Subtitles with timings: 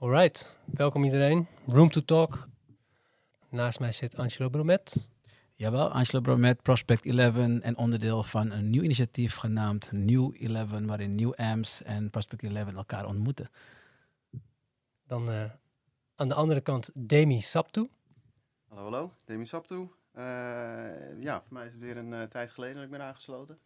[0.00, 1.46] Alright, welkom iedereen.
[1.66, 2.48] Room to Talk.
[3.48, 5.08] Naast mij zit Angelo Bromet.
[5.54, 11.14] Jawel, Angelo Bromet, Prospect 11 en onderdeel van een nieuw initiatief genaamd New 11, waarin
[11.14, 13.48] New AMS en Prospect 11 elkaar ontmoeten.
[15.06, 15.44] Dan uh,
[16.14, 17.88] aan de andere kant Demi Saptu.
[18.68, 19.74] Hallo, hallo, Demi Saptu.
[19.74, 19.90] Uh,
[21.22, 23.58] ja, voor mij is het weer een uh, tijd geleden dat ik ben aangesloten.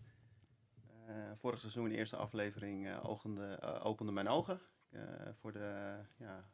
[1.36, 4.60] vorig seizoen, de eerste aflevering, ogende, opende mijn ogen
[5.40, 6.44] voor de ja,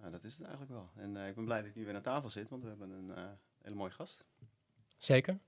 [0.00, 0.90] nou, dat is het eigenlijk wel.
[0.94, 2.90] En uh, ik ben blij dat ik nu weer aan tafel zit, want we hebben
[2.90, 3.24] een uh,
[3.62, 4.24] hele mooie gast.
[4.98, 5.38] Zeker.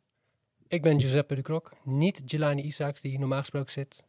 [0.68, 4.04] Ik ben Giuseppe de Krok, niet Jelani Isaacs, die normaal gesproken zit.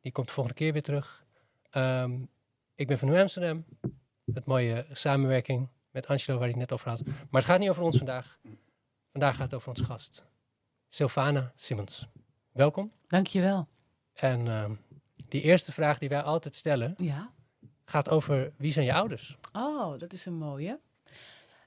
[0.00, 1.24] Die komt de volgende keer weer terug.
[1.72, 2.28] Um,
[2.74, 3.64] ik ben van New Amsterdam.
[4.24, 7.04] Met mooie samenwerking met Angelo, waar ik het net over had.
[7.04, 8.38] Maar het gaat niet over ons vandaag.
[9.10, 10.24] Vandaag gaat het over ons gast.
[10.88, 12.08] Sylvana Simmons.
[12.52, 12.92] Welkom.
[13.06, 13.68] Dankjewel.
[14.12, 14.78] En um,
[15.28, 16.94] die eerste vraag die wij altijd stellen...
[16.98, 17.32] Ja?
[17.84, 19.36] gaat over wie zijn je ouders?
[19.52, 20.78] Oh, dat is een mooie.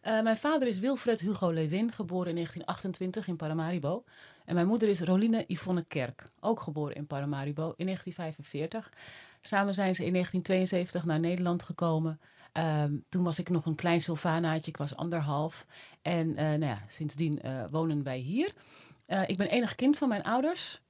[0.04, 4.04] Uh, mijn vader is Wilfred Hugo Lewin, geboren in 1928 in Paramaribo.
[4.46, 8.92] En mijn moeder is Roline Yvonne Kerk, ook geboren in Paramaribo in 1945.
[9.42, 12.20] Samen zijn ze in 1972 naar Nederland gekomen.
[12.54, 15.66] Uh, toen was ik nog een klein Sylvanaatje, ik was anderhalf.
[16.02, 18.54] En uh, nou ja, sindsdien uh, wonen wij hier.
[19.28, 20.82] ik ben enig kind van mijn ouders,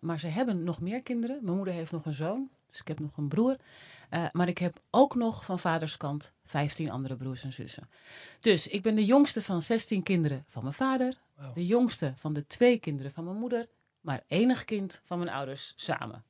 [0.00, 1.38] maar ze hebben nog meer kinderen.
[1.42, 3.56] Mijn moeder heeft nog een zoon, dus ik heb nog een broer.
[4.10, 7.90] Uh, maar ik heb ook nog van vaders kant 15 andere broers en zussen.
[8.40, 11.14] Dus ik ben de jongste van 16 kinderen van mijn vader.
[11.36, 11.54] Wow.
[11.54, 13.68] De jongste van de twee kinderen van mijn moeder.
[14.00, 16.24] Maar enig kind van mijn ouders samen.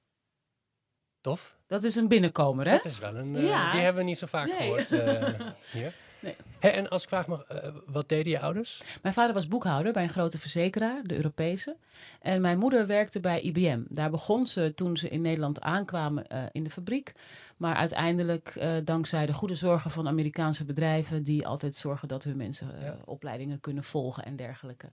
[1.21, 1.57] Tof.
[1.67, 2.73] Dat is een binnenkomer, hè?
[2.73, 3.35] Dat is wel een...
[3.35, 3.71] Uh, ja.
[3.71, 4.59] Die hebben we niet zo vaak nee.
[4.59, 4.89] gehoord
[5.73, 5.95] hier.
[6.23, 6.37] Nee.
[6.61, 8.83] en als ik vraag mag, uh, wat deden je ouders?
[9.03, 11.77] Mijn vader was boekhouder bij een grote verzekeraar, de Europese.
[12.21, 13.83] En mijn moeder werkte bij IBM.
[13.89, 17.13] Daar begon ze toen ze in Nederland aankwamen uh, in de fabriek.
[17.57, 21.23] Maar uiteindelijk, uh, dankzij de goede zorgen van Amerikaanse bedrijven...
[21.23, 22.97] die altijd zorgen dat hun mensen ja.
[23.05, 24.91] opleidingen kunnen volgen en dergelijke...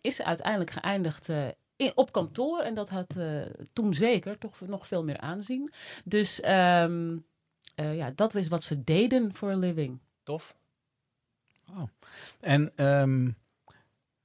[0.00, 1.28] is ze uiteindelijk geëindigd
[1.76, 2.60] in, op kantoor.
[2.60, 3.16] En dat had
[3.72, 5.72] toen zeker toch nog veel meer aanzien.
[6.04, 7.24] Dus um,
[7.74, 10.00] ja, dat is wat ze deden voor een living.
[10.30, 10.54] Tof.
[11.70, 11.88] Oh.
[12.40, 13.36] En um,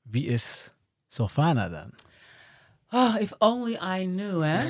[0.01, 0.71] wie is
[1.07, 1.91] Sylvana dan?
[2.89, 4.69] Oh, if only I knew, hè?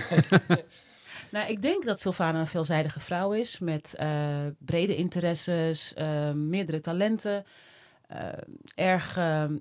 [1.31, 6.79] nou, ik denk dat Sylvana een veelzijdige vrouw is met uh, brede interesses, uh, meerdere
[6.79, 7.45] talenten.
[8.11, 8.27] Uh,
[8.75, 9.17] erg,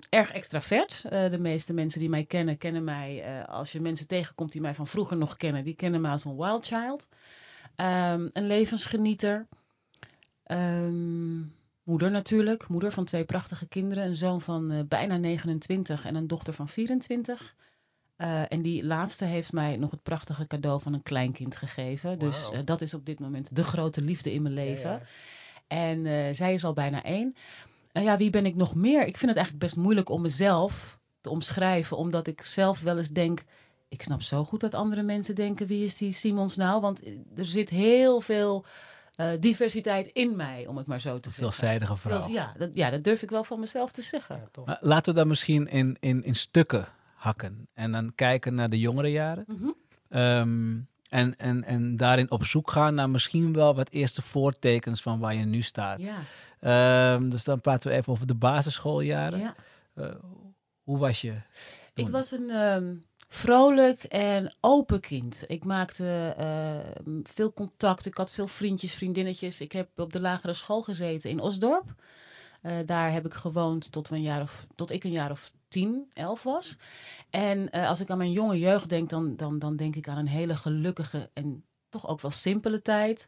[0.09, 1.01] erg extravert.
[1.09, 3.45] de meeste mensen die mij kennen, kennen mij.
[3.45, 6.37] als je mensen tegenkomt die mij van vroeger nog kennen, die kennen mij als een
[6.37, 7.07] wild child.
[7.75, 9.47] Um, een levensgenieter.
[10.47, 11.53] Um,
[11.85, 12.67] moeder natuurlijk.
[12.67, 14.05] Moeder van twee prachtige kinderen.
[14.05, 17.55] Een zoon van uh, bijna 29 en een dochter van 24.
[18.17, 22.09] Uh, en die laatste heeft mij nog het prachtige cadeau van een kleinkind gegeven.
[22.09, 22.19] Wow.
[22.19, 24.89] Dus uh, dat is op dit moment de grote liefde in mijn leven.
[24.89, 25.01] Ja, ja.
[25.67, 27.35] En zij is al bijna één.
[27.91, 28.99] ja, wie ben ik nog meer?
[28.99, 31.97] Ik vind het eigenlijk best moeilijk om mezelf te omschrijven.
[31.97, 33.43] Omdat ik zelf wel eens denk...
[33.89, 35.67] Ik snap zo goed dat andere mensen denken...
[35.67, 36.81] wie is die Simons nou?
[36.81, 37.01] Want
[37.35, 38.65] er zit heel veel
[39.17, 41.43] uh, diversiteit in mij, om het maar zo te zeggen.
[41.43, 42.21] Veelzijdige vrouw.
[42.21, 44.49] Veel, ja, dat, ja, dat durf ik wel van mezelf te zeggen.
[44.53, 48.69] Ja, maar laten we dat misschien in, in, in stukken hakken en dan kijken naar
[48.69, 49.43] de jongere jaren.
[49.47, 50.21] Mm -hmm.
[50.21, 55.19] um, en, en, en daarin op zoek gaan naar misschien wel wat eerste voortekens van
[55.19, 55.99] waar je nu staat.
[56.61, 57.13] Ja.
[57.13, 59.39] Um, dus dan praten we even over de basisschooljaren.
[59.39, 59.55] Ja.
[59.95, 60.07] Uh,
[60.83, 61.33] hoe was je?
[61.93, 62.05] Toen?
[62.05, 65.43] Ik was een um, vrolijk en open kind.
[65.47, 68.05] Ik maakte uh, veel contact.
[68.05, 69.61] Ik had veel vriendjes, vriendinnetjes.
[69.61, 71.93] Ik heb op de lagere school gezeten in Osdorp.
[72.63, 76.09] Uh, daar heb ik gewoond tot, een jaar of, tot ik een jaar of tien,
[76.13, 76.77] elf was.
[77.29, 80.17] En uh, als ik aan mijn jonge jeugd denk, dan, dan, dan denk ik aan
[80.17, 83.27] een hele gelukkige en toch ook wel simpele tijd.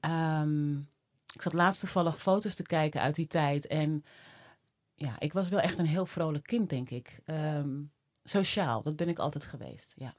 [0.00, 0.88] Um,
[1.32, 3.66] ik zat laatst toevallig foto's te kijken uit die tijd.
[3.66, 4.04] En
[4.94, 7.20] ja, ik was wel echt een heel vrolijk kind, denk ik.
[7.26, 7.92] Um,
[8.28, 10.14] sociaal, dat ben ik altijd geweest, ja.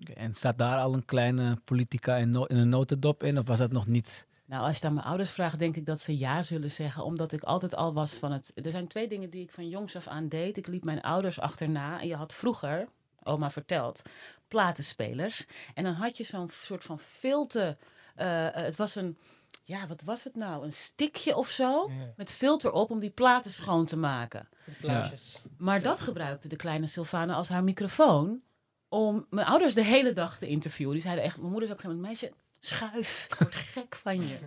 [0.00, 3.46] Okay, en staat daar al een kleine politica in, no in een notendop in, of
[3.46, 4.26] was dat nog niet?
[4.46, 7.04] Nou, als je het aan mijn ouders vraagt, denk ik dat ze ja zullen zeggen.
[7.04, 8.52] Omdat ik altijd al was van het...
[8.54, 10.56] Er zijn twee dingen die ik van jongs af aan deed.
[10.56, 12.00] Ik liep mijn ouders achterna.
[12.00, 12.88] En je had vroeger,
[13.22, 14.02] oma verteld,
[14.48, 15.46] platenspelers.
[15.74, 17.76] En dan had je zo'n soort van filter...
[18.16, 19.18] Uh, het was een...
[19.66, 20.64] Ja, wat was het nou?
[20.64, 21.90] Een stikje of zo?
[21.90, 22.12] Ja.
[22.16, 24.48] Met filter op om die platen schoon te maken.
[24.82, 25.10] Ja.
[25.58, 28.42] Maar dat gebruikte de kleine Sylvana als haar microfoon
[28.88, 30.92] om mijn ouders de hele dag te interviewen.
[30.94, 33.94] Die zeiden echt, mijn moeder zei op een gegeven moment, meisje, Schuif, ik word gek
[33.94, 34.38] van je.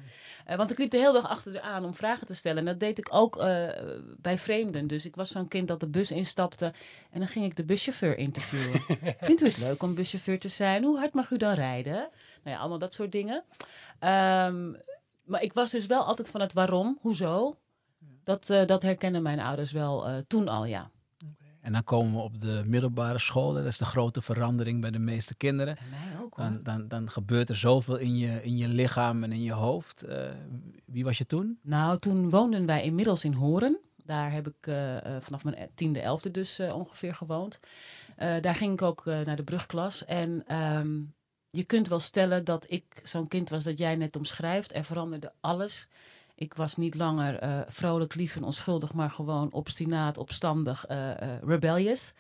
[0.46, 2.58] Eh, want ik liep de hele dag achter haar aan om vragen te stellen.
[2.58, 3.68] En dat deed ik ook eh,
[4.18, 4.88] bij vreemden.
[4.88, 6.74] Dus ik was zo'n kind dat de bus instapte.
[7.12, 8.82] En dan ging ik de buschauffeur interviewen.
[9.28, 10.84] Vindt u het leuk om buschauffeur te zijn?
[10.84, 12.10] Hoe hard mag u dan rijden?
[12.44, 13.44] Nou ja, allemaal dat soort dingen.
[14.00, 14.74] Ehm,
[15.28, 17.58] maar ik was dus wel altijd van het waarom, hoezo.
[18.24, 20.92] Dat, eh, dat herkennen mijn ouders wel eh, toen al, ja.
[21.62, 23.54] En dan komen we op de middelbare school.
[23.54, 25.78] Dat is de grote verandering bij de meeste kinderen.
[25.90, 26.38] Mij ook.
[26.38, 30.02] Dan, dan, dan gebeurt er zoveel in je, in je lichaam en in je hoofd.
[30.02, 30.30] Eh,
[30.86, 31.60] wie was je toen?
[31.62, 33.80] Nou, toen woonden wij inmiddels in Horen.
[33.96, 34.74] Daar heb ik
[35.20, 37.60] vanaf mijn tiende, elfde dus ongeveer gewoond.
[38.18, 40.06] Daar ging ik ook naar de brugklas.
[40.06, 41.00] En ehm,
[41.58, 44.76] je kunt wel stellen dat ik zo'n kind was dat jij net omschrijft.
[44.76, 45.88] Er veranderde alles.
[46.36, 51.12] Ik was niet langer eh, vrolijk, lief en onschuldig, maar gewoon obstinaat, opstandig, eh,
[51.42, 52.14] rebellious.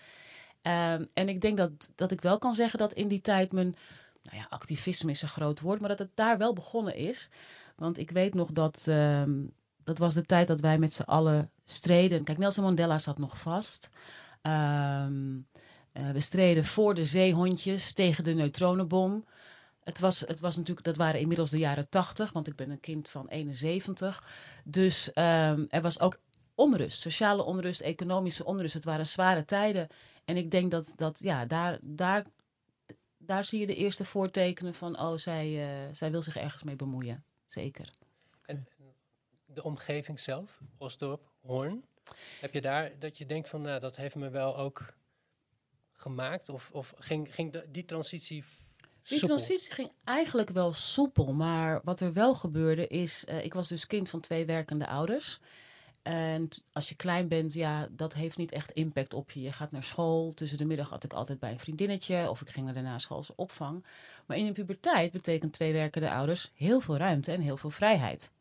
[0.61, 3.75] Ehm, en ik denk dat, dat ik wel kan zeggen dat in die tijd mijn
[4.23, 7.29] nou ja, activisme is een groot woord, maar dat het daar wel begonnen is.
[7.75, 9.31] Want ik weet nog dat ehm,
[9.83, 12.23] dat was de tijd dat wij met z'n allen streden.
[12.23, 13.89] Kijk, Nelson Mandela zat nog vast.
[14.41, 15.35] Ehm,
[15.97, 19.25] eh, we streden voor de zeehondjes tegen de neutronenbom.
[19.83, 22.79] Het was, het was natuurlijk, dat waren inmiddels de jaren 80, want ik ben een
[22.79, 24.23] kind van 71.
[24.63, 26.19] Dus ehm, er was ook
[26.55, 28.73] onrust, sociale onrust, economische onrust.
[28.73, 29.87] Het waren zware tijden.
[30.25, 32.25] En ik denk dat, dat ja, daar, daar,
[33.17, 36.75] daar zie je de eerste voortekenen van, oh, zij, eh, zij wil zich ergens mee
[36.75, 37.23] bemoeien.
[37.45, 37.89] Zeker.
[38.45, 38.67] En
[39.45, 41.83] de omgeving zelf, Osdorp, Hoorn.
[42.39, 44.95] Heb je daar dat je denkt van, nou, dat heeft me wel ook
[45.97, 46.49] gemaakt?
[46.49, 48.43] Of, of ging, ging de- die transitie
[48.77, 49.27] Die soepel?
[49.27, 51.33] transitie ging eigenlijk wel soepel.
[51.33, 53.25] Maar wat er wel gebeurde is...
[53.25, 55.39] eh, ik was dus kind van twee werkende ouders.
[56.01, 59.41] En als je klein bent, ja, dat heeft niet echt impact op je.
[59.41, 60.33] Je gaat naar school.
[60.33, 62.29] Tussen de middag had ik altijd bij een vriendinnetje.
[62.29, 63.85] Of ik ging naar de naschoolse opvang.
[64.25, 66.51] Maar in de puberteit betekent twee werkende ouders...
[66.55, 68.31] heel veel ruimte en heel veel vrijheid.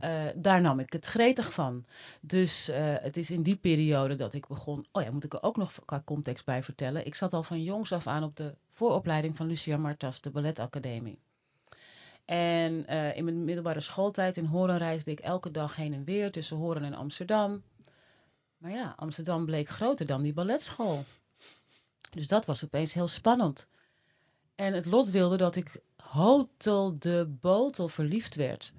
[0.00, 1.84] Eh, daar nam ik het gretig van.
[2.20, 4.86] Dus eh, het is in die periode dat ik begon.
[4.92, 7.06] Oh ja, moet ik er ook nog qua context bij vertellen.
[7.06, 11.18] Ik zat al van jongs af aan op de vooropleiding van Lucia Martas, de balletacademie.
[12.24, 16.32] En eh, in mijn middelbare schooltijd in Horen reisde ik elke dag heen en weer
[16.32, 17.62] tussen Horen en Amsterdam.
[18.58, 21.04] Maar ja, Amsterdam bleek groter dan die balletschool.
[22.10, 23.66] Dus dat was opeens heel spannend.
[24.54, 28.72] En het lot wilde dat ik hotel de botel verliefd werd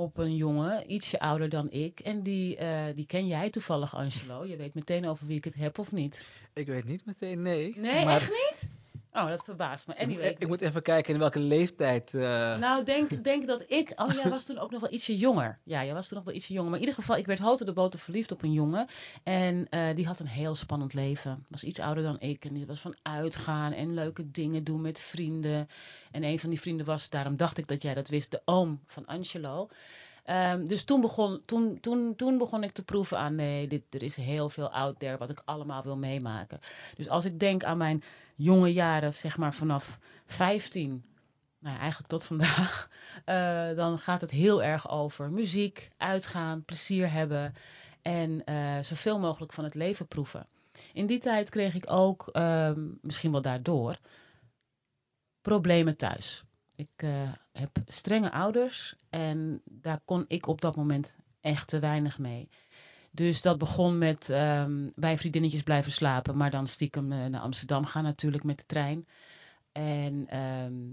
[0.00, 2.00] op een jongen, ietsje ouder dan ik.
[2.00, 4.44] En die, eh, die ken jij toevallig, Angelo.
[4.44, 6.26] Je weet meteen over wie ik het heb of niet.
[6.52, 7.74] Ik weet niet meteen, nee.
[7.76, 8.68] Nee, maar echt niet?
[9.12, 9.94] Oh, dat verbaast me.
[9.94, 12.14] ik, Anyway, ik, ik moet even kijken in welke leeftijd.
[12.14, 13.92] eh, nou, denk, denk dat ik...
[13.96, 15.58] Oh, jij was toen ook nog wel ietsje jonger.
[15.64, 16.70] Ja, jij was toen nog wel ietsje jonger.
[16.70, 18.86] Maar in ieder geval, ik werd houten de boter verliefd op een jongen.
[19.22, 21.44] En eh, die had een heel spannend leven.
[21.48, 22.44] Was iets ouder dan ik.
[22.44, 25.66] En die was van uitgaan en leuke dingen doen met vrienden.
[26.10, 28.80] En een van die vrienden was, daarom dacht ik dat jij dat wist, de oom
[28.86, 29.68] van Angelo.
[30.30, 34.02] Ehm, dus toen begon, toen, toen, toen begon ik te proeven aan, nee, dit, er
[34.02, 36.60] is heel veel out there wat ik allemaal wil meemaken.
[36.96, 38.02] Dus als ik denk aan mijn
[38.34, 41.04] jonge jaren, zeg maar vanaf 15,
[41.58, 42.88] nou eigenlijk tot vandaag,
[43.24, 47.54] eh, dan gaat het heel erg over muziek, uitgaan, plezier hebben
[48.02, 50.46] en eh, zoveel mogelijk van het leven proeven.
[50.92, 53.98] In die tijd kreeg ik ook, ehm, misschien wel daardoor,
[55.42, 56.44] problemen thuis.
[56.80, 62.18] Ik eh, heb strenge ouders en daar kon ik op dat moment echt te weinig
[62.18, 62.48] mee.
[63.10, 67.84] Dus dat begon met ehm, bij vriendinnetjes blijven slapen, maar dan stiekem eh, naar Amsterdam
[67.84, 69.06] gaan natuurlijk met de trein.
[69.72, 70.90] En ehm,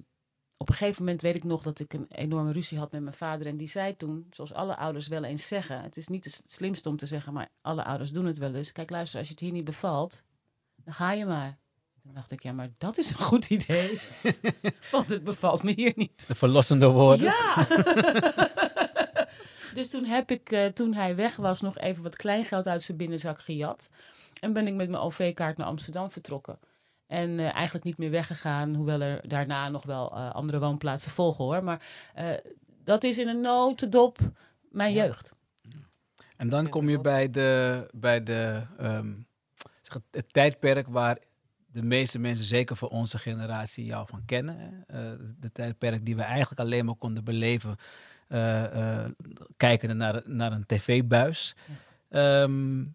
[0.58, 3.16] op een gegeven moment weet ik nog dat ik een enorme ruzie had met mijn
[3.16, 3.48] vader.
[3.48, 6.90] En die zei toen, zoals alle ouders wel eens zeggen: Het is niet het slimste
[6.90, 8.72] om te zeggen, maar alle ouders doen het wel eens.
[8.72, 10.24] Kijk, luister, als je het hier niet bevalt,
[10.76, 11.58] dan ga je maar.
[12.08, 14.00] Toen dacht ik, ja, maar dat is een goed idee.
[14.92, 16.28] Want het bevalt me hier niet.
[16.28, 17.26] de verlossende woorden.
[17.26, 17.56] Ja!
[19.74, 22.98] dus toen heb ik, eh, toen hij weg was, nog even wat kleingeld uit zijn
[22.98, 23.90] binnenzak gejat.
[24.40, 26.60] En ben ik met mijn OV-kaart naar Amsterdam vertrokken.
[27.08, 31.44] En eh, eigenlijk niet meer weggegaan, hoewel er daarna nog wel eh, andere woonplaatsen volgen
[31.46, 31.64] hoor.
[31.64, 31.82] Maar
[32.14, 32.30] eh,
[32.84, 34.18] dat is in een notendop
[34.72, 35.04] mijn Ja.
[35.04, 35.32] jeugd.
[36.38, 39.14] En dan kom je bij de, bij de ehm,
[39.82, 41.18] zeg het, het tijdperk waar
[41.78, 44.58] de meeste mensen, zeker voor onze generatie, jou van kennen.
[44.88, 45.00] Hè?
[45.12, 47.76] Eh, de tijdperk die we eigenlijk alleen maar konden beleven,
[48.28, 49.10] eh eh
[49.58, 51.56] kijkende naar, naar een tv-buis.
[52.10, 52.86] Ehm,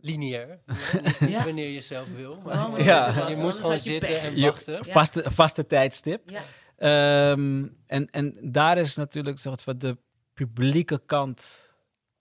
[0.00, 0.58] Lineair.
[1.28, 1.44] Ja.
[1.44, 2.40] Wanneer je zelf wil.
[2.44, 3.28] Maar Oh, maar Ja.
[3.28, 4.22] je, moest gewoon je zitten pech.
[4.34, 4.74] en wachten.
[4.74, 4.92] Ja.
[4.92, 6.30] vaste, vaste tijdstip.
[6.30, 6.42] Ja.
[6.76, 9.98] Ehm, en, en daar is natuurlijk zeg, het, wat de
[10.34, 11.64] publieke kant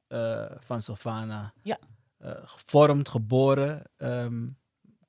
[0.08, 1.78] eh, van Sylvana Ja.
[2.46, 3.82] gevormd, geboren.
[3.98, 4.48] Ehm,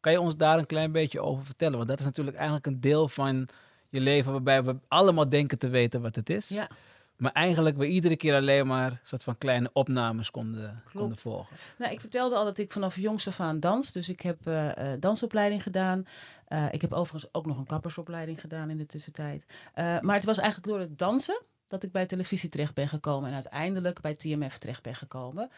[0.07, 1.77] kan je ons daar een klein beetje over vertellen?
[1.77, 3.49] Want dat is natuurlijk eigenlijk een deel van
[3.89, 6.49] je leven waarbij we allemaal denken te weten wat het is.
[6.49, 6.69] Ja.
[7.17, 11.57] Maar eigenlijk we iedere keer alleen maar een soort van kleine opnames konden, konden volgen.
[11.79, 13.93] Nou, ik vertelde al dat ik vanaf jongs af aan dans.
[13.93, 16.07] Dus ik heb uh, dansopleiding gedaan.
[16.49, 19.45] Uh, ik heb overigens ook nog een kappersopleiding gedaan in de tussentijd.
[19.75, 23.29] maar het was eigenlijk door het dansen dat ik bij televisie terecht ben gekomen.
[23.29, 25.51] En uiteindelijk bij TMF terecht ben gekomen.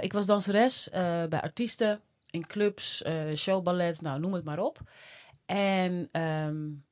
[0.00, 0.88] ik was danseres
[1.28, 3.04] bij artiesten, in clubs,
[3.34, 4.80] showballet, nou noem het maar op.
[5.46, 6.22] En...
[6.22, 6.86] Um,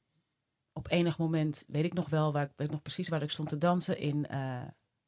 [0.77, 3.49] op enig moment weet ik nog wel, waar, ik weet nog precies waar ik stond
[3.49, 4.63] te dansen in uh,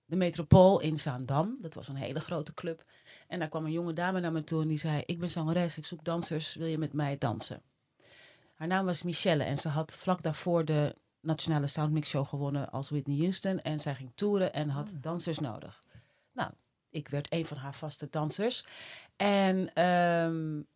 [0.05, 1.57] de Metropool in Zaandam.
[1.61, 2.85] Dat was een hele grote club.
[3.27, 5.79] En daar kwam een jonge dame naar me toe en die zei: Ik ben zangeres,
[5.79, 7.63] ik zoek dansers, wil je met mij dansen?
[8.55, 12.91] Haar naam was Michelle en ze had vlak daarvoor de Nationale Soundmix Show gewonnen als
[12.91, 13.61] Whitney Houston.
[13.61, 15.03] En zij ging toeren en had oh.
[15.03, 15.83] dansers nodig.
[16.33, 16.51] Nou,
[16.91, 18.65] ik werd een van haar vaste dansers.
[19.19, 20.67] En um,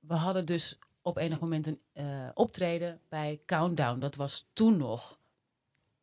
[0.00, 3.98] we hadden dus op enig moment een uh, optreden bij Countdown.
[3.98, 5.18] Dat was toen nog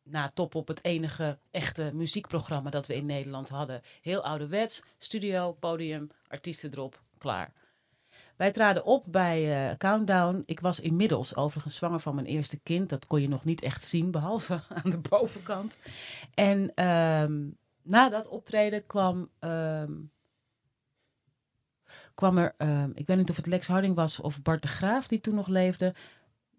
[0.02, 3.82] na top op het enige echte muziekprogramma dat we in Nederland hadden.
[4.02, 7.52] Heel ouderwets, studio, podium, artiesten erop, klaar.
[8.36, 10.42] Wij traden op bij uh, Countdown.
[10.46, 12.88] Ik was inmiddels overigens zwanger van mijn eerste kind.
[12.88, 15.78] Dat kon je nog niet echt zien, behalve aan de bovenkant.
[16.34, 20.10] En um, na dat optreden kwam um,
[22.14, 25.08] kwam er, uh, ik weet niet of het Lex Harding was of Bart de Graaf
[25.08, 25.94] die toen nog leefde,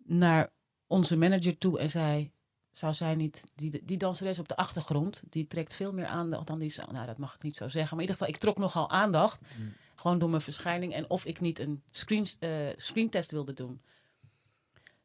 [0.03, 0.50] naar
[0.88, 2.31] onze manager toe en zei,
[2.71, 6.59] zou zij niet, die, die danseres op de achtergrond, die trekt veel meer aandacht dan
[6.59, 8.89] die, nou dat mag ik niet zo zeggen, maar in ieder geval, ik trok nogal
[8.89, 9.74] aandacht, mm.
[9.95, 13.81] gewoon door mijn verschijning en of ik niet een screen, uh, screentest wilde doen.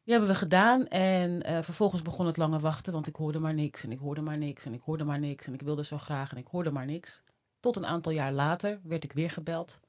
[0.03, 3.53] Die hebben we gedaan en uh, vervolgens begon het lange wachten, want ik hoorde maar
[3.53, 5.97] niks en ik hoorde maar niks en ik hoorde maar niks en ik wilde zo
[5.97, 7.23] graag en ik hoorde maar niks.
[7.59, 9.79] Tot een aantal jaar later werd ik weer gebeld.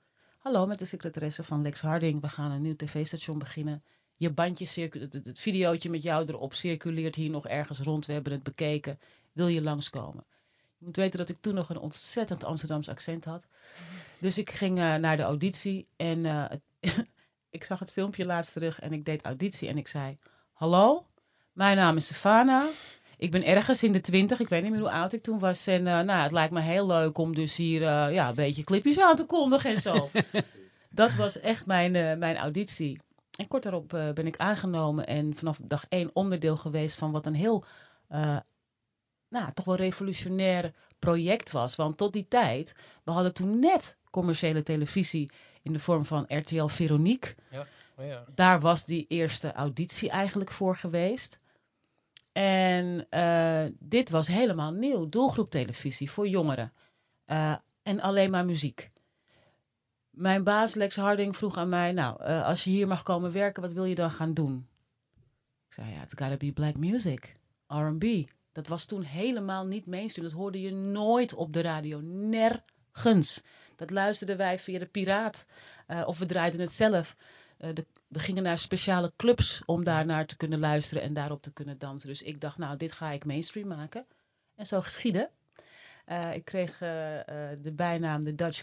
[0.43, 2.21] Hallo, met de secretaresse van Lex Harding.
[2.21, 3.83] We gaan een nieuw tv-station beginnen.
[4.17, 8.07] Je bandje, het, het videootje met jou erop circuleert hier nog ergens rond.
[8.07, 8.99] We hebben het bekeken.
[9.33, 10.25] Wil je langskomen?
[10.79, 13.47] Je moet weten dat ik toen nog een ontzettend Amsterdams accent had.
[14.19, 16.45] Dus ik ging uh, naar de auditie en uh,
[17.57, 20.19] ik zag het filmpje laatst terug en ik deed auditie en ik zei:
[20.53, 21.07] Hallo,
[21.53, 22.69] mijn naam is Stefana
[23.23, 25.67] ik ben ergens in de twintig, ik weet niet meer hoe oud ik toen was.
[25.67, 28.65] En uh, nou, het lijkt me heel leuk om dus hier uh, ja, een beetje
[28.65, 30.11] clipjes aan te kondigen en zo.
[30.91, 33.01] dat was echt mijn, uh, mijn auditie.
[33.39, 37.35] En kort daarop ben ik aangenomen en vanaf dag één onderdeel geweest van wat een
[37.35, 37.65] heel,
[39.29, 41.77] nou, toch wel revolutionair project was.
[41.77, 42.75] Want tot die tijd,
[43.05, 45.31] we hadden toen net commerciële televisie
[45.63, 47.35] in de vorm van RTL Veronique.
[47.51, 47.67] Ja.
[47.97, 48.25] Oh ja.
[48.35, 51.41] Daar was die eerste auditie eigenlijk voor geweest.
[52.33, 55.09] En uh, dit was helemaal nieuw.
[55.09, 56.73] Doelgroeptelevisie voor jongeren.
[57.27, 58.91] Uh, en alleen maar muziek.
[60.11, 63.63] Mijn baas Lex Harding vroeg aan mij: Nou, uh, als je hier mag komen werken,
[63.63, 64.69] wat wil je dan gaan doen?
[65.69, 67.37] Ik zei: Ja, it's gotta be black music,
[67.67, 68.25] RB.
[68.53, 70.29] Dat was toen helemaal niet mainstream.
[70.29, 72.01] Dat hoorde je nooit op de radio.
[72.01, 73.43] Nergens.
[73.77, 75.47] Dat luisterden wij via de Piraat.
[76.05, 77.17] of we draaiden het zelf.
[77.63, 81.43] Eh, de, we gingen naar speciale clubs om daar naar te kunnen luisteren en daarop
[81.43, 82.09] te kunnen dansen.
[82.09, 84.07] Dus ik dacht, nou, dit ga ik mainstream maken.
[84.55, 85.31] En zo geschiedde.
[86.07, 86.79] Uh, ik kreeg uh,
[87.63, 88.63] de bijnaam de Dutch,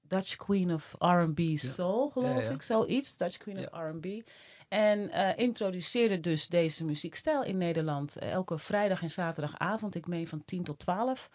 [0.00, 2.50] Dutch Queen of R&B Soul, geloof ja, ja.
[2.50, 3.16] ik, zoiets.
[3.16, 4.06] Dutch Queen of R&B.
[4.68, 8.16] En introduceerde dus deze muziekstijl in Nederland.
[8.16, 11.30] elke vrijdag en zaterdagavond, ik meen van 10 tot 12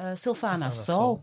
[0.00, 1.22] uh, Sylvana Soul.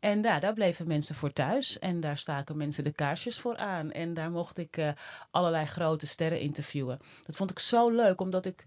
[0.00, 1.78] En daar, daar bleven mensen voor thuis.
[1.78, 3.92] En daar staken mensen de kaarsjes voor aan.
[3.92, 4.88] En daar mocht ik uh,
[5.30, 6.98] allerlei grote sterren interviewen.
[7.22, 8.66] Dat vond ik zo leuk, omdat ik...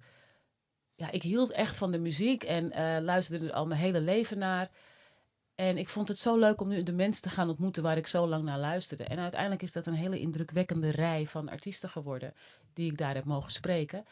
[0.95, 4.37] Ja, ik hield echt van de muziek en uh, luisterde er al mijn hele leven
[4.37, 4.69] naar.
[5.55, 8.07] En ik vond het zo leuk om nu de mensen te gaan ontmoeten waar ik
[8.07, 9.03] zo lang naar luisterde.
[9.03, 12.33] En uiteindelijk is dat een hele indrukwekkende rij van artiesten geworden
[12.73, 14.05] die ik daar heb mogen spreken.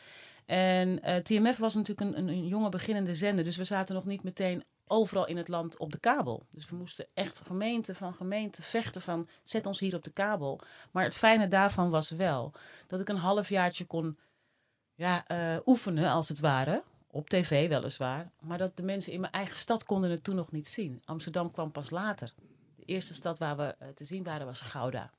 [0.46, 4.06] En uh, TMF was natuurlijk een, een, een, jonge beginnende zender, dus we zaten nog
[4.06, 6.46] niet meteen overal in het land op de kabel.
[6.50, 10.60] Dus we moesten echt gemeente van gemeente vechten van zet ons hier op de kabel.
[10.92, 12.51] Maar het fijne daarvan was wel
[12.88, 14.18] dat ik een halfjaartje kon
[14.96, 16.84] ja, uh, oefenen als het ware.
[17.08, 18.32] Op tv weliswaar.
[18.39, 21.01] Maar dat de mensen in mijn eigen stad konden het toen nog niet zien.
[21.06, 22.34] Amsterdam kwam pas later.
[22.75, 25.12] De eerste stad waar we uh, te zien waren was Gouda.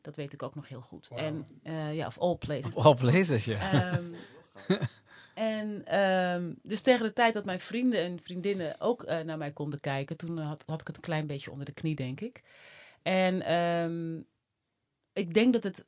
[0.00, 1.08] Dat weet ik ook nog heel goed.
[1.08, 1.18] Wow.
[1.18, 2.72] En uh, ja, of all places.
[2.72, 3.94] Of all places, ja.
[3.96, 4.14] Um,
[5.34, 9.52] En um, dus tegen de tijd dat mijn vrienden en vriendinnen ook uh, naar mij
[9.52, 12.42] konden kijken, toen had, had ik het een klein beetje onder de knie, denk ik.
[13.02, 14.26] En um,
[15.12, 15.84] ik denk dat het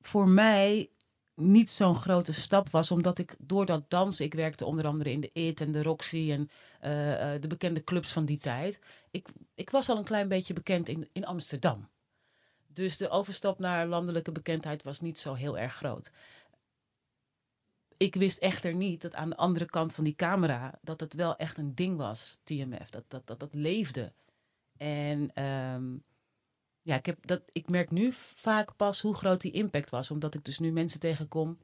[0.00, 0.90] voor mij
[1.34, 5.20] niet zo'n grote stap was, omdat ik door dat dansen, ik werkte onder andere in
[5.20, 8.80] de IT en de Roxy en uh, de bekende clubs van die tijd.
[9.10, 11.88] Ik, ik was al een klein beetje bekend in, in Amsterdam.
[12.66, 16.10] Dus de overstap naar landelijke bekendheid was niet zo heel erg groot
[18.00, 21.36] ik wist echter niet dat aan de andere kant van die camera, dat het wel
[21.36, 22.90] echt een ding was, TMF.
[22.90, 24.12] Dat dat, dat, dat leefde.
[24.76, 25.96] En ehm,
[26.82, 30.10] ja, ik, heb dat, ik merk nu vaak pas hoe groot die impact was.
[30.10, 31.58] Omdat ik dus nu mensen tegenkom.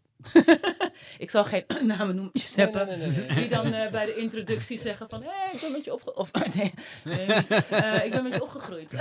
[1.19, 2.85] ik zal geen namen noemen, Giuseppe.
[2.85, 3.37] Nee, nee, nee, nee, nee.
[3.37, 5.23] Die dan eh, bij de introductie zeggen van...
[5.23, 6.19] Hé, hey, ik ben met je opgegroeid.
[6.19, 6.75] Of nee,
[7.05, 8.93] nee, eh, ik ben met je opgegroeid.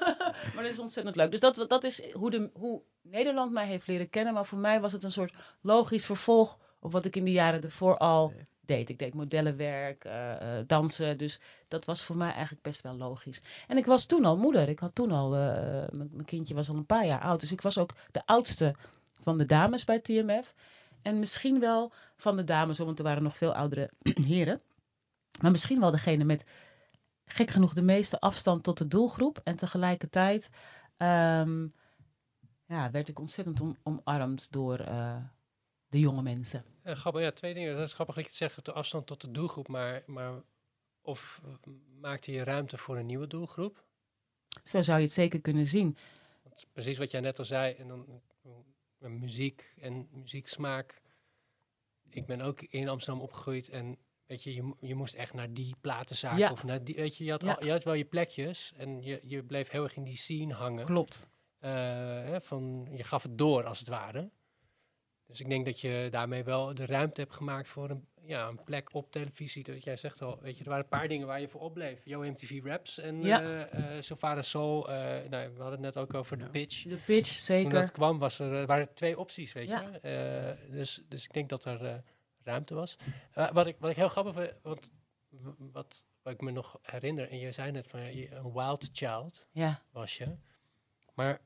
[0.54, 1.30] maar dat is ontzettend leuk.
[1.30, 4.34] Dus dat, dat is hoe, de, hoe Nederland mij heeft leren kennen.
[4.34, 6.58] Maar voor mij was het een soort logisch vervolg...
[6.80, 8.88] op wat ik in de jaren ervoor al deed.
[8.88, 11.18] Ik deed modellenwerk, eh, dansen.
[11.18, 13.42] Dus dat was voor mij eigenlijk best wel logisch.
[13.66, 14.68] En ik was toen al moeder.
[14.68, 15.36] Ik had toen al...
[15.36, 17.40] eh, mijn kindje was al een paar jaar oud.
[17.40, 18.74] Dus ik was ook de oudste
[19.22, 20.54] van de dames bij TMF.
[21.02, 23.90] En misschien wel van de dames, want er waren nog veel oudere
[24.26, 24.60] heren.
[25.40, 26.44] Maar misschien wel degene met,
[27.24, 29.40] gek genoeg, de meeste afstand tot de doelgroep.
[29.44, 30.50] En tegelijkertijd
[30.96, 31.66] ehm,
[32.66, 34.78] ja, werd ik ontzettend om, omarmd door
[35.90, 36.64] de jonge mensen.
[36.84, 37.76] Grappig, ja, twee dingen.
[37.76, 40.42] Dat is grappig dat je het zegt, de afstand tot de doelgroep, maar, maar
[41.02, 43.84] of eh, maakte je ruimte voor een nieuwe doelgroep?
[44.64, 45.96] Zo zou je het zeker kunnen zien.
[46.42, 51.00] Want precies wat jij net al zei, en dan eh, muziek en muzieksmaak.
[52.10, 55.74] Ik ben ook in Amsterdam opgegroeid en weet je, je, je moest echt naar die
[55.80, 56.50] platenzaak Ja.
[56.52, 57.52] of naar die, weet je, je had, Ja.
[57.52, 60.54] al- je had wel je plekjes en je, je bleef heel erg in die scene
[60.54, 60.84] hangen.
[60.84, 61.28] Klopt.
[61.58, 64.30] Hè, van, je gaf het door als het ware.
[65.30, 68.64] Dus ik denk dat je daarmee wel de ruimte hebt gemaakt voor een, ja, een
[68.64, 69.64] plek op televisie.
[69.64, 72.00] Dat jij zegt al, weet je, er waren een paar dingen waar je voor opbleef.
[72.04, 73.42] Yo MTV Raps en Ja.
[73.42, 74.90] uh, Sylvana Soul.
[74.90, 74.96] eh,
[75.28, 76.82] nou, we hadden het net ook over de pitch.
[76.82, 77.70] De pitch, Toen zeker.
[77.70, 79.80] dat kwam, was er, eh, waren er twee opties, weet Ja.
[79.80, 79.98] je.
[79.98, 81.94] Eh, dus, dus ik denk dat er eh,
[82.42, 82.96] ruimte was.
[83.32, 84.92] Eh, wat, ik, wat ik heel grappig vind, want
[85.72, 89.82] wat, wat ik me nog herinner, en je zei net van een wild child Ja.
[89.90, 90.26] was je.
[91.14, 91.40] Maar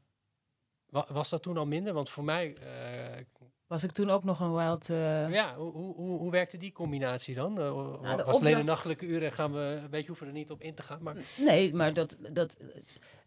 [0.87, 1.93] wa- was dat toen al minder?
[1.93, 3.25] Want voor mij, eh,
[3.67, 4.91] Was ik toen ook nog een wild...
[4.91, 7.59] eh, ja, hoe, hoe, hoe, werkte die combinatie dan?
[7.59, 10.61] Uh, Nou, was alleen de nachtelijke uren, gaan we, weet je, hoeven er niet op
[10.61, 11.03] in te gaan.
[11.03, 12.17] Maar Nee, maar dat...
[12.33, 12.61] dat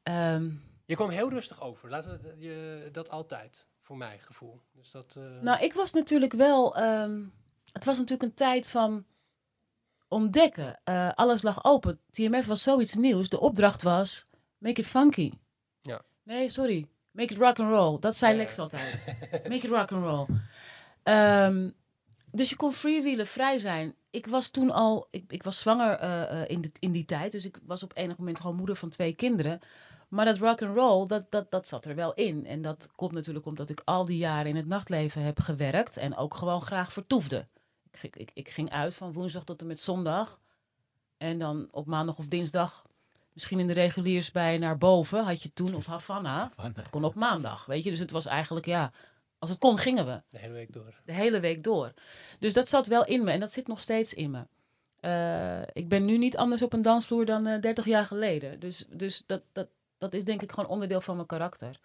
[0.03, 0.49] ehm,
[0.85, 1.89] je kwam heel rustig over.
[1.89, 4.59] Laten we je, dat altijd, voor mijn gevoel.
[4.71, 6.75] Dus dat, eh, Nou, ik was natuurlijk wel.
[6.75, 7.23] ehm,
[7.71, 9.05] het was natuurlijk een tijd van
[10.07, 10.81] ontdekken.
[11.15, 11.99] Alles lag open.
[12.11, 13.29] TMF was zoiets nieuws.
[13.29, 15.31] De opdracht was: make it funky.
[15.81, 16.01] Ja.
[16.23, 16.87] Nee, sorry.
[17.17, 17.99] Make it rock and roll.
[17.99, 18.37] Dat zei.
[18.37, 18.99] Lex altijd.
[19.49, 20.25] Make it rock and roll.
[21.03, 21.69] Ehm,
[22.31, 23.95] dus je kon freewheelen, vrij zijn.
[24.09, 27.31] Ik was toen al, ik, ik was zwanger eh, eh, in, de, in die tijd.
[27.31, 29.59] Dus ik was op enig moment gewoon moeder van twee kinderen.
[30.07, 32.45] Maar dat rock and roll, dat, dat, dat zat er wel in.
[32.45, 35.97] En dat komt natuurlijk omdat ik al die jaren in het nachtleven heb gewerkt.
[35.97, 37.47] En ook gewoon graag vertoefde.
[38.01, 40.39] Ik, ik, ik ging uit van woensdag tot en met zondag.
[41.17, 42.86] En dan op maandag of dinsdag,
[43.37, 46.51] misschien in de reguliers bij naar boven, had je toen, of Havana.
[46.73, 47.89] Dat kon op maandag, weet je.
[47.89, 48.91] Dus het was eigenlijk, ja,
[49.39, 51.01] als het kon, gingen we de hele week door.
[51.05, 51.93] de hele week door.
[52.39, 54.47] Dus dat zat wel in me en dat zit nog steeds in me.
[54.99, 58.59] Eh, ik ben nu niet anders op een dansvloer dan eh 30 jaar geleden.
[58.59, 61.79] Dus, dus dat, dat, dat is denk ik gewoon onderdeel van mijn karakter.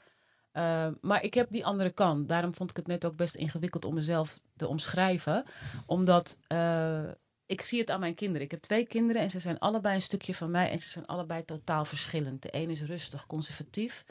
[0.53, 2.29] Eh, maar ik heb die andere kant.
[2.29, 5.45] Daarom vond ik het net ook best ingewikkeld om mezelf te omschrijven.
[5.87, 7.03] Omdat eh,
[7.47, 8.43] ik zie het aan mijn kinderen.
[8.43, 10.71] Ik heb twee kinderen en ze zijn allebei een stukje van mij.
[10.71, 12.43] En ze zijn allebei totaal verschillend.
[12.43, 14.05] De een is rustig, conservatief.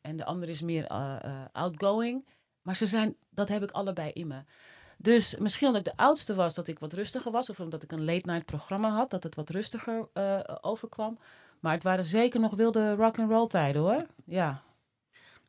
[0.00, 2.26] En de ander is meer eh, eh, outgoing.
[2.62, 4.42] Maar ze zijn, dat heb ik allebei in me.
[4.98, 7.50] Dus misschien omdat ik de oudste was, dat ik wat rustiger was.
[7.50, 11.18] Of omdat ik een late night programma had, dat het wat rustiger eh, overkwam.
[11.60, 14.06] Maar het waren zeker nog wilde rock and roll tijden hoor.
[14.24, 14.62] Ja.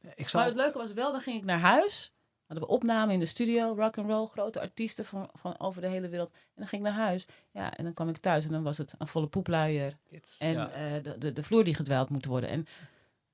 [0.01, 2.14] Ik Maar zou, het leuke was wel, dan ging ik naar huis.
[2.47, 5.87] Hadden we opname in de studio, rock and roll, grote artiesten van, van over de
[5.87, 6.31] hele wereld.
[6.33, 7.25] En dan ging ik naar huis.
[7.51, 9.97] Ja, en dan kwam ik thuis en dan was het een volle poepluier.
[10.09, 10.37] Kids.
[10.37, 10.69] En Ja.
[10.69, 12.49] eh, de, de, de vloer die gedwijld moet worden.
[12.49, 12.67] En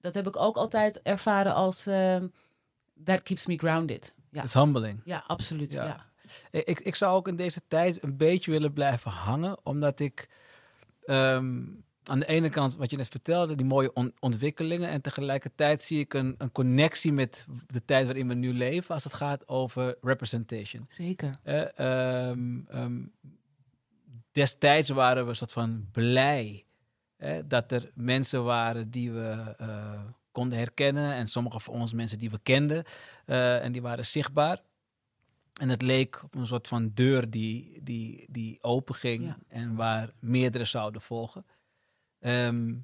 [0.02, 2.28] dat heb ik ook altijd ervaren als ehm,
[3.04, 4.13] that keeps me grounded.
[4.30, 5.02] Ja, it's humbling.
[5.06, 5.71] ja absoluut.
[5.71, 5.86] Ja.
[5.86, 6.06] Ja.
[6.52, 10.30] Ik, ik- ik zou ook in deze tijd een beetje willen blijven hangen, omdat ik
[11.06, 11.63] ehm,
[12.03, 15.99] aan de ene kant, wat je net vertelde, die mooie on- ontwikkelingen, en tegelijkertijd zie
[15.99, 19.97] ik een, een connectie met de tijd waarin we nu leven, als het gaat over
[20.01, 20.85] representation.
[20.87, 21.39] Zeker.
[21.43, 23.05] Eh, ehm, ehm,
[24.31, 26.65] destijds waren we een soort van blij
[27.17, 31.13] eh, dat er mensen waren die we eh, konden herkennen.
[31.13, 32.83] En sommige van ons mensen die we kenden.
[33.25, 34.61] eh, en die waren zichtbaar.
[35.59, 39.37] En het leek op een soort van deur die, die, die open ging Ja.
[39.47, 41.45] en waar meerdere zouden volgen.
[42.21, 42.77] Ehm,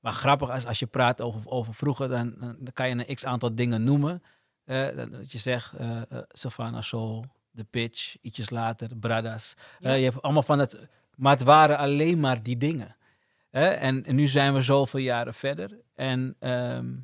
[0.00, 3.24] maar grappig, als, als je praat over, over vroeger, dan, dan kan je een x
[3.24, 4.22] aantal dingen noemen.
[4.64, 9.54] Eh, dat je zegt, eh, Savannah Soul, The Pitch, ietsjes later, Bradas.
[9.78, 9.92] Ja.
[9.92, 12.96] Je hebt allemaal van het, maar het waren alleen maar die dingen.
[13.50, 15.80] En, en nu zijn we zoveel jaren verder.
[15.94, 16.94] En, ehm,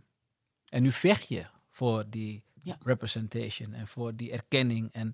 [0.69, 2.77] en nu vecht je voor die Ja.
[2.85, 4.93] representation en voor die erkenning.
[4.93, 5.13] En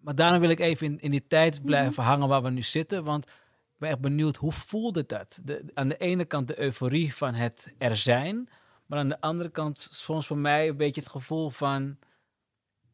[0.00, 1.66] maar daarom wil ik even in, in die tijd Mhm.
[1.66, 3.04] blijven hangen waar we nu zitten.
[3.04, 3.30] Want
[3.82, 5.40] ben echt benieuwd, hoe voelde dat?
[5.42, 8.48] De, aan de ene kant de euforie van het er zijn.
[8.86, 11.98] Maar aan de andere kant soms voor mij een beetje het gevoel van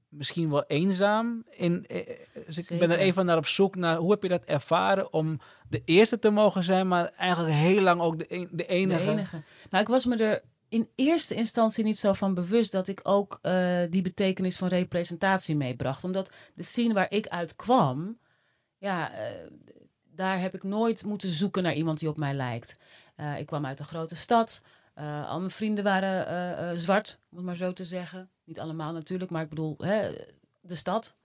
[0.08, 1.44] misschien wel eenzaam.
[1.50, 4.44] In, eh, dus ik ben er even naar op zoek naar hoe heb je dat
[4.44, 9.04] ervaren om de eerste te mogen zijn, maar eigenlijk heel lang ook de, de enige.
[9.04, 9.42] De enige.
[9.70, 13.38] Nou, ik was me er in eerste instantie niet zo van bewust dat ik ook
[13.42, 16.04] eh, die betekenis van representatie meebracht.
[16.04, 18.18] Omdat de scene waar ik uit kwam,
[18.78, 19.50] ja, eh,
[20.18, 22.78] daar heb ik nooit moeten zoeken naar iemand die op mij lijkt.
[23.16, 24.62] Eh, ik kwam uit een grote stad.
[24.94, 28.30] Eh, al mijn vrienden waren eh, zwart, om het maar zo te zeggen.
[28.44, 30.10] Niet allemaal natuurlijk, maar ik bedoel hè,
[30.60, 31.16] de stad.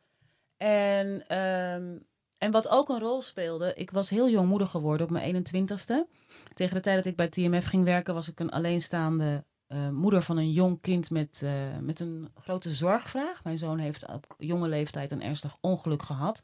[0.58, 1.98] En, ehm,
[2.38, 6.08] en wat ook een rol speelde, ik was heel jong moeder geworden op mijn 21ste.
[6.54, 9.44] Tegen de tijd dat ik bij TMF ging werken, was ik een alleenstaande
[9.92, 11.44] moeder van een jong kind met,
[11.82, 13.44] met een grote zorgvraag.
[13.44, 16.42] Mijn zoon heeft op jonge leeftijd een ernstig ongeluk gehad.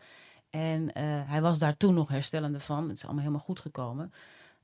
[0.49, 2.87] En eh, hij was daar toen nog herstellende van.
[2.87, 4.13] Het is allemaal helemaal goed gekomen.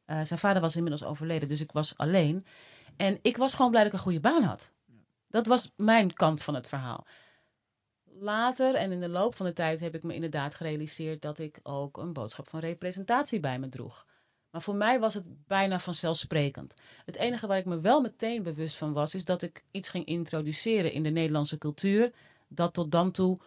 [0.06, 2.46] Eh, zijn vader was inmiddels overleden, dus ik was alleen.
[2.98, 4.72] En ik was gewoon blij dat ik een goede baan had.
[5.28, 7.06] Dat was mijn kant van het verhaal.
[8.20, 11.60] Later en in de loop van de tijd heb ik me inderdaad gerealiseerd dat ik
[11.64, 14.06] ook een boodschap van representatie bij me droeg.
[14.50, 16.74] Maar voor mij was het bijna vanzelfsprekend.
[17.06, 20.06] Het enige waar ik me wel meteen bewust van was, is dat ik iets ging
[20.06, 22.12] introduceren in de Nederlandse cultuur,
[22.48, 23.40] dat tot dan toe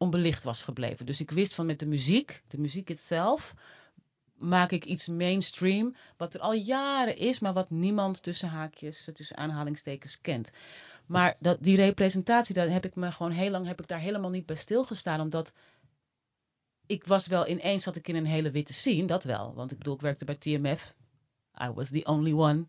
[0.00, 1.06] onbelicht was gebleven.
[1.06, 3.54] Dus ik wist van met de muziek, de muziek itself,
[4.34, 9.36] maak ik iets mainstream, wat er al jaren is, maar wat niemand tussen haakjes, tussen
[9.36, 10.50] aanhalingstekens kent.
[11.06, 14.30] Maar dat, die representatie, daar heb ik me gewoon heel lang, heb ik daar helemaal
[14.30, 15.52] niet bij stilgestaan, omdat
[16.86, 19.54] ik was wel ineens zat ik in een hele witte scene, dat wel.
[19.54, 20.94] Want ik bedoel, ik werkte bij TMF.
[21.62, 22.64] I was the only one.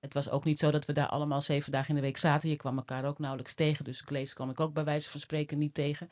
[0.00, 2.48] Het was ook niet zo dat we daar allemaal zeven dagen in de week zaten.
[2.48, 3.84] Je kwam elkaar ook nauwelijks tegen.
[3.84, 6.10] Dus Klees kwam ik ook bij wijze van spreken niet tegen.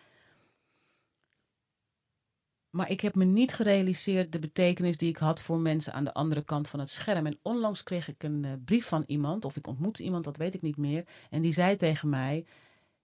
[2.76, 6.12] Maar ik heb me niet gerealiseerd de betekenis die ik had voor mensen aan de
[6.12, 7.26] andere kant van het scherm.
[7.26, 10.54] En onlangs kreeg ik een eh, brief van iemand, of ik ontmoette iemand, dat weet
[10.54, 11.04] ik niet meer.
[11.30, 12.46] En die zei tegen mij: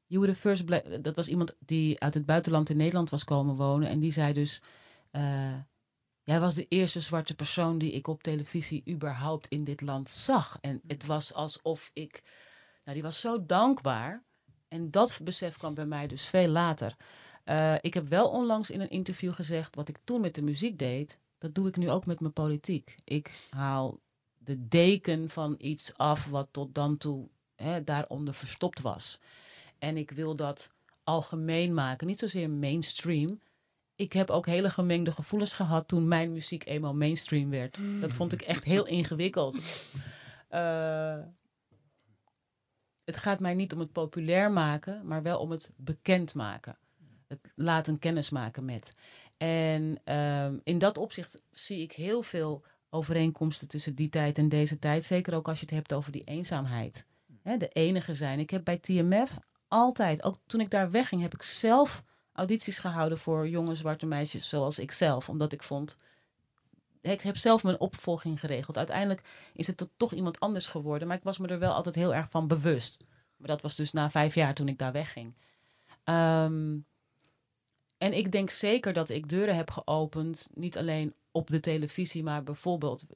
[0.06, 1.02] You were the first black.
[1.04, 3.88] Dat was iemand die uit het buitenland in Nederland was komen wonen.
[3.88, 4.62] En die zei dus:
[5.10, 5.54] eh,
[6.22, 10.58] Jij was de eerste zwarte persoon die ik op televisie überhaupt in dit land zag.
[10.60, 12.22] En het was alsof ik.
[12.84, 14.22] Nou, die was zo dankbaar.
[14.68, 16.96] En dat besef kwam bij mij dus veel later.
[17.44, 20.78] Eh, ik heb wel onlangs in een interview gezegd, wat ik toen met de muziek
[20.78, 22.94] deed, dat doe ik nu ook met mijn politiek.
[23.04, 24.00] Ik haal
[24.38, 29.20] de deken van iets af wat tot dan toe hè, daaronder verstopt was.
[29.78, 30.72] En ik wil dat
[31.04, 33.40] algemeen maken, niet zozeer mainstream.
[33.94, 37.78] Ik heb ook hele gemengde gevoelens gehad toen mijn muziek eenmaal mainstream werd.
[38.00, 39.56] Dat vond ik echt heel ingewikkeld.
[40.48, 41.18] Eh,
[43.04, 46.76] het gaat mij niet om het populair maken, maar wel om het bekend maken.
[47.32, 48.94] Het laten kennis maken met.
[49.36, 54.78] En ehm, in dat opzicht zie ik heel veel overeenkomsten tussen die tijd en deze
[54.78, 55.04] tijd.
[55.04, 57.04] Zeker ook als je het hebt over die eenzaamheid.
[57.42, 58.38] De enige zijn.
[58.38, 63.18] Ik heb bij TMF altijd, ook toen ik daar wegging, heb ik zelf audities gehouden
[63.18, 65.28] voor jonge zwarte meisjes zoals ik zelf.
[65.28, 65.96] Omdat ik vond,
[67.00, 68.76] ik heb zelf mijn opvolging geregeld.
[68.76, 69.22] Uiteindelijk
[69.54, 71.08] is het toch iemand anders geworden.
[71.08, 73.04] Maar ik was me er wel altijd heel erg van bewust.
[73.36, 75.34] Maar dat was dus na vijf jaar toen ik daar wegging.
[76.04, 76.78] Ehm,
[78.02, 80.48] en ik denk zeker dat ik deuren heb geopend.
[80.54, 83.06] Niet alleen op de televisie, maar bijvoorbeeld...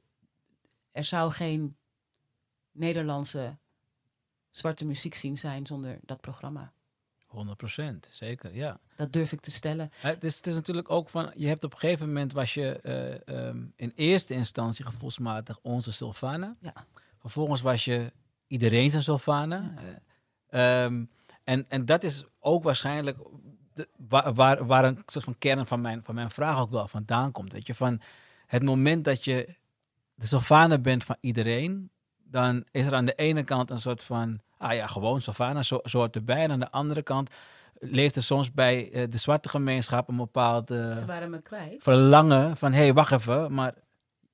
[0.90, 1.76] Er zou geen
[2.72, 3.56] Nederlandse
[4.50, 6.72] zwarte muziek zien zijn zonder dat programma.
[7.28, 7.38] 100%,
[8.08, 8.80] zeker, ja.
[8.96, 9.90] Dat durf ik te stellen.
[9.96, 12.80] Het is, het is natuurlijk ook van, je hebt op een gegeven moment was je
[12.80, 16.56] eh, ehm, in eerste instantie gevoelsmatig onze Sylvana.
[16.60, 16.86] Ja.
[17.18, 18.12] Vervolgens was je
[18.46, 19.74] iedereen zijn Sylvana.
[20.46, 21.04] Eh, ehm,
[21.44, 23.18] en, en dat is ook waarschijnlijk
[23.76, 26.88] de, waar, waar, waar een soort van kern van mijn, van mijn vraag ook wel
[26.88, 27.52] vandaan komt.
[27.52, 28.00] Weet je, van
[28.46, 29.54] het moment dat je
[30.14, 31.90] de Sylvana bent van iedereen,
[32.24, 35.80] dan is er aan de ene kant een soort van, ah ja, gewoon Sylvana zo,
[35.82, 36.42] soort erbij.
[36.42, 37.30] En aan de andere kant
[37.78, 41.82] leeft er soms bij eh, de zwarte gemeenschap een bepaald eh, me kwijt.
[41.82, 43.74] verlangen van, hé, hey, wacht even, maar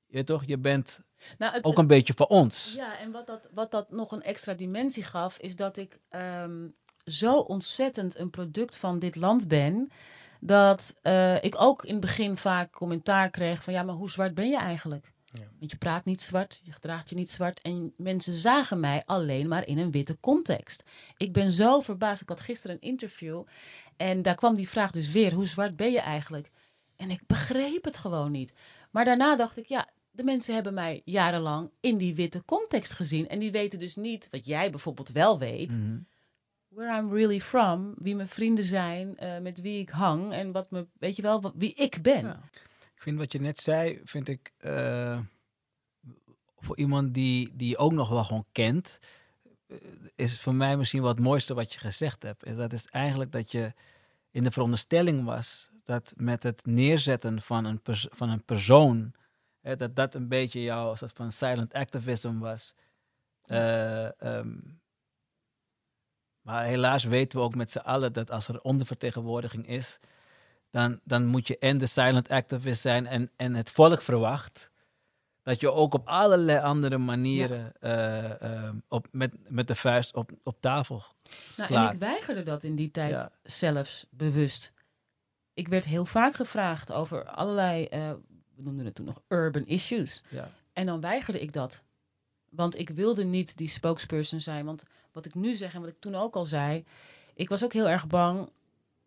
[0.07, 1.01] je toch, je bent
[1.39, 2.73] Nou, het, ook een beetje voor ons.
[2.77, 6.69] Ja, en wat dat, wat dat nog een extra dimensie gaf, is dat ik ehm,
[7.05, 9.91] zo ontzettend een product van dit land ben.
[10.41, 14.35] Dat eh, ik ook in het begin vaak commentaar kreeg van ja, maar hoe zwart
[14.35, 15.13] ben je eigenlijk?
[15.33, 15.45] Ja.
[15.59, 17.61] Want je praat niet zwart, je gedraagt je niet zwart.
[17.61, 20.85] En mensen zagen mij alleen maar in een witte context.
[21.17, 22.23] Ik ben zo verbaasd.
[22.23, 23.43] Ik had gisteren een interview
[23.97, 26.51] en daar kwam die vraag dus weer: hoe zwart ben je eigenlijk?
[26.97, 28.53] En ik begreep het gewoon niet.
[28.91, 33.29] Maar daarna dacht ik, ja, de mensen hebben mij jarenlang in die witte context gezien.
[33.29, 35.99] En die weten dus niet, wat jij bijvoorbeeld wel weet, Mhm.
[36.75, 40.71] Where I'm really from, wie mijn vrienden zijn, eh, met wie ik hang en wat
[40.71, 42.25] me, weet je wel, wat, wie ik ben.
[42.25, 42.41] Ja.
[42.95, 45.19] Ik vind wat je net zei, vind ik eh,
[46.59, 48.99] voor iemand die, die ook nog wel gewoon kent,
[49.67, 49.77] eh,
[50.15, 52.47] is voor mij misschien wel het mooiste wat je gezegd hebt.
[52.47, 53.73] Is dat is eigenlijk dat je
[54.31, 59.13] in de veronderstelling was dat met het neerzetten van een, pers- van een persoon,
[59.61, 62.75] hè, dat dat een beetje jouw soort van silent activism was.
[63.43, 64.59] Eh, ehm,
[66.43, 69.99] maar helaas weten we ook met z'n allen dat als er ondervertegenwoordiging is,
[70.71, 74.71] dan, dan moet je en de silent activist zijn en, en het volk verwacht
[75.43, 80.31] dat je ook op allerlei andere manieren eh, ehm, op, met, met de vuist op,
[80.43, 81.37] op tafel Nou,
[81.69, 81.89] slaat.
[81.89, 83.31] en ik weigerde dat in die tijd Ja.
[83.43, 84.73] zelfs bewust.
[85.55, 88.11] Ik werd heel vaak gevraagd over allerlei, eh,
[88.55, 90.23] we noemden het toen nog urban issues.
[90.29, 90.51] ja.
[90.73, 91.83] En dan weigerde ik dat.
[92.57, 94.65] Want ik wilde niet die spokesperson zijn.
[94.65, 96.85] Want wat ik nu zeg en wat ik toen ook al zei,
[97.35, 98.49] ik was ook heel erg bang.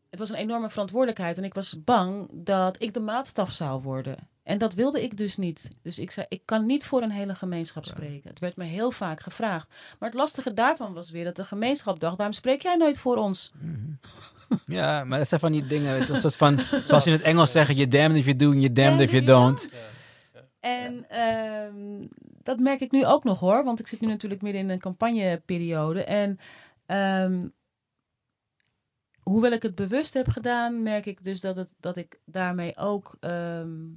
[0.09, 4.17] Het was een enorme verantwoordelijkheid en ik was bang dat ik de maatstaf zou worden.
[4.43, 5.69] En dat wilde ik dus niet.
[5.81, 7.91] Dus ik zei, ik kan niet voor een hele gemeenschap Ja.
[7.91, 8.29] spreken.
[8.29, 9.67] Het werd me heel vaak gevraagd.
[9.99, 13.15] Maar het lastige daarvan was weer dat de gemeenschap dacht, waarom spreek jij nooit voor
[13.17, 13.51] ons?
[13.59, 13.91] Mhm.
[14.65, 17.51] ja, maar dat zijn van die dingen, het is van, zoals je in het Engels
[17.51, 19.69] zeggen, you damned if you do you damned if you don't.
[20.59, 22.07] En ehm,
[22.45, 24.79] dat merk ik nu ook nog hoor, want ik zit nu natuurlijk midden in een
[24.79, 26.03] campagneperiode.
[26.03, 26.39] En
[26.85, 27.47] ehm,
[29.23, 33.17] hoewel ik het bewust heb gedaan, merk ik dus dat, het, dat ik daarmee ook
[33.19, 33.87] ehm,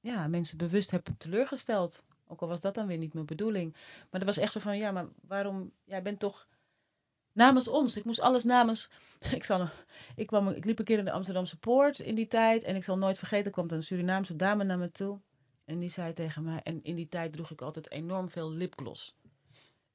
[0.00, 2.02] ja, mensen bewust heb teleurgesteld.
[2.26, 3.72] Ook al was dat dan weer niet mijn bedoeling.
[4.10, 6.48] Maar er was echt zo van, ja, maar waarom, jij bent toch
[7.32, 7.96] namens ons.
[7.96, 8.90] Ik moest alles namens,
[9.38, 9.68] ik, zal,
[10.16, 12.62] ik, kwam, ik liep een keer in de Amsterdamse Poort in die tijd.
[12.62, 15.20] En ik zal nooit vergeten, er kwam een Surinaamse dame naar me toe.
[15.64, 19.16] En die zei tegen mij, en in die tijd droeg ik altijd enorm veel lipgloss.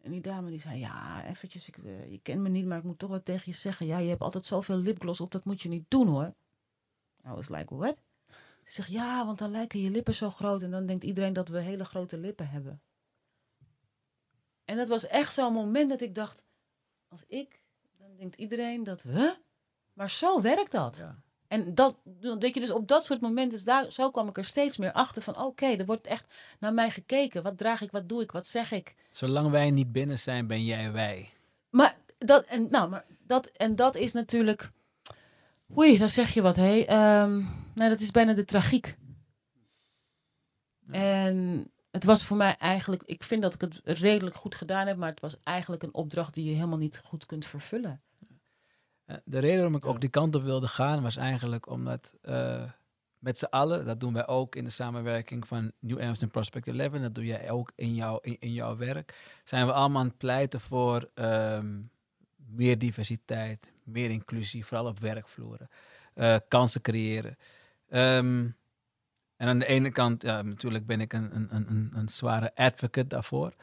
[0.02, 2.84] En die dame die zei, ja, eventjes, ik, eh, je kent me niet, maar ik
[2.84, 3.86] moet toch wat tegen je zeggen.
[3.86, 6.34] Ja, je hebt altijd zoveel lipgloss op, dat moet je niet doen hoor.
[7.26, 7.98] I was like, what?
[8.64, 10.62] Ze zegt, ja, want dan lijken je lippen zo groot.
[10.62, 12.82] En dan denkt iedereen dat we hele grote lippen hebben.
[14.66, 16.44] En dat was echt zo'n moment dat ik dacht,
[17.08, 17.64] als ik,
[17.98, 19.32] dan denkt iedereen dat, huh?
[19.94, 20.98] Maar zo werkt dat.
[20.98, 21.24] Ja.
[21.50, 24.78] En dat, dat je dus op dat soort momenten, daar, zo kwam ik er steeds
[24.78, 26.26] meer achter van, oké, er wordt echt
[26.60, 27.44] naar mij gekeken.
[27.44, 28.96] Wat draag ik, wat doe ik, wat zeg ik?
[29.12, 31.30] Zolang wij niet binnen zijn, ben jij wij.
[31.70, 34.72] Maar dat, en, nou, maar dat, en dat is natuurlijk,
[35.78, 36.80] oei, daar zeg je wat, hé.
[36.80, 37.38] Ehm,
[37.74, 38.98] nou, dat is bijna de tragiek.
[40.86, 40.94] Ja.
[40.94, 44.98] En het was voor mij eigenlijk, ik vind dat ik het redelijk goed gedaan heb,
[44.98, 48.02] maar het was eigenlijk een opdracht die je helemaal niet goed kunt vervullen.
[49.10, 52.63] Eh, De reden waarom ik ook die kant op wilde gaan was eigenlijk omdat eh,
[53.17, 56.91] met z'n allen, dat doen wij ook in de samenwerking van New Amsterdam Prospect 11,
[56.91, 60.17] dat doe jij ook in, jouw in, in jouw werk, zijn we allemaal aan het
[60.17, 61.82] pleiten voor ehm,
[62.36, 65.69] meer diversiteit, meer inclusie, vooral op werkvloeren,
[66.13, 67.38] eh, kansen creëren.
[67.89, 68.50] Ehm,
[69.36, 73.08] en aan de ene kant, ja, natuurlijk ben ik een, een, een, een zware advocate
[73.08, 73.54] daarvoor.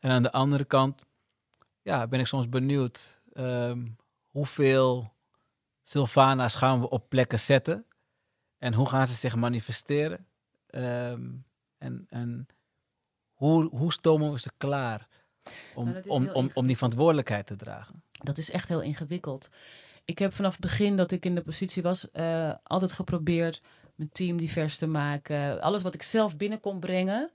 [0.00, 1.02] En aan de andere kant,
[1.82, 3.86] ja, ben ik soms benieuwd ehm,
[4.36, 5.12] hoeveel
[5.82, 7.86] Sylvana's gaan we op plekken zetten
[8.58, 10.26] en hoe gaan ze zich manifesteren
[10.76, 11.30] Ehm,
[11.78, 12.46] en, en
[13.32, 15.08] hoe, hoe stomen we ze klaar
[15.74, 18.02] om, Nou, om, om, om die verantwoordelijkheid te dragen.
[18.10, 19.48] Dat is echt heel ingewikkeld.
[20.04, 23.62] Ik heb vanaf het begin dat ik in de positie was, eh, altijd geprobeerd
[23.94, 25.60] mijn team divers te maken.
[25.60, 27.30] Alles wat ik zelf binnen kon brengen,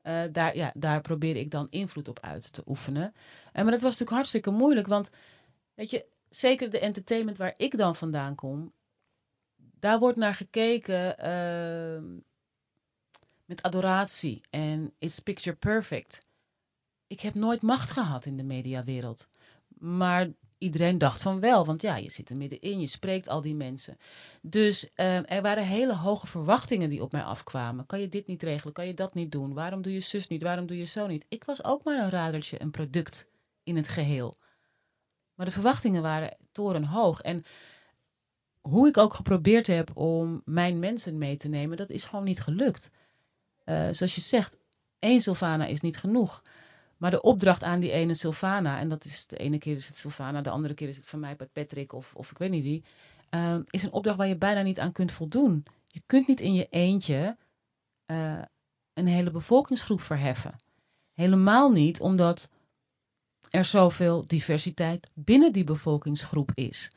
[0.00, 3.14] eh, daar, ja, daar probeerde ik dan invloed op uit te oefenen.
[3.52, 5.10] En maar dat was natuurlijk hartstikke moeilijk, want
[5.74, 6.04] weet je,
[6.34, 8.72] zeker de entertainment waar ik dan vandaan kom,
[9.56, 12.04] daar wordt naar gekeken ehm,
[13.44, 16.18] met adoratie en it's picture perfect.
[17.06, 19.28] Ik heb nooit macht gehad in de mediawereld.
[19.78, 23.54] Maar iedereen dacht van wel, want ja, je zit er middenin, je spreekt al die
[23.54, 23.98] mensen.
[24.42, 27.86] Dus eh, er waren hele hoge verwachtingen die op mij afkwamen.
[27.86, 28.72] Kan je dit niet regelen?
[28.72, 29.54] Kan je dat niet doen?
[29.54, 30.42] Waarom doe je zus niet?
[30.42, 31.26] Waarom doe je zo niet?
[31.28, 33.30] Ik was ook maar een radertje, een product
[33.62, 34.34] in het geheel.
[35.34, 37.20] Maar de verwachtingen waren torenhoog.
[37.20, 37.44] En
[38.60, 42.40] hoe ik ook geprobeerd heb om mijn mensen mee te nemen, dat is gewoon niet
[42.40, 42.90] gelukt.
[43.64, 44.56] Eh, zoals je zegt,
[44.98, 46.42] één Sylvana is niet genoeg.
[46.96, 49.96] Maar de opdracht aan die ene Sylvana, en dat is de ene keer is het
[49.96, 52.84] Sylvana, de andere keer is het van mij Patrick of, of ik weet niet wie,
[53.30, 55.64] eh, is een opdracht waar je bijna niet aan kunt voldoen.
[55.86, 57.36] Je kunt niet in je eentje
[58.06, 58.42] eh,
[58.94, 60.56] een hele bevolkingsgroep verheffen.
[61.12, 62.50] Helemaal niet omdat
[63.52, 66.90] er zoveel diversiteit binnen die bevolkingsgroep is.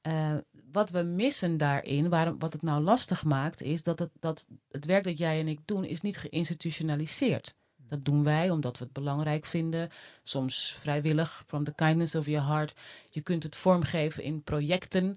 [0.00, 0.34] Eh,
[0.72, 4.84] wat we missen daarin, waarom, wat het nou lastig maakt, is dat het, dat het
[4.84, 7.56] werk dat jij en ik doen, is niet geïnstitutionaliseerd.
[7.76, 9.90] Dat doen wij omdat we het belangrijk vinden.
[10.22, 12.74] Soms vrijwillig, from the kindness of your heart.
[13.10, 15.16] Je kunt het vormgeven in projecten.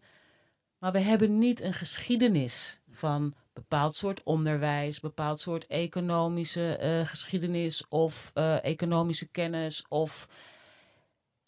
[0.77, 7.87] Maar we hebben niet een geschiedenis van bepaald soort onderwijs, bepaald soort economische eh, geschiedenis
[7.87, 9.85] of eh, economische kennis.
[9.89, 10.27] Of...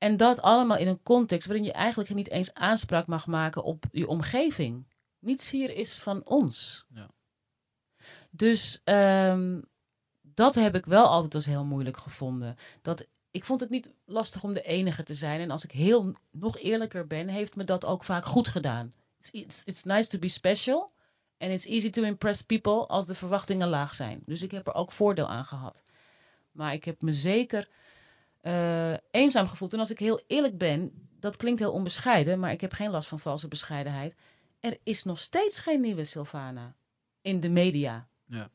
[0.03, 3.85] En dat allemaal in een context waarin je eigenlijk niet eens aanspraak mag maken op
[3.91, 4.87] je omgeving.
[5.19, 6.85] Niets hier is van ons.
[6.93, 7.09] Ja.
[8.29, 9.61] Dus ehm,
[10.21, 12.55] dat heb ik wel altijd als heel moeilijk gevonden.
[12.81, 15.39] Dat, ik vond het niet lastig om de enige te zijn.
[15.39, 18.93] En als ik heel nog eerlijker ben, heeft me dat ook vaak goed gedaan.
[19.19, 20.91] It's, it's, it's nice to be special.
[21.37, 24.21] And it's easy to impress people als de verwachtingen laag zijn.
[24.25, 25.83] Dus ik heb er ook voordeel aan gehad.
[26.51, 27.67] Maar ik heb me zeker
[28.43, 29.73] eh, eenzaam gevoeld.
[29.73, 33.07] En als ik heel eerlijk ben, dat klinkt heel onbescheiden, maar ik heb geen last
[33.07, 34.15] van valse bescheidenheid.
[34.59, 36.75] Er is nog steeds geen nieuwe Sylvana
[37.21, 38.07] in de media.
[38.25, 38.49] Ja.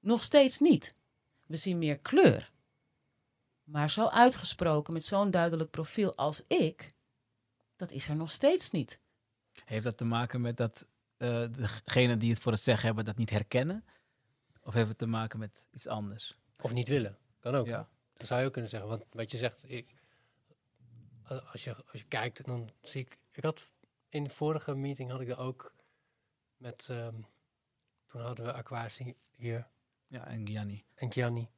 [0.00, 0.94] Nog steeds niet.
[1.46, 2.48] We zien meer kleur.
[3.64, 6.86] Maar zo uitgesproken met zo'n duidelijk profiel als ik,
[7.76, 9.00] dat is er nog steeds niet.
[9.64, 10.86] Heeft dat te maken met dat
[11.18, 13.84] uh, degenen die het voor het zeggen hebben dat niet herkennen?
[14.62, 16.38] Of heeft het te maken met iets anders?
[16.60, 17.18] Of niet willen.
[17.38, 17.66] Kan ook.
[17.66, 17.88] Ja.
[18.18, 18.88] Dat zou je ook kunnen zeggen.
[18.88, 19.94] Want wat je zegt, ik,
[21.24, 23.18] als, je, als je kijkt, dan zie ik...
[23.32, 23.72] Ik had
[24.08, 25.74] in de vorige meeting had ik er ook
[26.56, 26.88] met...
[26.90, 27.26] Um,
[28.06, 29.68] toen hadden we Aquasi hier.
[30.06, 30.84] Ja, en Gianni.
[30.94, 31.50] En Gianni.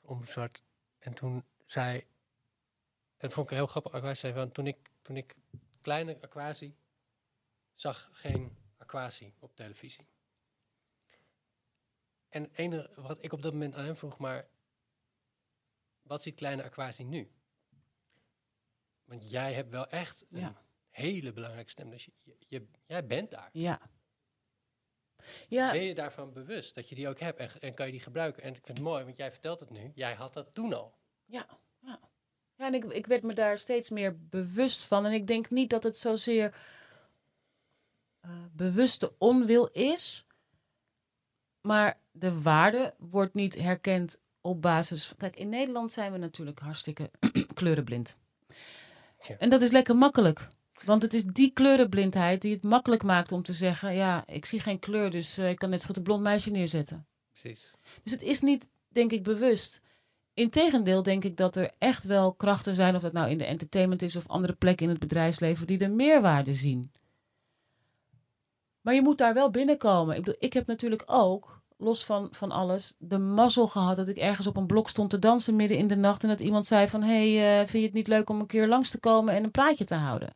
[0.00, 0.62] Omzwart.
[0.98, 2.06] En toen zei...
[3.16, 3.92] En vond ik heel grappig.
[3.92, 5.36] Aquasi zei van, toen ik, toen ik
[5.80, 6.76] kleine Aquasi
[7.74, 10.06] zag geen Aquasi op televisie.
[12.28, 14.48] En het enige wat ik op dat moment aan hem vroeg, maar
[16.08, 17.30] wat ziet kleine Aquasi nu?
[19.04, 20.62] Want jij hebt wel echt een Ja.
[20.90, 21.90] hele belangrijke stem.
[21.90, 23.48] Dus je, je, jij bent daar.
[23.52, 23.80] Ja.
[25.48, 28.00] Ja, Ben je daarvan bewust dat je die ook hebt en, en kan je die
[28.00, 28.42] gebruiken?
[28.42, 29.92] En ik vind het mooi, want jij vertelt het nu.
[29.94, 30.98] Jij had dat toen al.
[31.24, 31.46] Ja,
[31.78, 32.00] ja.
[32.54, 35.06] ja en ik, ik werd me daar steeds meer bewust van.
[35.06, 36.56] En ik denk niet dat het zozeer
[38.20, 40.26] eh, bewuste onwil is.
[41.60, 45.12] Maar de waarde wordt niet herkend op basis.
[45.16, 47.10] Kijk, in Nederland zijn we natuurlijk hartstikke
[47.54, 48.16] kleurenblind.
[49.18, 49.36] Tja.
[49.38, 50.48] En dat is lekker makkelijk.
[50.84, 54.60] Want het is die kleurenblindheid die het makkelijk maakt om te zeggen: ja, ik zie
[54.60, 57.06] geen kleur, dus eh, ik kan net zo goed een blond meisje neerzetten.
[57.30, 57.70] Precies.
[58.02, 59.82] Dus het is niet, denk ik, bewust.
[60.34, 64.02] Integendeel denk ik dat er echt wel krachten zijn, of dat nou in de entertainment
[64.02, 66.92] is of andere plekken in het bedrijfsleven, die de meerwaarde zien.
[68.80, 70.16] Maar je moet daar wel binnenkomen.
[70.16, 74.16] Ik bedoel, ik heb natuurlijk ook, los van, van alles, de mazzel gehad dat ik
[74.16, 76.88] ergens op een blok stond te dansen midden in de nacht en dat iemand zei
[76.88, 79.44] van, hey, eh, vind je het niet leuk om een keer langs te komen en
[79.44, 80.34] een praatje te houden?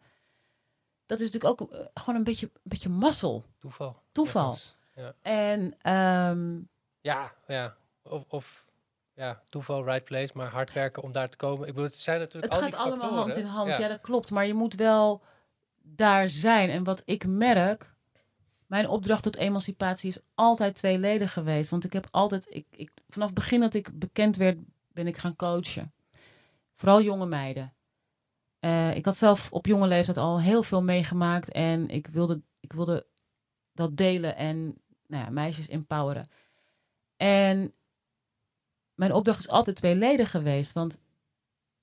[1.07, 3.45] Dat is natuurlijk ook eh, gewoon een beetje, een beetje mazzel.
[3.59, 4.03] Toeval.
[4.13, 4.57] Toeval.
[4.95, 5.15] Ja.
[5.23, 6.61] En ehm,
[7.01, 7.77] Ja, ja.
[8.03, 8.67] Of, of
[9.15, 11.69] ja, toeval, right place, maar hard werken om daar te komen.
[11.69, 13.71] Ik bedoel, het zijn natuurlijk Het al gaat die allemaal hand in hand.
[13.71, 13.79] Ja.
[13.79, 13.89] Ja.
[13.89, 14.31] dat klopt.
[14.31, 15.23] Maar je moet wel
[15.83, 16.71] daar zijn.
[16.71, 17.95] En wat ik merk,
[18.73, 21.71] mijn opdracht tot emancipatie is altijd tweeledig geweest.
[21.71, 24.59] Want ik heb altijd, ik, ik, vanaf het begin dat ik bekend werd,
[24.93, 25.93] ben ik gaan coachen.
[26.75, 27.75] Vooral jonge meiden.
[28.59, 31.51] Eh, ik had zelf op jonge leeftijd al heel veel meegemaakt.
[31.51, 33.07] En ik wilde, ik wilde
[33.73, 34.57] dat delen en
[35.07, 36.29] nou ja, meisjes empoweren.
[37.17, 37.75] En
[38.95, 40.73] mijn opdracht is altijd tweeledig geweest.
[40.73, 41.01] Want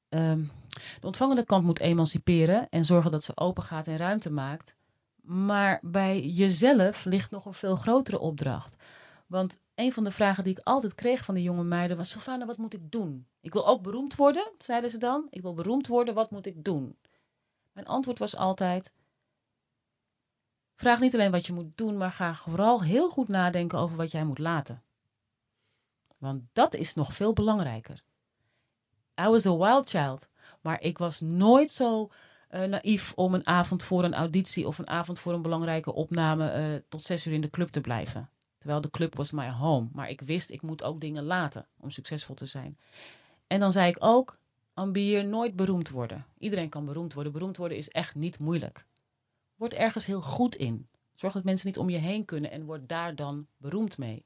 [0.08, 0.44] ehm,
[1.00, 4.78] de ontvangende kant moet emanciperen en zorgen dat ze open gaat en ruimte maakt.
[5.30, 8.76] Maar bij jezelf ligt nog een veel grotere opdracht.
[9.28, 12.46] Want een van de vragen die ik altijd kreeg van de jonge meiden was: Sylvana,
[12.46, 13.28] wat moet ik doen?
[13.42, 15.28] Ik wil ook beroemd worden, zeiden ze dan.
[15.30, 16.98] Ik wil beroemd worden, wat moet ik doen?
[17.72, 18.92] Mijn antwoord was altijd:
[20.76, 24.12] vraag niet alleen wat je moet doen, maar ga vooral heel goed nadenken over wat
[24.12, 24.84] jij moet laten.
[26.18, 28.04] Want dat is nog veel belangrijker.
[29.22, 30.28] I was a wild child.
[30.62, 32.10] Maar ik was nooit zo
[32.50, 36.50] eh, naïef om een avond voor een auditie of een avond voor een belangrijke opname
[36.50, 38.30] eh, tot zes uur in de club te blijven.
[38.58, 39.88] Terwijl de club was my home.
[39.94, 42.78] Maar ik wist, ik moet ook dingen laten om succesvol te zijn.
[43.48, 44.40] En dan zei ik ook,
[44.74, 46.26] ambieer nooit beroemd worden.
[46.38, 47.32] Iedereen kan beroemd worden.
[47.32, 48.86] Beroemd worden is echt niet moeilijk.
[49.56, 50.88] Word ergens heel goed in.
[51.16, 54.26] Zorg dat mensen niet om je heen kunnen en word daar dan beroemd mee.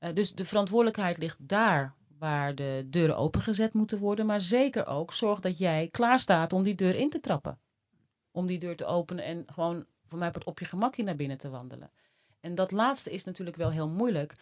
[0.00, 4.26] Uh, dus de verantwoordelijkheid ligt daar waar de deuren opengezet moeten worden.
[4.26, 7.58] Maar zeker ook zorg dat jij klaar staat om die deur in te trappen.
[8.30, 11.50] Om die deur te openen en gewoon voor mij op je gemakje naar binnen te
[11.50, 11.90] wandelen.
[12.40, 14.34] En dat laatste is natuurlijk wel heel moeilijk.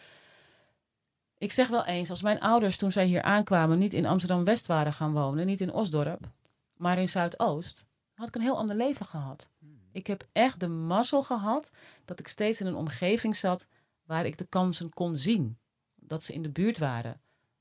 [1.39, 4.93] Ik zeg wel eens, als mijn ouders toen zij hier aankwamen niet in Amsterdam-West waren
[4.93, 6.31] gaan wonen, niet in Osdorp,
[6.77, 9.49] maar in Zuidoost, had ik een heel ander leven gehad.
[9.93, 11.71] Ik heb echt de mazzel gehad
[12.05, 13.67] dat ik steeds in een omgeving zat
[14.03, 15.59] waar ik de kansen kon zien.
[15.95, 17.21] Dat ze in de buurt waren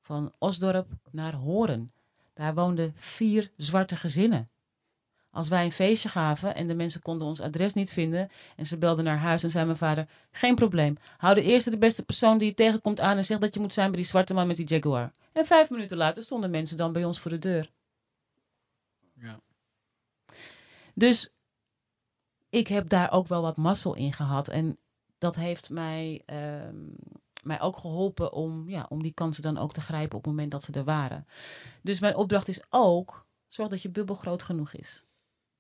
[0.10, 1.92] van Osdorp naar Horen.
[2.34, 4.50] Daar woonden vier zwarte gezinnen.
[5.32, 8.78] Als wij een feestje gaven en de mensen konden ons adres niet vinden en ze
[8.78, 10.98] belden naar huis en zei mijn vader, geen probleem.
[11.18, 13.74] Hou de eerste de beste persoon die je tegenkomt aan en zeg dat je moet
[13.74, 15.12] zijn bij die zwarte man met die Jaguar.
[15.32, 17.72] En vijf minuten later stonden mensen dan bij ons voor de deur.
[19.14, 19.40] Ja.
[20.94, 21.30] Dus
[22.50, 24.48] ik heb daar ook wel wat mazzel in gehad.
[24.48, 24.78] En
[25.18, 26.76] dat heeft mij, ehm,
[27.44, 30.52] mij ook geholpen om, ja, om die kansen dan ook te grijpen op het moment
[30.52, 31.28] dat ze er waren.
[31.82, 35.06] Dus mijn opdracht is ook, zorg dat je bubbel groot genoeg is.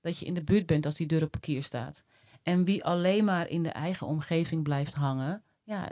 [0.02, 2.04] Dat je in de buurt bent als die deur op parkeer staat.
[2.44, 5.90] En wie alleen maar in de eigen omgeving blijft hangen, ja,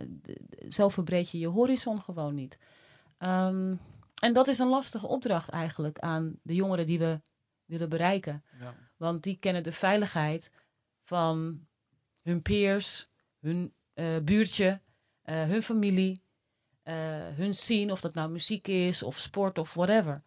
[0.69, 2.57] zo verbreed je je horizon gewoon niet.
[3.17, 3.75] Ehm,
[4.21, 7.21] en dat is een lastige opdracht eigenlijk aan de jongeren die we
[7.65, 8.43] willen bereiken.
[8.59, 8.75] Ja.
[8.97, 10.51] Want die kennen de veiligheid
[11.01, 11.65] van
[12.21, 13.09] hun peers,
[13.39, 14.81] hun eh, buurtje,
[15.27, 16.21] eh, hun familie,
[16.83, 16.95] eh,
[17.35, 20.23] hun scene, of dat nou muziek is of sport of whatever.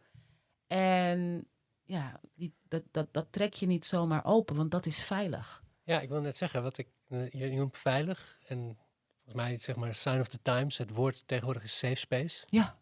[0.67, 1.49] En
[1.85, 5.63] ja, die, dat, dat, dat trek je niet zomaar open, want dat is veilig.
[5.85, 6.89] Ja, ik wil net zeggen, wat ik,
[7.31, 8.41] je, noemt veilig.
[8.47, 8.79] En
[9.15, 10.79] volgens mij, zeg maar, sign of the times.
[10.79, 12.45] Het woord tegenwoordig is safe space.
[12.47, 12.79] Ja.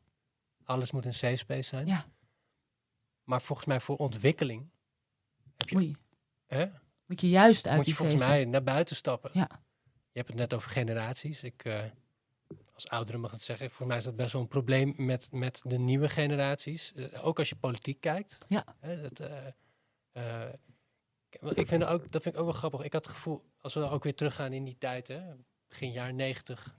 [0.64, 1.86] Alles moet een safe space zijn.
[1.86, 2.06] Ja.
[3.24, 4.70] Maar volgens mij voor ontwikkeling
[5.56, 5.96] heb je, Moet je,
[6.46, 6.66] hè,
[7.06, 9.30] moet je juist uit moet je volgens mij naar buiten stappen.
[9.32, 9.48] Ja.
[10.12, 11.42] Je hebt het net over generaties.
[11.42, 11.84] Ik, eh,
[12.84, 15.60] als oudere mag het zeggen, volgens mij is dat best wel een probleem met, met
[15.64, 16.92] de nieuwe generaties.
[16.94, 18.38] Eh, ook als je politiek kijkt.
[18.48, 18.64] Ja.
[18.80, 19.46] Hè, dat, eh,
[20.12, 20.52] eh,
[21.54, 22.82] ik- vind ook, dat vind ik ook wel grappig.
[22.82, 25.20] Ik had het gevoel, als we ook weer teruggaan in die tijd, hè,
[25.68, 26.76] begin jaren negentig.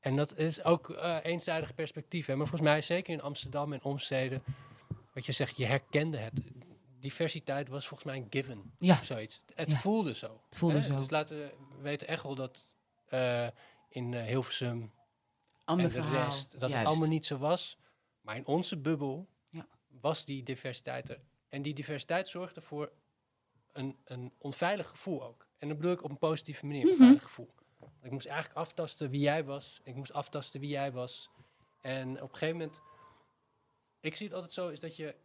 [0.00, 0.88] En dat is ook
[1.22, 2.26] eenzijdig perspectief.
[2.26, 4.42] Hè, maar volgens mij, zeker in Amsterdam en omsteden,
[5.14, 6.40] wat je zegt, je herkende het.
[7.00, 9.40] Diversiteit was volgens mij een given Ja, of zoiets.
[9.54, 9.76] Het Ja.
[9.76, 10.40] voelde zo.
[10.48, 10.82] het voelde hè.
[10.82, 10.98] zo.
[10.98, 12.70] Dus laten we weten echt wel dat
[13.10, 13.48] eh,
[13.88, 14.92] in eh, Hilversum
[15.64, 16.24] Ander en de verhaal.
[16.24, 17.78] rest, dat het allemaal niet zo was.
[18.20, 19.66] Maar in onze bubbel Ja.
[19.88, 21.20] was die diversiteit er.
[21.48, 22.92] En die diversiteit zorgde voor
[23.72, 25.46] een, een onveilig gevoel ook.
[25.58, 26.98] En dat bedoel ik op een positieve manier, een Mhm.
[27.02, 27.54] veilig gevoel.
[28.02, 29.80] Ik moest eigenlijk aftasten wie jij was.
[29.84, 31.30] Ik moest aftasten wie jij was.
[31.80, 32.80] En op een gegeven moment...
[34.00, 35.16] Ik zie het altijd zo, is dat je...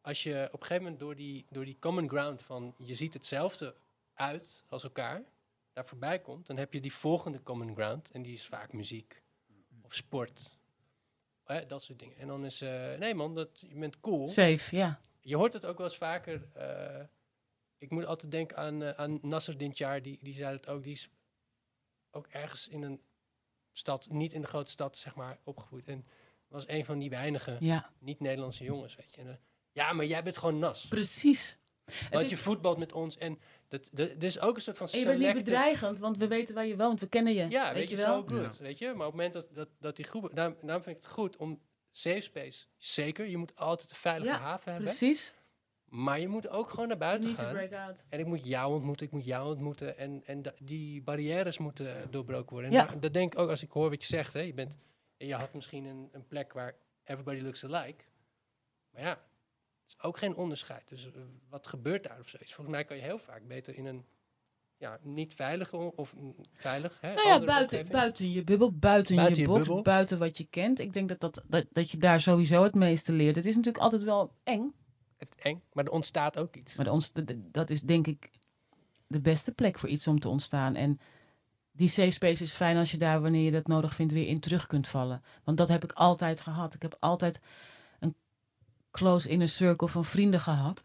[0.00, 2.74] Als je op een gegeven moment door die, door die common ground van...
[2.78, 3.74] Je ziet hetzelfde
[4.14, 5.22] uit als elkaar,
[5.74, 6.46] daar voorbij komt...
[6.46, 8.10] Dan heb je die volgende common ground.
[8.10, 9.22] En die is vaak muziek
[9.82, 10.58] of sport.
[11.44, 12.16] Hè, dat soort dingen.
[12.16, 12.60] En dan is...
[12.60, 14.26] eh, nee man, dat, je bent cool.
[14.26, 15.02] Safe, ja.
[15.20, 16.48] Je hoort het ook wel eens vaker.
[16.54, 17.04] eh,
[17.78, 20.82] ik moet altijd denken aan, eh, aan Nasser Dintjar, die, die zei het ook.
[20.82, 21.08] Die is
[22.10, 23.00] ook ergens in een
[23.72, 25.88] stad, niet in de grote stad, zeg maar, opgevoed.
[25.88, 26.06] En
[26.48, 29.20] was een van die weinige Ja, niet-Nederlandse jongens, weet je.
[29.20, 29.40] En,
[29.72, 30.88] ja, maar jij bent gewoon nas.
[30.88, 31.58] precies.
[32.10, 34.86] Want is- je voetbalt met ons en dat, dat, er is ook een soort van
[34.88, 37.00] En je bent niet bedreigend, want we weten waar je woont.
[37.00, 37.48] We kennen je.
[37.48, 38.36] Ja, weet, je, wel?
[38.36, 38.48] Ja.
[38.48, 38.86] goed, weet je.
[38.86, 40.34] Maar op het moment dat, dat, dat die groepen...
[40.34, 41.60] Daarom, daarom vind ik het goed om
[41.90, 43.26] safe space, zeker.
[43.26, 44.88] Je moet altijd een veilige Ja, haven hebben.
[44.90, 45.34] Precies.
[45.84, 47.52] Maar je moet ook gewoon naar buiten gaan.
[47.52, 48.04] break out.
[48.08, 49.98] En ik moet jou ontmoeten, ik moet jou ontmoeten.
[49.98, 52.70] En, en die barrières moeten doorbroken worden.
[52.70, 52.86] En Ja.
[52.86, 54.32] daar- dat denk ik ook als ik hoor wat je zegt.
[54.32, 54.40] Hè.
[54.40, 54.78] Je, bent,
[55.16, 56.74] je had misschien een, een plek waar
[57.04, 58.04] everybody looks alike.
[58.90, 59.20] Maar ja,
[59.86, 60.88] is ook geen onderscheid.
[60.88, 61.12] Dus eh,
[61.48, 62.54] wat gebeurt daar of zoiets?
[62.54, 64.04] Volgens mij kan je heel vaak beter in een
[64.76, 66.14] ja, niet veilige of
[66.52, 67.00] veilig.
[67.00, 69.82] Hè, Nou ja, buiten, buiten je bubbel, buiten, Buiten je je box, bubbel.
[69.82, 70.78] buiten wat je kent.
[70.78, 73.36] Ik denk dat, dat, dat, dat je daar sowieso het meeste leert.
[73.36, 74.74] Het is natuurlijk altijd wel eng.
[75.16, 76.74] Het eng, maar er ontstaat ook iets.
[76.74, 78.30] Maar de dat is denk ik
[79.06, 80.74] de beste plek voor iets om te ontstaan.
[80.74, 81.00] En
[81.72, 84.40] die safe space is fijn als je daar, wanneer je dat nodig vindt, weer in
[84.40, 85.22] terug kunt vallen.
[85.44, 86.74] Want dat heb ik altijd gehad.
[86.74, 87.40] Ik heb altijd
[88.94, 90.82] close inner circle van vrienden gehad.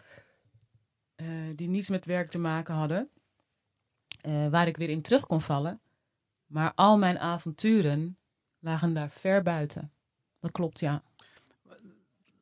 [1.15, 3.09] eh, die niets met werk te maken hadden.
[4.21, 5.81] eh, waar ik weer in terug kon vallen.
[6.45, 8.17] Maar al mijn avonturen
[8.59, 9.91] lagen daar ver buiten.
[10.39, 11.03] Dat klopt, ja.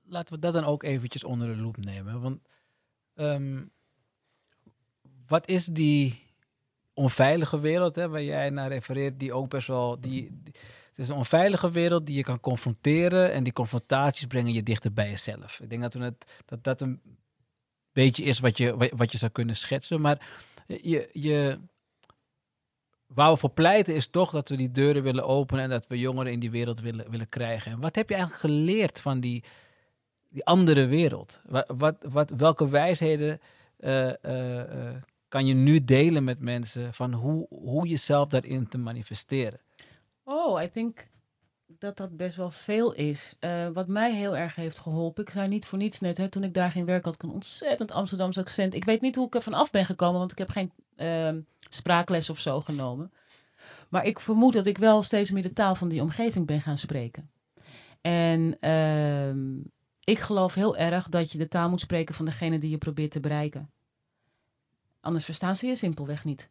[0.06, 2.22] laten we dat dan ook eventjes onder de loep nemen.
[2.22, 2.42] Want
[3.14, 3.66] ehm,
[5.28, 6.24] wat is die
[6.94, 10.00] onveilige wereld hè, waar jij naar refereert, die ook best wel.
[10.02, 10.42] Die-
[10.98, 14.94] het is een onveilige wereld die je kan confronteren en die confrontaties brengen je dichter
[14.94, 15.60] bij jezelf.
[15.60, 17.02] Ik denk dat we het, dat, dat een
[17.92, 20.02] beetje is wat je, wat, je zou kunnen schetsen.
[20.02, 20.28] Maar
[20.66, 21.60] je, je,
[23.08, 26.00] waar we voor pleiten is toch dat we die deuren willen openen en dat we
[26.00, 27.72] jongeren in die wereld willen, willen krijgen.
[27.72, 29.44] En wat heb je eigenlijk geleerd van die,
[30.30, 31.40] die andere wereld?
[31.68, 33.42] Wat, wat, welke wijsheden
[33.78, 34.96] eh, eh, eh,
[35.28, 39.60] kan je nu delen met mensen van hoe, hoe jezelf daarin te manifesteren?
[40.30, 41.08] Oh, ik denk
[41.68, 43.36] dat dat best wel veel is.
[43.40, 46.44] Eh, wat mij heel erg heeft geholpen, ik zei niet voor niets net, hè, toen
[46.44, 48.74] ik daar ging werken had een ontzettend Amsterdamse accent.
[48.74, 52.30] Ik weet niet hoe ik er vanaf ben gekomen, want ik heb geen ehm, spraakles
[52.30, 53.12] of zo genomen.
[53.90, 56.78] Maar ik vermoed dat ik wel steeds meer de taal van die omgeving ben gaan
[56.78, 57.30] spreken.
[58.02, 59.58] En ehm,
[60.04, 63.12] ik geloof heel erg dat je de taal moet spreken van degene die je probeert
[63.12, 63.72] te bereiken.
[65.02, 66.50] Anders verstaan ze je simpelweg niet.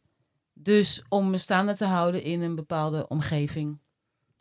[0.59, 3.78] Dus om me staande te houden in een bepaalde omgeving,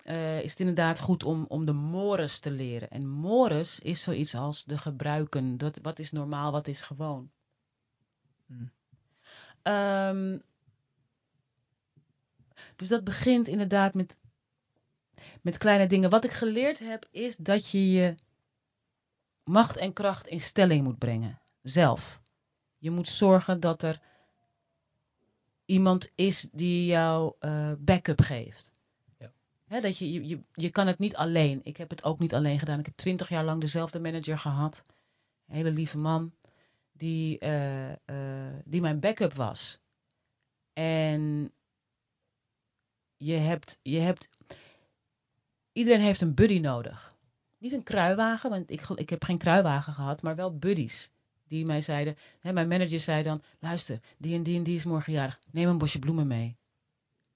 [0.03, 2.89] eh, is het inderdaad goed om, om de mores te leren.
[2.89, 5.57] En mores is zoiets als de gebruiken.
[5.57, 7.31] Dat, wat is normaal, wat is gewoon.
[8.45, 8.71] Hmm.
[9.61, 10.37] Ehm,
[12.75, 14.17] dus dat begint inderdaad met,
[15.41, 16.09] met kleine dingen.
[16.09, 18.15] Wat ik geleerd heb, is dat je je
[19.43, 21.41] macht en kracht in stelling moet brengen.
[21.61, 22.21] Zelf.
[22.77, 24.01] Je moet zorgen dat er
[25.65, 28.73] iemand is die jou uh, backup geeft.
[29.17, 29.31] Ja.
[29.65, 31.59] Hè, dat je, je, je, je kan het niet alleen.
[31.63, 32.79] Ik heb het ook niet alleen gedaan.
[32.79, 34.83] Ik heb twintig jaar lang dezelfde manager gehad.
[35.47, 36.33] Een hele lieve man.
[36.91, 37.95] Die, uh, uh,
[38.65, 39.79] die mijn backup was.
[40.73, 41.51] En
[43.17, 44.29] je hebt, je hebt.
[45.71, 47.13] Iedereen heeft een buddy nodig.
[47.57, 51.11] Niet een kruiwagen, want ik, ik heb geen kruiwagen gehad, maar wel buddies.
[51.47, 54.85] Die mij zeiden, hè, mijn manager zei dan, luister, die en die en die is
[54.85, 56.57] morgen jarig, neem een bosje bloemen mee.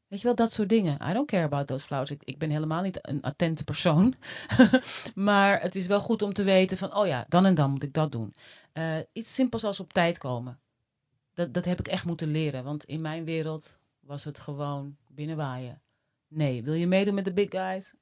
[0.09, 1.09] Weet je wel, dat soort dingen.
[1.09, 2.11] I don't care about those flowers.
[2.11, 4.15] Ik, ben helemaal niet een attente persoon.
[5.15, 7.83] maar het is wel goed om te weten van, oh ja, dan en dan moet
[7.83, 8.33] ik dat doen.
[8.73, 10.59] Uh, iets simpels als op tijd komen.
[11.33, 12.63] Dat, dat heb ik echt moeten leren.
[12.63, 15.81] Want in mijn wereld was het gewoon binnenwaaien.
[16.27, 17.93] Nee, wil je meedoen met de big guys?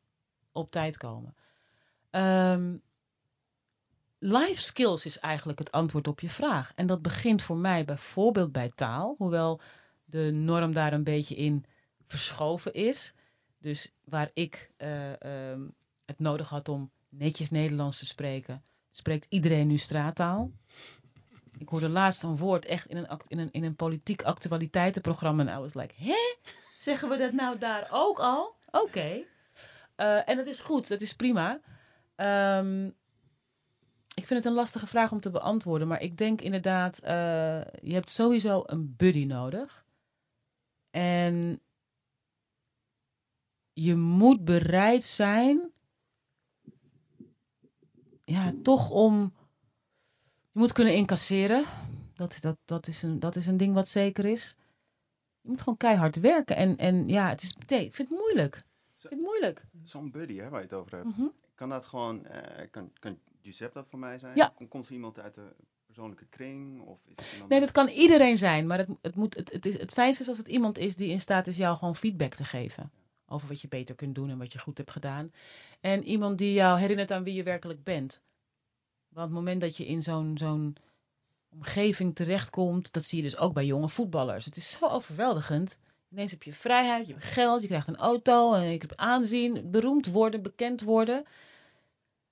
[0.51, 1.35] Op tijd komen.
[2.11, 2.81] Um,
[4.19, 6.71] life skills is eigenlijk het antwoord op je vraag.
[6.75, 9.61] En dat begint voor mij bijvoorbeeld bij taal, hoewel
[10.05, 11.65] de norm daar een beetje in
[12.05, 13.13] verschoven is.
[13.59, 15.11] Dus waar ik uh,
[15.51, 15.73] um,
[16.05, 20.51] het nodig had om netjes Nederlands te spreken, spreekt iedereen nu straattaal.
[21.57, 25.57] Ik hoorde laatst een woord echt in een, in een, in een politiek actualiteitenprogramma en
[25.57, 26.35] I was like, hè?
[26.77, 28.55] Zeggen we dat nou daar ook al?
[28.71, 29.23] Oké.
[29.97, 31.59] Uh, en dat is goed, dat is prima.
[32.15, 32.95] Um,
[34.17, 37.09] ik vind het een lastige vraag om te beantwoorden, maar ik denk inderdaad, uh,
[37.81, 39.85] je hebt sowieso een buddy nodig.
[40.89, 41.61] En
[43.73, 45.71] je moet bereid zijn,
[48.23, 49.33] ja, toch om,
[50.51, 51.65] je moet kunnen incasseren.
[52.13, 54.55] Dat, dat, dat, is een, dat is een ding wat zeker is.
[55.41, 56.55] Je moet gewoon keihard werken.
[56.55, 58.55] En, en ja, het is, nee, ik vind het moeilijk.
[58.55, 58.63] Ik
[58.97, 59.65] vind het moeilijk.
[59.83, 61.05] Zo'n buddy, hè, waar je het over hebt.
[61.05, 61.33] Mm -hmm.
[61.55, 64.35] Kan dat gewoon, uh, kan, kan Giuseppe dat voor mij zijn?
[64.35, 64.53] Ja.
[64.69, 66.81] Komt er iemand uit de persoonlijke kring?
[66.81, 68.67] Of is iemand Nee, dat kan iedereen zijn.
[68.67, 71.09] Maar het, het, moet, het, het, is, het fijnste is als het iemand is die
[71.09, 72.91] in staat is jou gewoon feedback te geven.
[73.25, 75.31] Over wat je beter kunt doen en wat je goed hebt gedaan.
[75.79, 78.21] En iemand die jou herinnert aan wie je werkelijk bent.
[79.07, 80.75] Want het moment dat je in zo'n zo'n
[81.49, 84.45] omgeving terechtkomt, dat zie je dus ook bij jonge voetballers.
[84.45, 85.77] Het is zo overweldigend.
[86.11, 89.71] Ineens heb je vrijheid, je hebt geld, je krijgt een auto, en je hebt aanzien,
[89.71, 91.25] beroemd worden, bekend worden.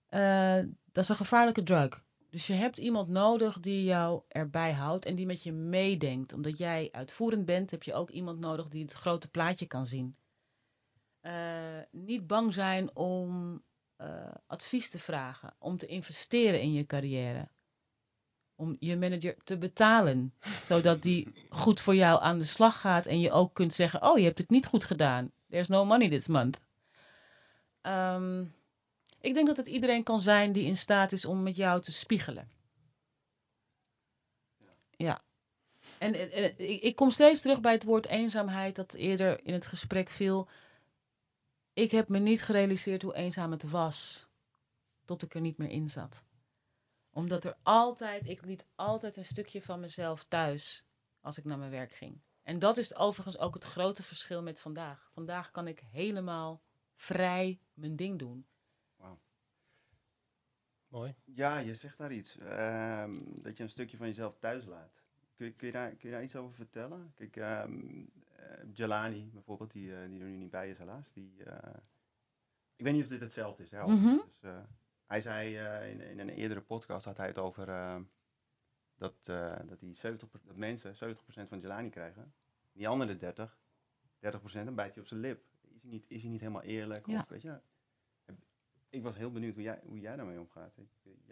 [0.10, 0.56] Uh,
[0.91, 2.03] dat is een gevaarlijke drug.
[2.30, 6.34] Dus je hebt iemand nodig die jou erbij houdt en die met je meedenkt.
[6.34, 10.18] Omdat jij uitvoerend bent, heb je ook iemand nodig die het grote plaatje kan zien.
[11.22, 11.32] Uh,
[11.91, 13.62] niet bang zijn om
[14.01, 17.49] uh, advies te vragen, om te investeren in je carrière.
[18.56, 20.34] Om je manager te betalen,
[20.70, 24.18] zodat die goed voor jou aan de slag gaat en je ook kunt zeggen: Oh,
[24.18, 25.32] je hebt het niet goed gedaan.
[25.49, 26.60] There's no money this month.
[27.82, 28.53] Um,
[29.26, 31.91] ik denk dat het iedereen kan zijn die in staat is om met jou te
[31.91, 32.49] spiegelen.
[34.89, 35.21] Ja.
[35.97, 36.53] En, en,
[36.84, 40.49] ik kom steeds terug bij het woord eenzaamheid dat eerder in het gesprek viel.
[41.73, 44.28] Ik heb me niet gerealiseerd hoe eenzaam het was
[45.05, 46.23] tot ik er niet meer in zat.
[47.09, 50.86] Omdat er altijd, ik liet altijd een stukje van mezelf thuis
[51.21, 52.21] als ik naar mijn werk ging.
[52.43, 55.09] En dat is overigens ook het grote verschil met vandaag.
[55.13, 56.61] Vandaag kan ik helemaal
[56.95, 58.47] vrij mijn ding doen.
[60.88, 61.15] Mooi.
[61.23, 62.38] Ja, je zegt daar iets.
[62.39, 65.03] Um, dat je een stukje van jezelf thuis laat.
[65.36, 67.11] Kun je, kun je, daar, kun je daar iets over vertellen?
[67.15, 68.09] Kijk, um,
[68.39, 71.11] uh, Jelani bijvoorbeeld, die, uh, die er nu niet bij is helaas.
[71.13, 71.53] Die, uh,
[72.75, 73.71] ik weet niet of dit hetzelfde is.
[73.71, 74.21] Hè, Mm -hmm.
[74.39, 74.51] dus,
[75.05, 75.57] hij zei
[75.91, 77.65] in, in, een eerdere podcast had hij het over
[78.97, 79.25] dat,
[79.65, 80.97] dat, die 70, dat mensen 70%
[81.47, 82.33] van Jelani krijgen.
[82.71, 83.57] Die andere 30,
[84.19, 85.43] 30% dan bijt hij op zijn lip.
[85.61, 87.05] Is hij niet, is hij niet helemaal eerlijk?
[87.07, 87.19] Ja.
[87.19, 87.59] Of, weet je,
[88.95, 90.73] ik was heel benieuwd hoe jij, hoe jij daarmee omgaat.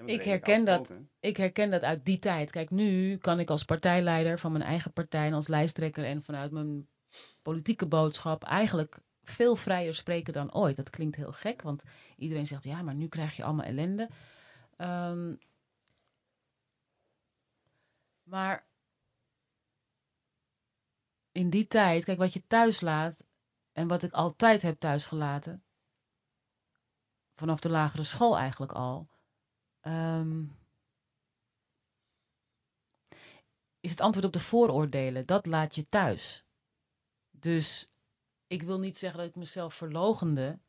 [0.05, 2.51] Ik herken, dat, ik herken dat uit die tijd.
[2.51, 6.51] Kijk, nu kan ik als partijleider van mijn eigen partij en als lijsttrekker en vanuit
[6.51, 6.87] mijn
[7.41, 10.75] politieke boodschap eigenlijk veel vrijer spreken dan ooit.
[10.75, 11.83] Dat klinkt heel gek, want
[12.17, 14.09] iedereen zegt ja, maar nu krijg je allemaal ellende.
[14.77, 15.39] Um,
[18.23, 18.67] maar
[21.31, 23.23] in die tijd, kijk wat je thuis laat,
[23.71, 25.63] En wat ik altijd heb thuisgelaten,
[27.33, 29.07] vanaf de lagere school eigenlijk al,
[29.81, 30.43] ehm,
[33.79, 35.25] is het antwoord op de vooroordelen.
[35.25, 36.45] Dat laat je thuis.
[37.31, 37.87] Dus
[38.47, 40.59] ik wil niet zeggen dat ik mezelf verlogende,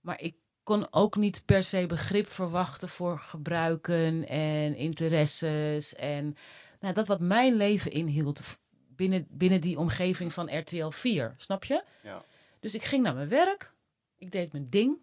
[0.00, 6.36] maar ik kon ook niet per se begrip verwachten voor gebruiken en interesses en
[6.80, 11.82] nou, dat wat mijn leven inhield binnen, binnen die omgeving van RTL 4, snap je?
[12.02, 12.24] Ja.
[12.60, 13.72] Dus ik ging naar mijn werk,
[14.16, 14.98] ik deed mijn ding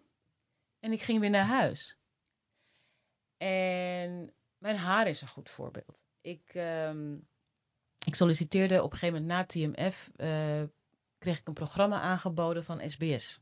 [0.84, 1.96] en ik ging weer naar huis.
[3.36, 6.02] En mijn haar is een goed voorbeeld.
[6.20, 7.14] Ik, ehm,
[8.06, 10.62] ik solliciteerde op een gegeven moment na TMF, eh,
[11.18, 13.40] kreeg ik een programma aangeboden van SBS.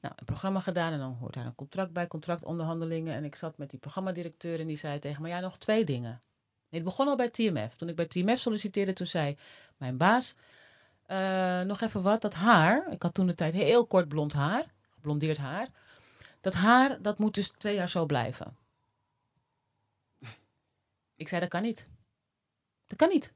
[0.00, 3.14] Nou, een programma gedaan en dan hoort daar een contract bij, contractonderhandelingen.
[3.14, 6.20] En ik zat met die programmadirecteur en die zei tegen me, ja, nog twee dingen.
[6.68, 7.76] Nee, het begon al bij TMF.
[7.76, 9.36] Toen ik bij TMF solliciteerde, toen zei
[9.76, 10.36] mijn baas,
[11.06, 14.66] eh, nog even wat, dat haar, ik had toen de tijd heel kort blond haar,
[14.88, 15.68] geblondeerd haar.
[16.48, 18.56] Dat haar, dat moet dus twee jaar zo blijven.
[21.16, 21.84] Ik zei, dat kan niet.
[22.86, 23.32] Dat kan niet.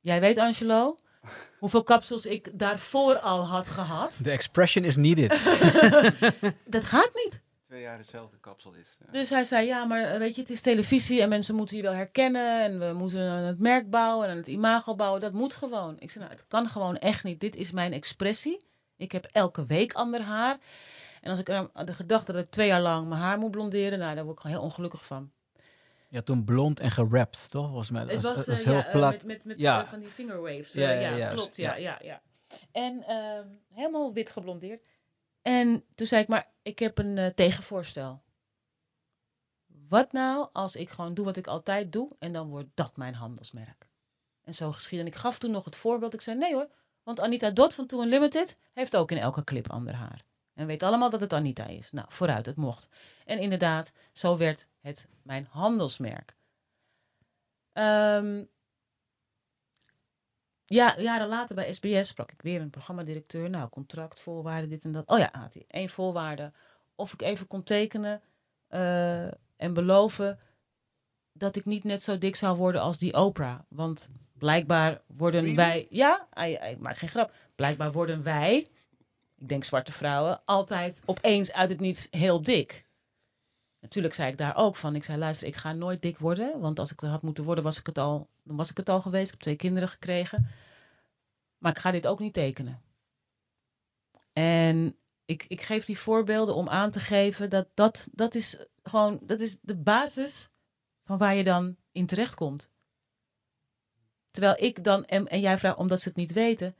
[0.00, 0.96] Jij weet, Angelo,
[1.62, 4.18] hoeveel kapsels ik daarvoor al had gehad.
[4.22, 5.30] The expression is needed.
[6.64, 7.42] Dat gaat niet.
[7.66, 8.96] Twee jaar hetzelfde kapsel is.
[8.98, 9.12] Ja.
[9.12, 11.82] Dus hij zei, ja, maar eh, weet je, het is televisie en mensen moeten je
[11.82, 12.62] wel herkennen.
[12.62, 15.20] En we moeten aan het merk bouwen en aan het imago bouwen.
[15.20, 15.96] Dat moet gewoon.
[15.98, 17.40] Ik zei, nou, het kan gewoon echt niet.
[17.40, 18.64] Dit is mijn expressie.
[18.96, 20.58] Ik heb elke week ander haar.
[21.24, 23.98] En als ik aan de gedachte dat ik twee jaar lang mijn haar moet blonderen,
[23.98, 25.30] nou, daar word ik gewoon heel ongelukkig van.
[26.08, 27.66] Ja, toen blond en gerapt, toch?
[27.66, 28.02] Volgens mij.
[28.06, 29.12] Het was, eh, heel ja, eh, plat.
[29.12, 29.86] met, met, met Ja.
[29.86, 30.72] van die fingerwaves.
[30.72, 31.56] Ja, Eh, ja, ja, klopt.
[31.56, 31.98] Ja, Ja.
[32.02, 32.22] ja.
[32.72, 34.86] En ehm, helemaal wit geblondeerd.
[35.42, 38.22] En toen zei ik, maar ik heb een tegenvoorstel.
[39.88, 43.14] Wat nou als ik gewoon doe wat ik altijd doe en dan wordt dat mijn
[43.14, 43.88] handelsmerk?
[44.42, 45.04] En zo geschiedde.
[45.06, 46.14] En ik gaf toen nog het voorbeeld.
[46.14, 46.68] Ik zei, nee hoor,
[47.02, 50.24] want Anita Dot van Too Unlimited heeft ook in elke clip ander haar.
[50.54, 51.92] En weet allemaal dat het Anita is.
[51.92, 52.88] Nou, vooruit, het mocht.
[53.24, 56.36] En inderdaad, zo werd het mijn handelsmerk.
[57.72, 58.44] Ehm,
[60.64, 63.50] ja, jaren later bij SBS sprak ik weer een programmadirecteur.
[63.50, 65.08] Nou, contract, voorwaarden, dit en dat.
[65.08, 66.52] Oh ja, had hij één voorwaarde.
[66.94, 68.22] Of ik even kon tekenen
[68.68, 69.26] eh,
[69.56, 70.38] en beloven
[71.32, 73.58] dat ik niet net zo dik zou worden als die Oprah.
[73.68, 75.56] Want blijkbaar worden Really?
[75.56, 75.86] wij...
[75.90, 77.32] Ja, hij maakt geen grap.
[77.54, 78.68] Blijkbaar worden wij,
[79.44, 82.86] ik denk zwarte vrouwen, altijd opeens uit het niets heel dik.
[83.80, 84.94] Natuurlijk zei ik daar ook van.
[84.94, 86.60] Ik zei, luister, ik ga nooit dik worden.
[86.60, 88.88] Want als ik er had moeten worden, was ik het al, dan was ik het
[88.88, 89.24] al geweest.
[89.24, 90.48] Ik heb twee kinderen gekregen.
[91.58, 92.82] Maar ik ga dit ook niet tekenen.
[94.32, 99.18] En ik, ik geef die voorbeelden om aan te geven dat dat, dat is gewoon
[99.22, 100.50] dat is de basis
[101.04, 102.68] van waar je dan in terechtkomt.
[104.30, 106.76] Terwijl ik dan, en, en jij vraagt omdat ze het niet weten,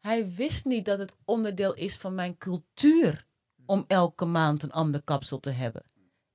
[0.00, 3.26] hij wist niet dat het onderdeel is van mijn cultuur
[3.66, 5.82] om elke maand een ander kapsel te hebben.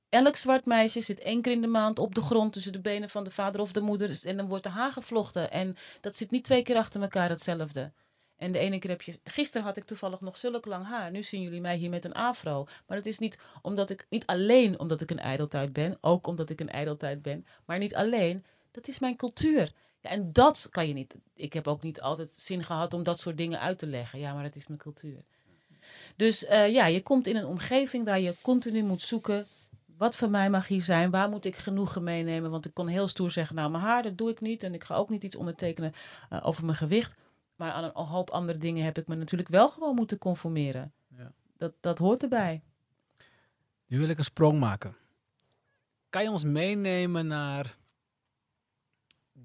[0.10, 3.10] Elk zwart meisje zit één keer in de maand op de grond tussen de benen
[3.10, 4.20] van de vader of de moeder.
[4.24, 5.52] En dan wordt de haar gevlochten.
[5.52, 7.92] En dat zit niet twee keer achter elkaar hetzelfde.
[8.38, 9.20] En de ene keer heb je.
[9.24, 11.12] Gisteren had ik toevallig nog zulk lang haar.
[11.12, 12.68] Nu zien jullie mij hier met een afro.
[12.88, 14.06] Maar het is niet omdat ik.
[14.10, 15.98] Niet alleen omdat ik een ijdeltuit ben.
[16.02, 17.46] Ook omdat ik een ijdeltuit ben.
[17.66, 18.46] Maar niet alleen.
[18.72, 19.74] Dat is mijn cultuur.
[20.06, 21.16] Ja, en dat kan je niet.
[21.34, 24.20] Ik heb ook niet altijd zin gehad om dat soort dingen uit te leggen.
[24.20, 25.24] Ja, maar het is mijn cultuur.
[26.16, 29.48] Dus eh, ja, je komt in een omgeving waar je continu moet zoeken.
[29.98, 31.10] Wat voor mij mag hier zijn?
[31.12, 32.52] Waar moet ik genoegen meenemen?
[32.52, 34.64] Want ik kon heel stoer zeggen, nou, mijn haar, dat doe ik niet.
[34.64, 35.94] En ik ga ook niet iets ondertekenen
[36.30, 37.16] eh, over mijn gewicht.
[37.56, 40.94] Maar aan een hoop andere dingen heb ik me natuurlijk wel gewoon moeten conformeren.
[41.18, 41.32] Ja.
[41.58, 42.62] Dat, dat hoort erbij.
[43.88, 44.96] Nu wil ik een sprong maken.
[46.10, 47.78] Kan je ons meenemen naar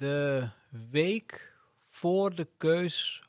[0.01, 0.49] de
[0.91, 1.53] week
[1.89, 3.25] voor de keus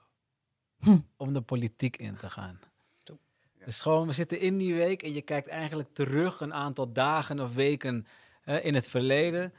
[0.80, 0.98] Hm.
[1.18, 2.60] om de politiek in te gaan?
[3.04, 3.66] Ja.
[3.66, 7.40] Dus gewoon, we zitten in die week en je kijkt eigenlijk terug een aantal dagen
[7.40, 8.08] of weken
[8.44, 9.54] eh, in het verleden.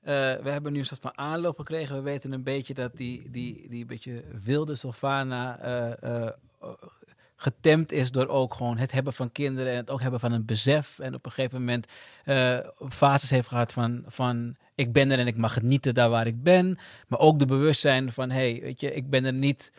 [0.00, 1.96] Eh, we hebben nu een soort van aanloop gekregen.
[1.96, 6.32] We weten een beetje dat die, die, die beetje wilde Sylvana eh, eh,
[7.42, 10.44] getemd is door ook gewoon het hebben van kinderen en het ook hebben van een
[10.44, 10.98] besef.
[10.98, 11.86] En op een gegeven moment
[12.24, 16.26] eh, fases heeft gehad van, van ik ben er en ik mag genieten daar waar
[16.26, 16.78] ik ben.
[17.08, 19.72] Maar ook de bewustzijn van hey, weet je, ik ben er niet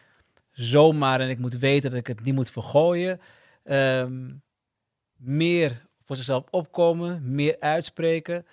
[0.51, 3.21] zomaar en ik moet weten dat ik het niet moet vergooien.
[3.63, 4.31] Ehm,
[5.15, 8.45] meer voor zichzelf opkomen, meer uitspreken.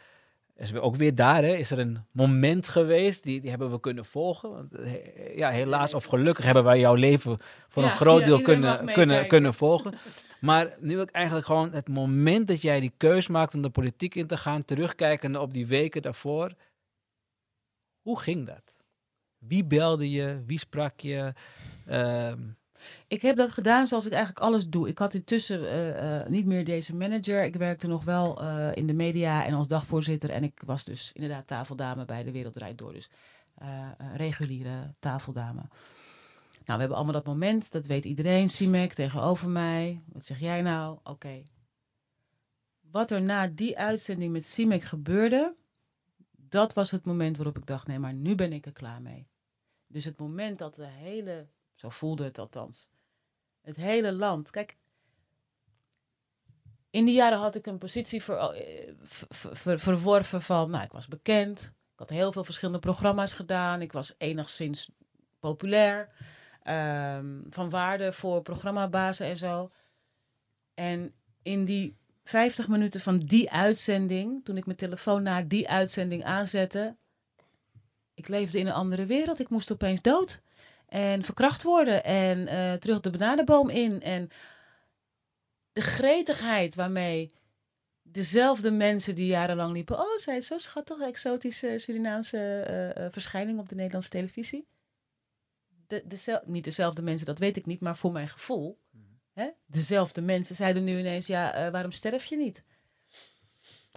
[0.61, 4.05] Is ook weer daar, hè, is er een moment geweest, die, die hebben we kunnen
[4.05, 4.51] volgen.
[4.51, 7.39] Want, eh, ja, helaas of gelukkig hebben wij jouw leven
[7.69, 9.95] voor Ja, een groot deel kunnen, kunnen, kunnen volgen.
[10.41, 13.71] Maar nu wil ik eigenlijk gewoon het moment dat jij die keus maakt om de
[13.71, 16.53] politiek in te gaan, terugkijken op die weken daarvoor.
[18.01, 18.63] Hoe ging dat?
[19.39, 20.43] Wie belde je?
[20.47, 21.33] Wie sprak je?
[21.87, 22.39] Ehm,
[23.11, 24.89] Ik heb dat gedaan zoals ik eigenlijk alles doe.
[24.89, 27.45] Ik had intussen uh, uh, niet meer deze manager.
[27.45, 30.31] Ik werkte nog wel uh, in de media en als dagvoorzitter.
[30.31, 32.93] En ik was dus inderdaad tafeldame bij de Wereld Door.
[32.93, 33.11] Dus
[34.15, 35.61] reguliere tafeldame.
[35.61, 35.69] Nou,
[36.65, 38.49] we hebben allemaal dat moment, dat weet iedereen.
[38.49, 40.03] Simek tegenover mij.
[40.13, 40.99] Wat zeg jij nou?
[41.05, 41.43] Oké.
[42.81, 45.55] Wat er na die uitzending met Simek gebeurde,
[46.31, 49.29] dat was het moment waarop ik dacht: nee, maar nu ben ik er klaar mee.
[49.87, 52.91] Dus het moment dat de hele, zo voelde het althans,
[53.63, 54.51] het hele land.
[54.51, 54.77] Kijk,
[56.91, 58.49] in die jaren had ik een positie eh,
[59.03, 61.61] ver, ver, verworven van, nou, ik was bekend.
[61.93, 63.83] Ik had heel veel verschillende programma's gedaan.
[63.83, 64.91] Ik was enigszins
[65.39, 66.09] populair.
[66.65, 69.71] Um, van waarde voor programmabazen en zo.
[70.75, 76.25] En in die 50 minuten van die uitzending, toen ik mijn telefoon na die uitzending
[76.25, 76.97] aanzette,
[78.15, 79.41] ik leefde in een andere wereld.
[79.41, 80.41] Ik moest opeens dood
[80.91, 84.03] en verkracht worden en uh, terug de bananenboom in.
[84.03, 84.29] En
[85.73, 87.31] de gretigheid waarmee
[88.03, 92.67] dezelfde mensen die jarenlang liepen, oh, zij is zo schattig, exotische Surinaamse
[92.97, 94.67] uh, uh, verschijning op de Nederlandse televisie.
[95.87, 98.79] De, de, niet dezelfde mensen, dat weet ik niet, maar voor mijn gevoel
[99.33, 99.51] Hè?
[99.67, 102.65] Dezelfde mensen zeiden nu ineens, ja, uh, waarom sterf je niet?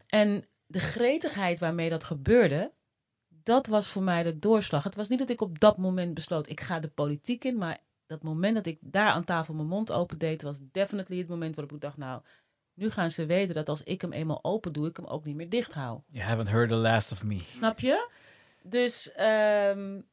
[0.07, 2.71] En de gretigheid waarmee dat gebeurde,
[3.43, 4.83] dat was voor mij de doorslag.
[4.83, 7.77] Het was niet dat ik op dat moment besloot, ik ga de politiek in, maar
[8.05, 11.55] dat moment dat ik daar aan tafel mijn mond open deed, was definitely het moment
[11.55, 12.21] waarop ik dacht, nou,
[12.73, 15.35] nu gaan ze weten dat als ik hem eenmaal open doe, ik hem ook niet
[15.35, 15.99] meer dicht hou.
[16.07, 17.39] You haven't heard the last of me.
[17.47, 18.09] Snap je?
[18.61, 20.05] Dus um,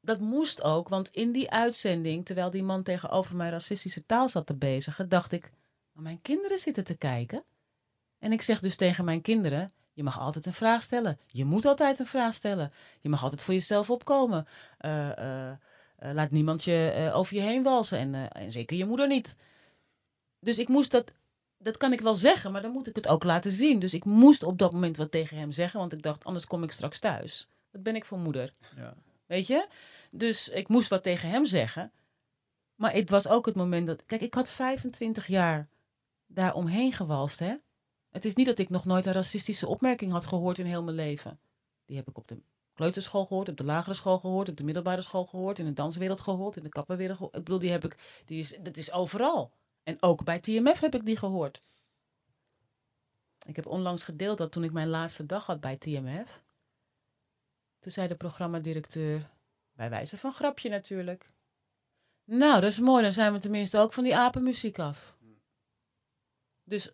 [0.00, 4.46] dat moest ook, want in die uitzending, terwijl die man tegenover mij racistische taal zat
[4.46, 5.50] te bezigen, dacht ik,
[5.92, 7.44] mijn kinderen zitten te kijken.
[8.18, 11.18] En ik zeg dus tegen mijn kinderen, je mag altijd een vraag stellen.
[11.26, 12.72] Je moet altijd een vraag stellen.
[13.00, 14.44] Je mag altijd voor jezelf opkomen.
[14.80, 15.54] Uh, uh, uh,
[15.98, 17.98] laat niemand je over je heen walsen.
[17.98, 19.36] En, en, zeker je moeder niet.
[20.40, 21.12] Dus ik moest dat.
[21.58, 23.78] Dat kan ik wel zeggen, maar dan moet ik het ook laten zien.
[23.78, 26.62] Dus ik moest op dat moment wat tegen hem zeggen, want ik dacht, anders kom
[26.62, 27.48] ik straks thuis.
[27.70, 28.52] Wat ben ik voor moeder?
[28.76, 28.94] Ja.
[29.26, 29.66] Weet je?
[30.10, 31.92] Dus ik moest wat tegen hem zeggen.
[32.74, 34.04] Maar het was ook het moment dat.
[34.06, 35.68] Kijk, ik had 25 jaar
[36.26, 37.54] daar omheen gewalst, hè?
[38.14, 40.96] Het is niet dat ik nog nooit een racistische opmerking had gehoord in heel mijn
[40.96, 41.40] leven.
[41.84, 42.42] Die heb ik op de
[42.74, 46.20] kleuterschool gehoord, op de lagere school gehoord, op de middelbare school gehoord, in de danswereld
[46.20, 47.36] gehoord, in de kappenwereld gehoord.
[47.36, 49.52] Ik bedoel, die heb ik, die is, dat is overal.
[49.82, 51.60] En ook bij TMF heb ik die gehoord.
[53.46, 56.42] Ik heb onlangs gedeeld dat toen ik mijn laatste dag had bij TMF,
[57.78, 59.30] toen zei de programmadirecteur,
[59.72, 61.26] bij wijze van grapje natuurlijk.
[62.24, 65.16] Nou, dat is mooi, dan zijn we tenminste ook van die apenmuziek af.
[66.64, 66.92] Dus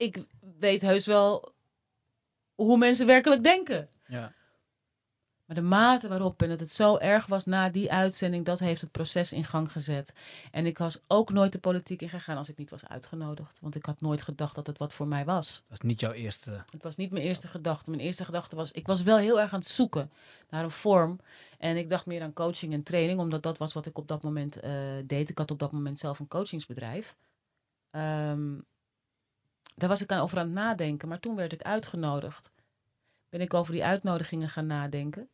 [0.00, 0.24] ik
[0.58, 1.52] weet heus wel
[2.54, 3.88] hoe mensen werkelijk denken.
[4.06, 4.32] Ja.
[5.44, 8.80] Maar de mate waarop en dat het zo erg was na die uitzending, dat heeft
[8.80, 10.12] het proces in gang gezet.
[10.50, 13.58] En ik was ook nooit de politiek in gegaan als ik niet was uitgenodigd.
[13.60, 15.54] Want ik had nooit gedacht dat het wat voor mij was.
[15.54, 16.64] Dat was niet jouw eerste.
[16.70, 17.90] Het was niet mijn eerste gedachte.
[17.90, 20.10] Mijn eerste gedachte was, ik was wel heel erg aan het zoeken
[20.50, 21.20] naar een vorm.
[21.58, 24.22] En ik dacht meer aan coaching en training, omdat dat was wat ik op dat
[24.22, 24.72] moment uh,
[25.04, 25.28] deed.
[25.28, 27.16] Ik had op dat moment zelf een coachingsbedrijf.
[27.90, 28.64] Um,
[29.74, 31.08] daar was ik aan over aan het nadenken.
[31.08, 32.50] Maar toen werd ik uitgenodigd.
[33.28, 35.28] Ben ik over die uitnodigingen gaan nadenken.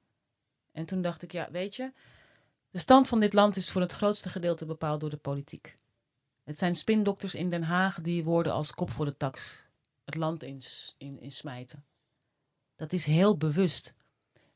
[0.72, 1.92] En toen dacht ik, ja, weet je,
[2.70, 5.78] de stand van dit land is voor het grootste gedeelte bepaald door de politiek.
[6.44, 9.64] Het zijn spindokters in Den Haag die woorden als kop voor de tax
[10.06, 10.62] het land in,
[10.98, 11.84] in, in smijten.
[12.76, 13.94] Dat is heel bewust.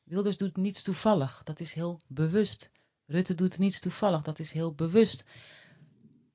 [0.02, 2.70] Wilders doet niets toevallig, dat is heel bewust.
[3.06, 5.24] Rutte doet niets toevallig, dat is heel bewust.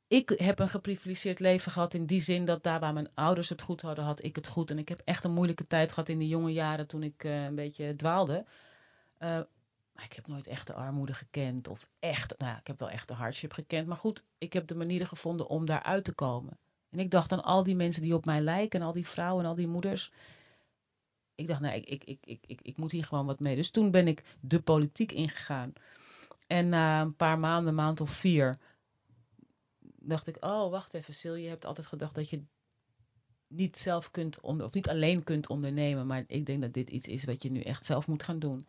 [0.08, 3.62] Ik heb een geprivilegeerd leven gehad in die zin dat daar waar mijn ouders het
[3.62, 4.72] goed hadden, had ik het goed.
[4.72, 7.44] En ik heb echt een moeilijke tijd gehad in de jonge jaren toen ik uh,
[7.44, 8.46] een beetje dwaalde.
[9.20, 9.30] Uh,
[9.96, 11.68] maar ik heb nooit echte armoede gekend.
[11.68, 13.88] Of echt, nou ik heb wel echte hardship gekend.
[13.88, 16.58] Maar goed, ik heb de manieren gevonden om daaruit te komen.
[16.90, 18.80] En ik dacht aan al die mensen die op mij lijken.
[18.80, 20.12] En al die vrouwen en al die moeders.
[21.36, 23.56] Ik dacht, nou, ik, ik, ik, ik, ik, ik moet hier gewoon wat mee.
[23.56, 25.74] Dus toen ben ik de politiek ingegaan.
[26.48, 28.58] En na een paar maanden, maand of vier,
[30.08, 32.44] dacht ik, oh, wacht even, Sil, je hebt altijd gedacht dat je
[33.48, 36.08] niet zelf kunt, onder, of niet alleen kunt ondernemen.
[36.08, 38.68] Maar ik denk dat dit iets is wat je nu echt zelf moet gaan doen.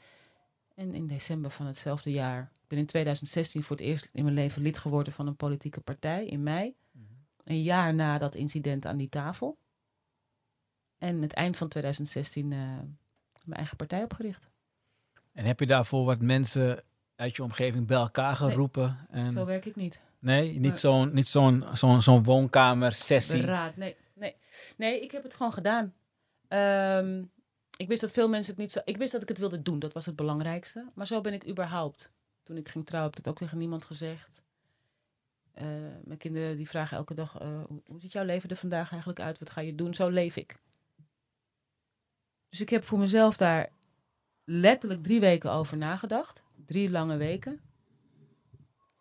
[0.75, 4.35] En in december van hetzelfde jaar, ik ben in 2016 voor het eerst in mijn
[4.35, 6.75] leven lid geworden van een politieke partij in mei.
[6.91, 7.05] Mhm.
[7.45, 9.59] Een jaar na dat incident aan die tafel.
[10.99, 12.79] En het eind van 2016 uh, eh,
[13.45, 14.51] mijn eigen partij opgericht.
[15.33, 16.83] En heb je daarvoor wat mensen
[17.17, 19.07] uit je omgeving bij elkaar geroepen?
[19.11, 19.33] Nee, en...
[19.33, 19.99] Zo werk ik niet.
[20.27, 23.41] Nee, niet zo'n niet zo'n zo'n zo'n woonkamer-sessie?
[23.41, 24.37] Raad, nee, nee.
[24.77, 25.95] Nee, ik heb het gewoon gedaan.
[26.49, 27.31] Um,
[27.77, 28.81] ik wist dat veel mensen het niet zo.
[28.85, 30.91] Ik wist dat ik het wilde doen, dat was het belangrijkste.
[30.95, 32.13] Maar zo ben ik überhaupt.
[32.43, 34.43] Toen ik ging trouwen, heb ik het ook tegen niemand gezegd.
[35.53, 35.67] Eh,
[36.05, 39.21] mijn kinderen die vragen elke dag, eh, hoe, hoe ziet jouw leven er vandaag eigenlijk
[39.21, 39.39] uit?
[39.39, 39.95] Wat ga je doen?
[39.95, 40.57] Zo leef ik.
[42.49, 43.71] Dus ik heb voor mezelf daar
[44.45, 46.43] letterlijk drie weken over nagedacht.
[46.67, 47.61] Drie lange weken.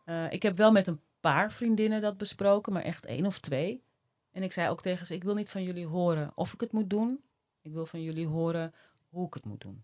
[0.05, 0.99] Eh, ik heb wel met een
[1.31, 3.83] paar vriendinnen dat besproken, maar echt één of twee.
[4.31, 6.71] En ik zei ook tegen ze, ik wil niet van jullie horen of ik het
[6.71, 7.23] moet doen.
[7.61, 8.73] Ik wil van jullie horen
[9.09, 9.83] hoe ik het moet doen.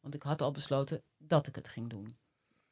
[0.00, 2.16] Want ik had al besloten dat ik het ging doen.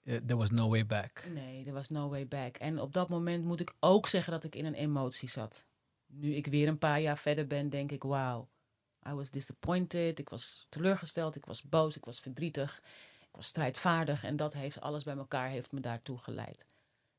[0.02, 1.24] Uh, there was no way back.
[1.32, 2.56] Nee, er was no way back.
[2.56, 5.64] En op dat moment moet ik ook zeggen dat ik in een emotie zat.
[6.06, 8.48] Nu ik weer een paar jaar verder ben, denk ik, wauw.
[9.08, 12.82] I was disappointed, ik was teleurgesteld, ik was boos, ik was verdrietig,
[13.20, 14.24] ik was strijdvaardig.
[14.24, 16.64] En dat heeft alles bij elkaar heeft me daartoe geleid.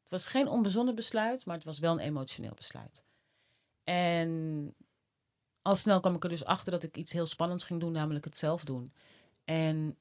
[0.10, 3.04] Het was geen onbezonnen besluit, maar het was wel een emotioneel besluit.
[3.84, 4.76] En
[5.62, 8.26] al snel kwam ik er dus achter dat ik iets heel spannends ging doen, namelijk
[8.26, 8.94] het zelf doen.
[9.44, 9.98] En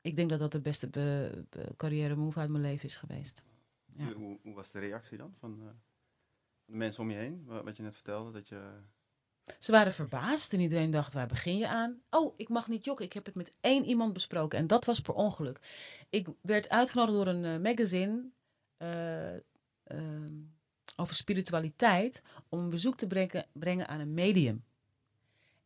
[0.00, 3.42] ik denk dat dat de beste be, be, carrière move uit mijn leven is geweest.
[3.96, 4.12] Ja.
[4.12, 5.68] Hoe, hoe, was de reactie dan van, uh,
[6.64, 7.44] de mensen om je heen?
[7.44, 8.80] Wat je net vertelde, dat je...
[9.58, 12.02] Ze waren verbaasd en iedereen dacht, waar begin je aan?
[12.10, 13.04] Oh, ik mag niet jokken.
[13.04, 15.60] Ik heb het met één iemand besproken en dat was per ongeluk.
[16.10, 18.34] Ik werd uitgenodigd door een uh, magazine
[20.96, 24.64] over spiritualiteit om een bezoek te brengen, brengen aan een medium.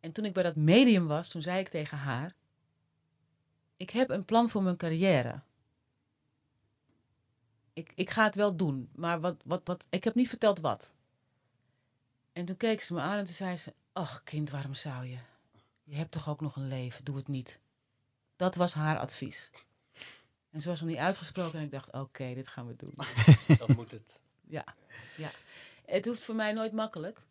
[0.01, 2.35] En toen ik bij dat medium was, toen zei ik tegen haar:
[3.77, 5.41] Ik heb een plan voor mijn carrière.
[7.73, 10.93] Ik, ik ga het wel doen, maar wat, wat, wat, ik heb niet verteld wat.
[12.33, 15.19] En toen keek ze me aan en toen zei ze: Ach, kind, waarom zou je?
[15.85, 17.61] Je hebt toch ook nog een leven, doe het niet.
[18.37, 19.51] Dat was haar advies.
[20.51, 22.95] En ze was nog niet uitgesproken en ik dacht: Oké, okay, dit gaan we doen.
[23.59, 24.21] Dan moet het.
[24.47, 24.65] Ja,
[25.17, 25.31] ja.
[25.85, 27.23] Het hoeft voor mij nooit makkelijk.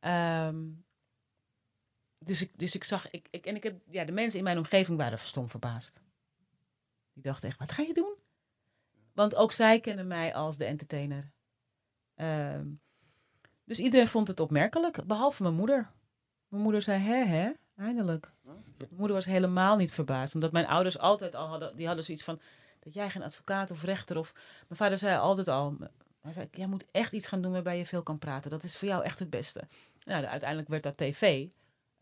[0.00, 0.84] Um,
[2.24, 4.58] dus ik, dus ik zag, ik, ik, en ik heb, ja, de mensen in mijn
[4.58, 6.00] omgeving waren verstom verbaasd.
[7.12, 8.14] Die dachten echt, wat ga je doen?
[9.12, 11.30] Want ook zij kennen mij als de entertainer.
[12.16, 12.80] Um,
[13.64, 15.90] dus iedereen vond het opmerkelijk, behalve mijn moeder.
[16.48, 17.50] Mijn moeder zei, hè, hè,
[17.80, 18.30] eindelijk.
[18.44, 22.24] Mijn moeder was helemaal niet verbaasd, omdat mijn ouders altijd al hadden, die hadden zoiets
[22.24, 22.40] van,
[22.80, 24.32] dat jij geen advocaat of rechter of...
[24.68, 25.76] Mijn vader zei altijd al,
[26.20, 28.50] hij zei, jij moet echt iets gaan doen waarbij je veel kan praten.
[28.50, 29.68] Dat is voor jou echt het beste.
[30.04, 31.46] Nou, uiteindelijk werd dat tv.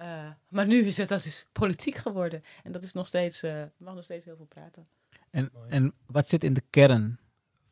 [0.01, 2.43] Uh, maar nu is het dus politiek geworden.
[2.63, 4.87] En dat is nog steeds, uh, mag nog steeds heel veel praten.
[5.31, 7.19] En, en wat zit in de kern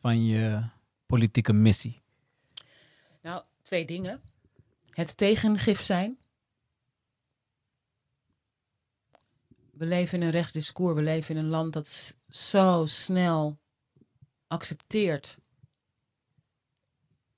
[0.00, 0.62] van je
[1.07, 2.00] politieke missie?
[3.20, 4.22] Nou, twee dingen.
[4.90, 6.18] Het tegengif zijn.
[9.77, 10.95] We leven in een rechtsdiscours.
[10.95, 13.59] We leven in een land dat zo snel
[14.47, 15.39] accepteert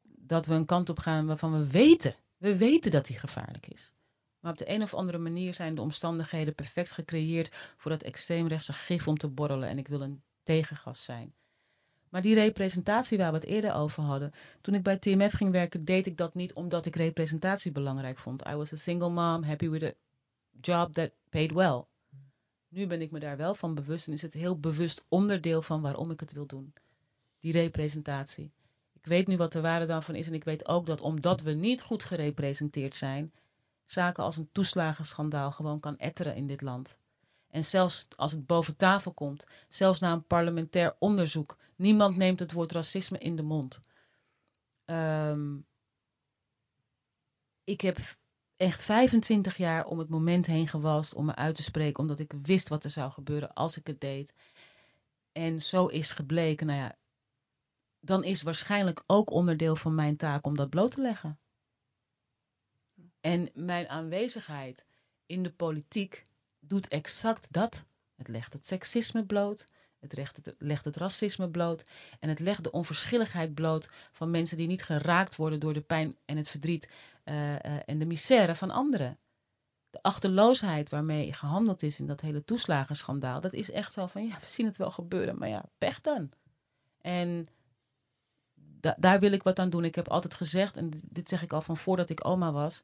[0.02, 3.94] dat we een kant op gaan waarvan we weten, we weten dat die gevaarlijk is.
[4.40, 8.72] Maar op de een of andere manier zijn de omstandigheden perfect gecreëerd voor dat extreemrechtse
[8.72, 9.68] gif om te borrelen.
[9.68, 11.34] En ik wil een tegengas zijn.
[12.08, 15.84] Maar die representatie waar we het eerder over hadden, toen ik bij TMF ging werken,
[15.84, 18.46] deed ik dat niet omdat ik representatie belangrijk vond.
[18.46, 19.92] I was a single mom, happy with a
[20.60, 21.86] job that paid well.
[22.68, 25.80] Nu ben ik me daar wel van bewust en is het heel bewust onderdeel van
[25.80, 26.74] waarom ik het wil doen.
[27.38, 28.52] Die representatie.
[28.92, 31.52] Ik weet nu wat de waarde daarvan is en ik weet ook dat omdat we
[31.52, 33.32] niet goed gerepresenteerd zijn,
[33.84, 36.98] zaken als een toeslagenschandaal gewoon kan etteren in dit land.
[37.50, 42.52] En zelfs als het boven tafel komt, zelfs na een parlementair onderzoek, niemand neemt het
[42.52, 43.80] woord racisme in de mond.
[44.84, 45.66] Um,
[47.64, 47.98] ik heb
[48.58, 52.32] echt 25 jaar om het moment heen gewalst om me uit te spreken, omdat ik
[52.42, 54.32] wist wat er zou gebeuren als ik het deed.
[55.32, 56.96] En zo is gebleken, nou ja,
[58.00, 61.38] dan is waarschijnlijk ook onderdeel van mijn taak om dat bloot te leggen.
[63.20, 64.84] En mijn aanwezigheid
[65.26, 66.24] in de politiek
[66.60, 67.86] doet exact dat.
[68.14, 69.66] Het legt het seksisme bloot,
[69.98, 71.84] het legt het, legt het racisme bloot
[72.20, 76.16] en het legt de onverschilligheid bloot van mensen die niet geraakt worden door de pijn
[76.24, 76.88] en het verdriet
[77.30, 79.18] uh, uh, en de misère van anderen.
[79.90, 84.38] De achterloosheid waarmee gehandeld is in dat hele toeslagenschandaal, dat is echt zo van, ja,
[84.40, 86.30] we zien het wel gebeuren, maar ja, pech dan.
[87.00, 87.46] En
[88.54, 89.84] da daar wil ik wat aan doen.
[89.84, 92.82] Ik heb altijd gezegd, en dit zeg ik al van voordat ik oma was,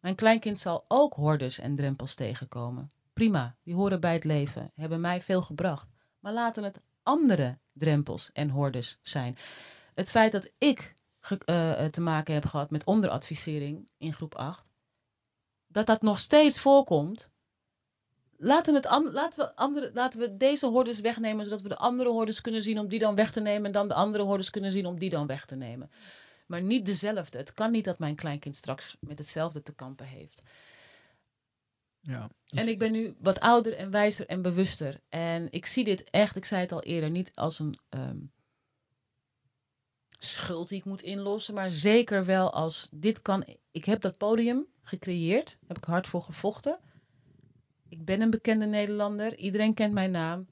[0.00, 2.88] mijn kleinkind zal ook hordes en drempels tegenkomen.
[3.12, 5.88] Prima, die horen bij het leven, hebben mij veel gebracht.
[6.18, 9.36] Maar laten het andere drempels en hordes zijn.
[9.94, 10.94] Het feit dat ik
[11.30, 14.66] uh, te maken heb gehad met onderadvisering in groep 8,
[15.66, 17.30] dat dat nog steeds voorkomt.
[18.36, 22.10] Laten, het an, laten, we andere, laten we deze hordes wegnemen, zodat we de andere
[22.10, 23.66] hordes kunnen zien om die dan weg te nemen.
[23.66, 25.90] En dan de andere hordes kunnen zien om die dan weg te nemen
[26.50, 27.38] maar niet dezelfde.
[27.38, 30.42] Het kan niet dat mijn kleinkind straks met hetzelfde te kampen heeft.
[32.00, 35.00] Ja, en ik ben nu wat ouder en wijzer en bewuster.
[35.08, 38.32] En ik zie dit echt, ik zei het al eerder, niet als een, um,
[40.24, 43.44] schuld die ik moet inlossen, maar zeker wel als dit kan.
[43.70, 46.78] Ik heb dat podium gecreëerd, heb ik hard voor gevochten.
[47.88, 50.46] Ik ben een bekende Nederlander, iedereen kent mijn naam.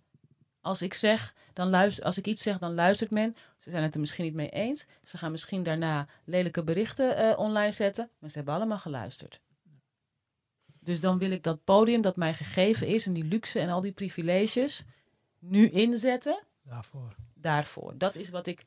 [0.60, 3.36] Als ik zeg, dan luister, als ik iets zeg, dan luistert men.
[3.58, 4.86] Ze zijn het er misschien niet mee eens.
[5.04, 9.40] Ze gaan misschien daarna lelijke berichten eh, online zetten, maar ze hebben allemaal geluisterd.
[10.80, 13.80] Dus dan wil ik dat podium dat mij gegeven is en die luxe en al
[13.80, 14.84] die privileges
[15.38, 17.14] nu inzetten Daarvoor.
[17.34, 17.94] daarvoor.
[17.98, 18.64] Dat is wat ik,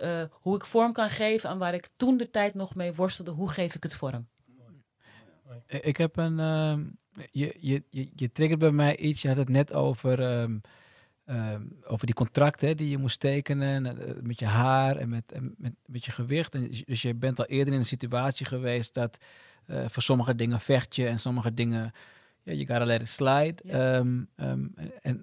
[0.00, 3.30] eh, hoe ik vorm kan geven aan waar ik toen de tijd nog mee worstelde.
[3.30, 4.28] Hoe geef ik het vorm?
[5.66, 6.38] Ik heb een.
[6.38, 6.84] ehm,
[7.30, 9.22] je, je, je, je triggert bij mij iets.
[9.22, 10.20] Je had het net over.
[10.22, 10.58] ehm,
[11.24, 13.86] ehm, over die contracten die je moest tekenen.
[13.86, 16.54] eh, met je haar en met, en met, met je gewicht.
[16.54, 19.18] En, dus je bent al eerder in een situatie geweest dat.
[19.66, 21.92] eh, voor sommige dingen vecht je en sommige dingen.
[22.42, 23.54] Ja, je gotta let it slide.
[23.64, 24.04] Ja.
[25.00, 25.22] En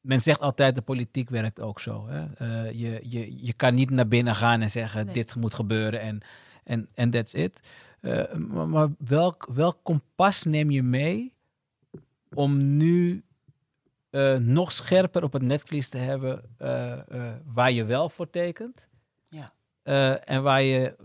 [0.00, 2.06] men zegt altijd: de politiek werkt ook zo.
[2.08, 2.24] Hè?
[2.34, 5.14] Eh, je, je, je kan niet naar binnen gaan en zeggen: Nee.
[5.14, 6.20] dit moet gebeuren en,
[6.64, 7.60] en, en that's it.
[8.00, 11.34] Eh, maar maar welk, welk kompas neem je mee
[12.34, 13.24] om nu
[14.10, 16.42] eh, nog scherper op het netvlies te hebben
[17.44, 18.88] waar je wel voor tekent?
[19.28, 19.52] Ja.
[20.24, 20.96] En waar je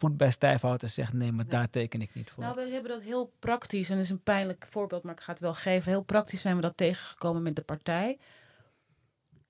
[0.00, 2.42] voet bij stijf houdt en zegt: nee, maar daar teken ik niet voor.
[2.42, 5.32] Nou, we hebben dat heel praktisch, en dat is een pijnlijk voorbeeld, maar ik ga
[5.32, 5.90] het wel geven.
[5.92, 8.18] Heel praktisch zijn we dat tegengekomen met de partij.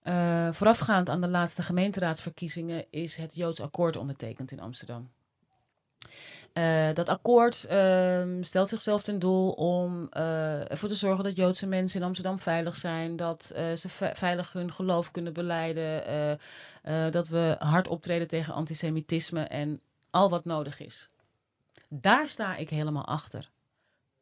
[0.02, 5.10] Eh, voorafgaand aan de laatste gemeenteraadsverkiezingen is het Joods akkoord ondertekend in Amsterdam.
[6.52, 11.68] Eh, dat akkoord ehm, stelt zichzelf ten doel om eh, ervoor te zorgen dat Joodse
[11.68, 13.42] mensen in Amsterdam veilig zijn, dat
[13.74, 16.38] ze ve- veilig hun geloof kunnen beleiden,
[17.10, 19.80] dat we hard optreden tegen antisemitisme en
[20.10, 21.10] al wat nodig is.
[21.88, 23.50] Daar sta ik helemaal achter.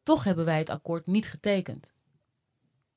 [0.03, 1.93] Toch hebben wij het akkoord niet getekend.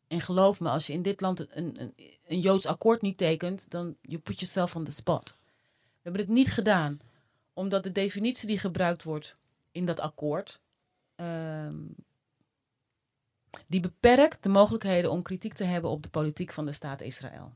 [0.09, 1.95] En geloof me, als je in dit land een, een,
[2.27, 5.37] een Joods akkoord niet tekent, dan you put yourself on the spot.
[5.83, 7.01] We hebben het niet gedaan,
[7.53, 9.37] omdat de definitie die gebruikt wordt
[9.71, 10.61] in dat akkoord,
[11.15, 11.77] ehm,
[13.67, 17.55] die beperkt de mogelijkheden om kritiek te hebben op de politiek van de staat Israël.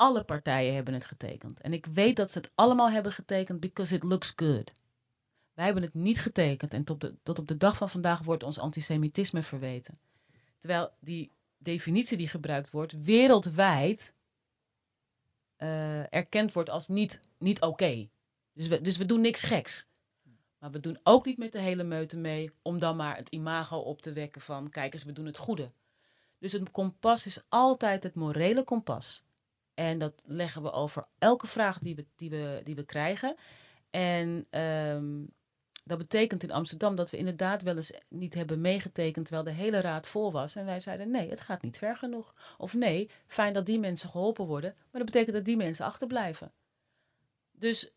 [0.00, 1.60] Alle partijen hebben het getekend.
[1.60, 4.72] En ik weet dat ze het allemaal hebben getekend because it looks good.
[5.52, 8.58] Wij hebben het niet getekend en tot, tot op de dag van vandaag wordt ons
[8.58, 9.94] antisemitisme verweten.
[10.58, 14.14] Terwijl die definitie die gebruikt wordt wereldwijd
[15.56, 18.08] eh, erkend wordt als niet, niet oké.
[18.52, 19.86] Dus, we, dus we doen niks geks.
[20.58, 23.76] Maar we doen ook niet met de hele meute mee om dan maar het imago
[23.76, 25.70] op te wekken van kijk eens, we doen het goede.
[26.38, 29.22] Dus het kompas is altijd het morele kompas.
[29.80, 33.36] En dat leggen we over elke vraag die we, die we, die we krijgen.
[33.90, 35.24] En ehm,
[35.84, 39.80] dat betekent in Amsterdam dat we inderdaad wel eens niet hebben meegetekend terwijl de hele
[39.80, 40.56] raad vol was.
[40.56, 42.34] En wij zeiden nee, het gaat niet ver genoeg.
[42.58, 46.52] Of nee, fijn dat die mensen geholpen worden, maar dat betekent dat die mensen achterblijven.
[47.52, 47.90] Dus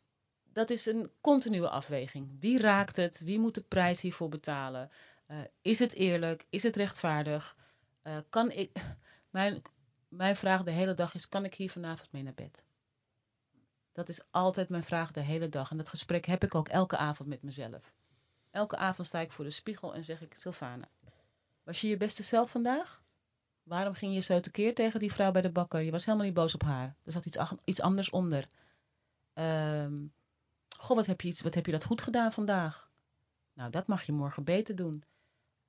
[0.54, 2.30] dat is een continue afweging.
[2.40, 3.22] Wie raakt het?
[3.24, 4.90] Wie moet de prijs hiervoor betalen?
[5.26, 6.46] Eh, is het eerlijk?
[6.50, 7.58] Is het rechtvaardig?
[8.02, 8.72] Eh, kan ik.
[9.30, 9.62] Mijn,
[10.16, 12.64] mijn vraag de hele dag is: kan ik hier vanavond mee naar bed?
[13.92, 15.72] Dat is altijd mijn vraag de hele dag.
[15.72, 17.94] En dat gesprek heb ik ook elke avond met mezelf.
[18.52, 20.90] Elke avond sta ik voor de spiegel en zeg ik: Sylvana,
[21.64, 23.02] was je je beste zelf vandaag?
[23.64, 25.82] Waarom ging je zo tekeer tegen die vrouw bij de bakker?
[25.82, 26.96] Je was helemaal niet boos op haar.
[27.04, 28.48] Er zat iets, iets anders onder.
[29.34, 29.96] Ehm,
[30.78, 32.92] goh, wat heb, je wat heb je dat goed gedaan vandaag?
[33.54, 35.04] Nou, dat mag je morgen beter doen.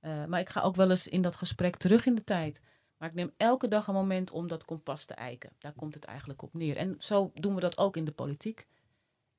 [0.01, 2.61] Eh, maar ik ga ook wel eens in dat gesprek terug in de tijd.
[2.97, 5.51] Maar ik neem elke dag een moment om dat kompas te eiken.
[5.59, 6.76] Daar komt het eigenlijk op neer.
[6.76, 8.66] En zo doen we dat ook in de politiek.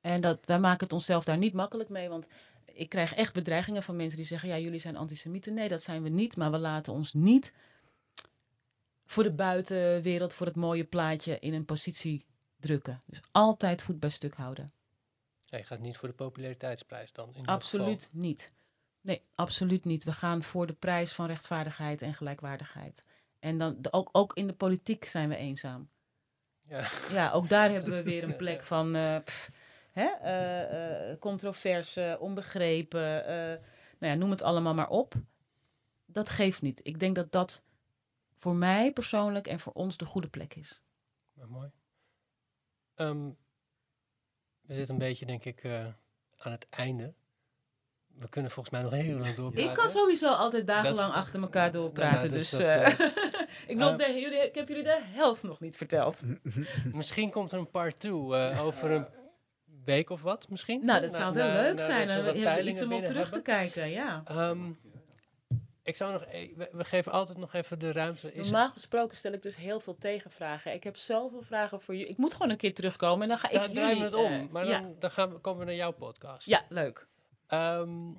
[0.02, 2.10] En dat, wij maken het onszelf daar niet makkelijk mee.
[2.10, 2.26] Want
[2.66, 5.54] ik krijg echt bedreigingen van mensen die zeggen: Ja, jullie zijn antisemieten.
[5.54, 6.38] Nee, dat zijn we niet.
[6.38, 7.54] Maar we laten ons niet
[9.06, 12.26] voor de buitenwereld, voor het mooie plaatje in een positie
[12.60, 13.02] drukken.
[13.06, 14.68] Dus altijd voet bij stuk houden.
[15.46, 17.36] Ja, je gaat niet voor de populariteitsprijs dan.
[17.36, 18.54] In Absoluut niet.
[19.02, 20.04] Nee, absoluut niet.
[20.04, 23.02] We gaan voor de prijs van rechtvaardigheid en gelijkwaardigheid.
[23.46, 25.90] En dan ook, ook in de politiek zijn we eenzaam.
[26.68, 26.88] Ja.
[27.12, 28.92] Ja, ook daar hebben we weer een plek van
[29.24, 29.52] pff,
[29.92, 33.02] hè, eh, eh, controverse, onbegrepen.
[34.00, 35.14] nou ja, noem het allemaal maar op.
[36.06, 36.80] Dat geeft niet.
[36.84, 37.64] Ik denk dat dat
[38.38, 40.82] voor mij persoonlijk en voor ons de goede plek is.
[41.34, 41.72] Maar mooi.
[42.96, 43.30] Ehm,
[44.62, 45.66] we zitten een beetje, denk ik,
[46.38, 47.14] aan het einde.
[48.08, 49.70] We kunnen volgens mij nog heel lang doorpraten.
[49.70, 52.30] Ik kan sowieso altijd dagenlang achter elkaar doorpraten.
[52.30, 52.60] Dus dat,
[53.68, 56.22] ik, wil eh, de- jullie, ik heb jullie de helft nog niet verteld.
[56.94, 58.12] Misschien komt er een part 2
[58.60, 59.06] over een
[59.86, 60.86] week of wat, misschien?
[60.86, 62.08] Nou, dat zou wel na- leuk na- zijn.
[62.08, 64.22] we hebben peilingen iets om op terug te kijken, ja.
[64.26, 64.72] Ehm,
[65.84, 68.34] Ik zou nog, e- we, we geven altijd nog even de ruimte.
[68.34, 70.74] Is Normaal gesproken stel ik dus heel veel tegenvragen.
[70.74, 72.10] Ik heb zoveel vragen voor jullie.
[72.10, 74.12] Ik moet gewoon een keer terugkomen en dan ga dan ik draaien jullie...
[74.12, 74.46] we het om.
[74.46, 74.80] eh, maar ja.
[74.80, 76.48] dan, dan gaan we, komen we naar jouw podcast.
[76.48, 77.08] ja, leuk.
[77.48, 78.12] Ehm,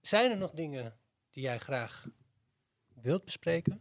[0.00, 0.96] zijn er nog dingen
[1.30, 2.06] die jij graag
[3.02, 3.80] wilt bespreken?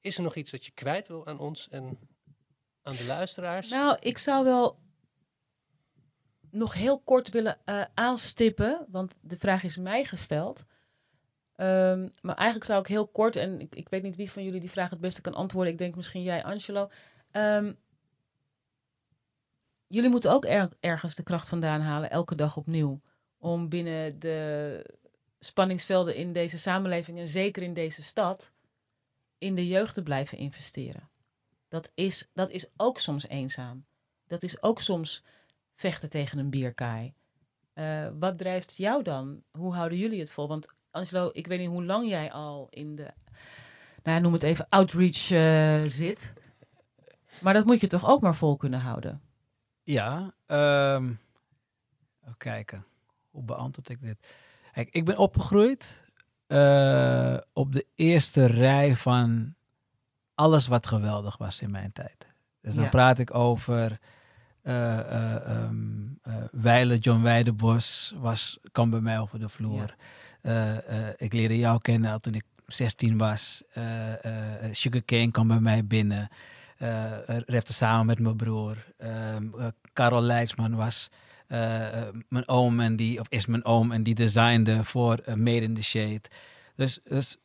[0.00, 1.98] Is er nog iets dat je kwijt wil aan ons en
[2.82, 3.70] aan de luisteraars?
[3.70, 4.78] Nou, ik zou wel
[6.50, 10.64] nog heel kort willen eh, aanstippen, want de vraag is mij gesteld.
[11.56, 14.60] Ehm, maar eigenlijk zou ik heel kort, en ik, ik weet niet wie van jullie
[14.60, 15.72] die vraag het beste kan antwoorden.
[15.72, 16.90] Ik denk misschien jij, Angelo.
[17.30, 17.72] Ehm,
[19.86, 23.00] jullie moeten ook er- ergens de kracht vandaan halen, elke dag opnieuw.
[23.38, 24.98] Om binnen de
[25.44, 28.52] spanningsvelden in deze samenleving en zeker in deze stad,
[29.38, 31.10] in de jeugd te blijven investeren.
[31.68, 33.84] Dat is, dat is ook soms eenzaam.
[34.26, 35.24] Dat is ook soms
[35.74, 37.14] vechten tegen een bierkaai.
[37.72, 39.42] Eh, wat drijft jou dan?
[39.50, 40.48] Hoe houden jullie het vol?
[40.48, 43.10] Want Angelo, ik weet niet hoe lang jij al in de,
[44.02, 46.32] nou noem het even, outreach eh, zit.
[47.40, 49.22] Maar dat moet je toch ook maar vol kunnen houden?
[49.82, 51.12] Ja, ehm,
[52.22, 52.84] even kijken.
[53.30, 54.34] Hoe beantwoord ik dit?
[54.74, 56.02] Kijk, ik ben opgegroeid
[56.46, 59.54] eh, op de eerste rij van
[60.34, 62.26] alles wat geweldig was in mijn tijd.
[62.60, 62.88] Dus dan Ja.
[62.90, 63.98] praat ik over
[64.62, 69.94] ehm, eh, Weile John Weidebos was, kwam bij mij over de vloer.
[71.16, 73.62] Ik leerde jou kennen al toen ik 16 was.
[73.72, 73.82] Eh
[74.70, 76.28] Sugarcane kwam bij mij binnen.
[77.46, 78.76] Rapte samen met mijn broer.
[78.98, 81.10] Ehm, eh, Karel Leidsman was
[82.28, 85.74] mijn oom en die, of is mijn oom en die designde voor eh, Made in
[85.74, 86.22] the Shade.
[86.76, 87.36] Dus, dus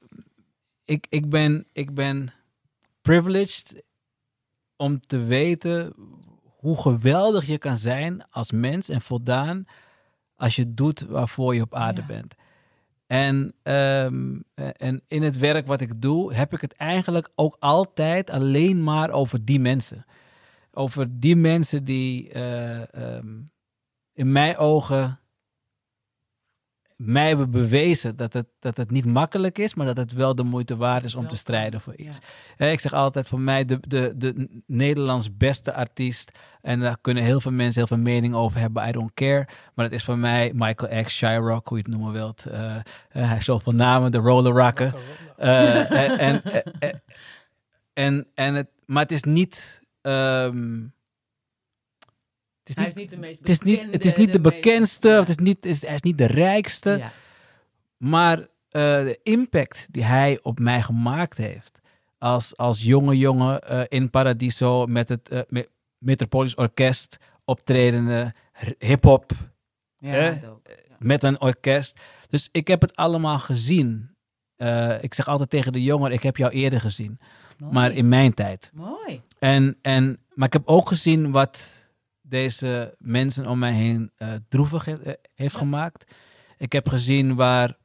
[0.86, 2.34] ik, ik, ben, ik ben
[3.02, 3.84] privileged
[4.76, 5.94] om te weten
[6.44, 9.66] hoe geweldig je kan zijn als mens en voldaan
[10.36, 12.08] als je doet waarvoor je op aarde Ja.
[12.08, 12.36] bent.
[13.08, 17.56] En, ehm, eh, en in het werk wat ik doe, heb ik het eigenlijk ook
[17.60, 20.06] altijd alleen maar over die mensen.
[20.72, 23.42] Over die mensen die eh, ehm,
[24.20, 25.20] in mijn ogen
[26.96, 30.44] mij hebben bewezen dat het, dat het niet makkelijk is, maar dat het wel de
[30.44, 32.18] moeite waard is om te strijden voor iets.
[32.58, 32.66] Ja.
[32.66, 36.32] Ik zeg altijd voor mij de, de, de Nederlands beste artiest.
[36.62, 38.88] En daar kunnen heel veel mensen heel veel mening over hebben.
[38.88, 39.48] I don't care.
[39.74, 42.46] Maar het is voor mij Michael X, Shyrock, hoe je het noemen wilt.
[42.46, 44.96] Eh, eh, hij heeft zoveel namen, de Roller Rocker.
[45.38, 46.44] Eh, en, en,
[46.80, 47.02] en,
[47.94, 49.82] en, en het, maar het is niet.
[50.02, 50.88] ehm,
[52.78, 55.20] Hij is niet de meest het is niet, het is niet de, bekendste, ja.
[55.20, 56.90] het is niet, is, hij is niet de rijkste.
[56.90, 57.12] Ja.
[57.98, 58.48] Maar eh,
[59.04, 61.80] de impact die hij op mij gemaakt heeft.
[62.18, 68.34] Als, als jonge jongen eh, in Paradiso met het Me- Metropolis Orkest optredende
[68.78, 69.32] hip-hop
[69.98, 70.40] Ja,
[70.98, 72.00] met een orkest.
[72.30, 74.16] Dus ik heb het allemaal gezien.
[75.02, 77.20] Ik zeg altijd tegen de jongen: ik heb jou eerder gezien,
[77.58, 77.74] Mooi.
[77.74, 78.72] maar in mijn tijd.
[78.74, 79.22] Mooi.
[79.40, 81.79] En, en, maar ik heb ook gezien wat
[82.30, 85.60] deze mensen om mij heen eh, droevig he- eh, heeft Ja.
[85.60, 86.16] gemaakt.
[86.58, 87.78] Ik heb gezien waar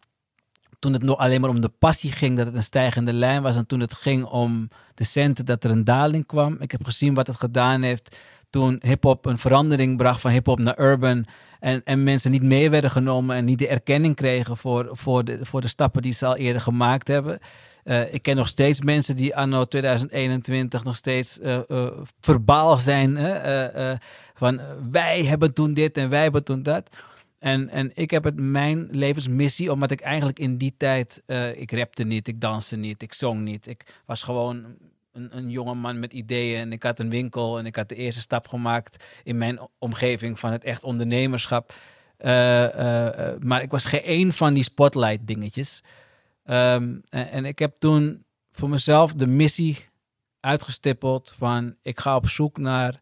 [0.78, 3.56] toen het nog alleen maar om de passie ging, dat het een stijgende lijn was.
[3.56, 6.56] En toen het ging om de centen, dat er een daling kwam.
[6.60, 8.18] Ik heb gezien wat het gedaan heeft
[8.50, 11.24] toen hip-hop een verandering bracht van hip-hop naar urban.
[11.60, 15.38] En, en mensen niet mee werden genomen en niet de erkenning kregen voor, voor, de,
[15.46, 17.38] voor de stappen die ze al eerder gemaakt hebben.
[17.84, 21.86] Eh, ik ken nog steeds mensen die anno 2021 nog steeds eh eh,
[22.20, 23.16] verbaal zijn.
[23.16, 23.96] Hè?
[24.34, 24.60] van
[24.90, 26.90] wij hebben toen dit en wij hebben toen dat.
[27.38, 31.22] En, en ik heb het mijn levensmissie, omdat ik eigenlijk in die tijd,
[31.54, 33.66] ik rapte niet, ik danste niet, ik zong niet.
[33.66, 34.64] Ik was gewoon
[35.12, 37.94] een, een jonge man met ideeën en ik had een winkel en ik had de
[37.94, 41.74] eerste stap gemaakt in mijn omgeving van het echt ondernemerschap.
[43.38, 45.82] Maar ik was geen één van die spotlight dingetjes.
[46.44, 49.88] Ehm, en, en ik heb toen voor mezelf de missie
[50.40, 53.00] uitgestippeld van ik ga op zoek naar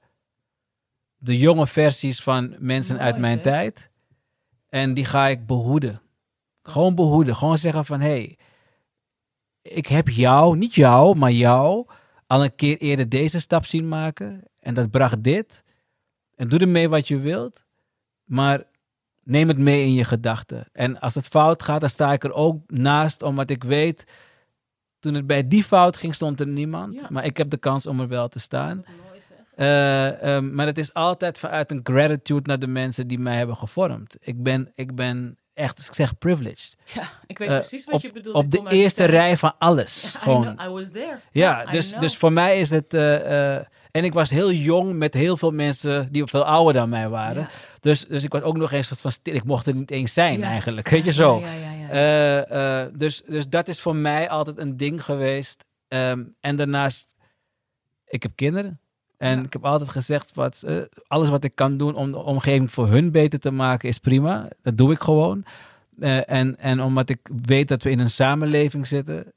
[1.16, 3.90] de jonge versies van mensen Mooi, uit mijn tijd.
[4.68, 6.00] En die ga ik behoeden.
[6.62, 7.36] Gewoon behoeden.
[7.36, 8.38] Gewoon zeggen van hé, hey,
[9.62, 11.86] ik heb jou, niet jou, maar jou
[12.26, 14.42] al een keer eerder deze stap zien maken.
[14.58, 15.64] En dat bracht dit.
[16.34, 17.64] En doe ermee wat je wilt.
[18.24, 18.64] Maar
[19.24, 20.64] neem het mee in je gedachten.
[20.72, 24.04] En als het fout gaat, dan sta ik er ook naast, omdat ik weet.
[25.00, 26.94] Toen het bij die fout ging, stond er niemand.
[26.94, 27.06] Ja.
[27.10, 28.84] Maar ik heb de kans om er wel te staan.
[29.56, 33.56] Eh, ehm, maar het is altijd vanuit een gratitude naar de mensen die mij hebben
[33.56, 34.16] gevormd.
[34.20, 36.76] Ik ben, ik ben echt, ik zeg privileged.
[36.84, 38.36] Ja, ik weet Eh, precies wat op, je bedoelt.
[38.36, 40.02] op de eerste rij van alles.
[40.22, 40.54] Gewoon.
[40.56, 41.16] know, I was there.
[41.30, 42.94] Ja, dus, dus voor mij is het.
[42.94, 43.56] eh,
[43.92, 47.42] en ik was heel jong met heel veel mensen die veel ouder dan mij waren.
[47.42, 47.48] Ja.
[47.80, 49.34] Dus, dus ik was ook nog eens soort van stil.
[49.34, 50.46] Ik mocht er niet eens zijn Ja.
[50.46, 50.88] eigenlijk.
[50.88, 51.42] Weet je zo.
[51.90, 55.64] Eh, eh, dus, dus dat is voor mij altijd een ding geweest.
[55.88, 57.14] Ehm, en daarnaast,
[58.08, 58.80] ik heb kinderen.
[59.18, 59.44] En Ja.
[59.44, 62.88] ik heb altijd gezegd, wat, eh, alles wat ik kan doen om de omgeving voor
[62.88, 64.48] hun beter te maken, is prima.
[64.62, 65.44] Dat doe ik gewoon.
[66.26, 69.32] En, en omdat ik weet dat we in een samenleving zitten,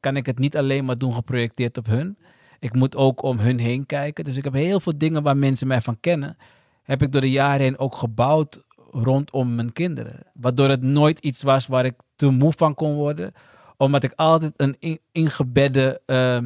[0.00, 2.16] kan ik het niet alleen maar doen geprojecteerd op hun.
[2.64, 4.24] Ik moet ook om hun heen kijken.
[4.24, 6.36] Dus ik heb heel veel dingen waar mensen mij van kennen,
[6.82, 8.60] heb ik door de jaren heen ook gebouwd
[8.90, 10.20] rondom mijn kinderen.
[10.32, 13.32] Waardoor het nooit iets was waar ik te moe van kon worden.
[13.76, 16.38] Omdat ik altijd een in- ingebedde eh,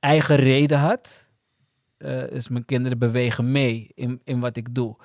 [0.00, 1.28] eigen reden had.
[1.96, 4.96] Eh, dus mijn kinderen bewegen mee in, in wat ik doe.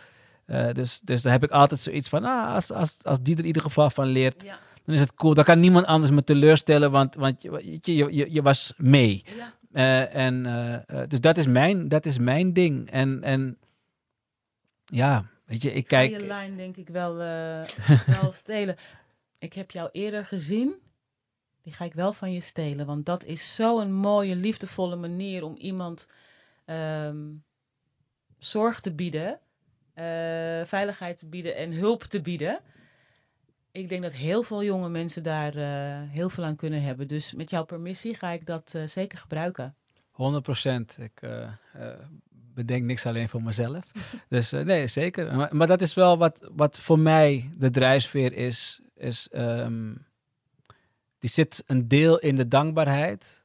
[0.46, 3.40] Eh, dus, dus daar heb ik altijd zoiets van, ah, als, als, als die er
[3.42, 5.34] in ieder geval van leert, ja, dan is het cool.
[5.34, 9.24] Dan kan niemand anders me teleurstellen, want, want je, je, je, je was mee.
[9.38, 9.54] ja.
[9.74, 12.90] Eh, en, eh, eh, dus dat is mijn, dat is mijn ding.
[12.90, 13.58] En, en
[14.86, 18.76] ja, weet je, ik Kijk, je lijn denk ik wel, wel stelen.
[19.38, 20.74] Ik heb jou eerder gezien.
[21.62, 22.86] Die ga ik wel van je stelen.
[22.86, 26.10] Want dat is zo'n mooie, liefdevolle manier om iemand
[26.66, 27.32] ehm,
[28.38, 29.40] zorg te bieden,
[30.66, 32.60] veiligheid te bieden en hulp te bieden.
[33.74, 37.08] Ik denk dat heel veel jonge mensen daar eh, heel veel aan kunnen hebben.
[37.08, 39.76] Dus met jouw permissie ga ik dat eh, zeker gebruiken.
[40.12, 40.98] 100 procent.
[41.00, 41.50] Ik eh,
[42.30, 43.84] bedenk niks alleen voor mezelf.
[44.30, 45.36] dus nee, zeker.
[45.36, 48.82] Maar, maar dat is wel wat, wat voor mij de drijfveer is.
[48.96, 49.94] is ehm,
[51.20, 53.44] die zit een deel in de dankbaarheid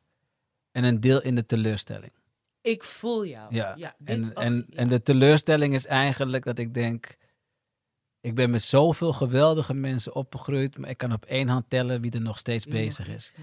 [0.72, 2.12] en een deel in de teleurstelling.
[2.60, 3.54] Ik voel jou.
[3.54, 4.76] Ja, En, en, ja.
[4.76, 7.16] en de teleurstelling is eigenlijk dat ik denk...
[8.28, 10.78] Ik ben met zoveel geweldige mensen opgegroeid...
[10.78, 13.32] maar ik kan op één hand tellen wie er nog steeds bezig is.
[13.36, 13.42] ja.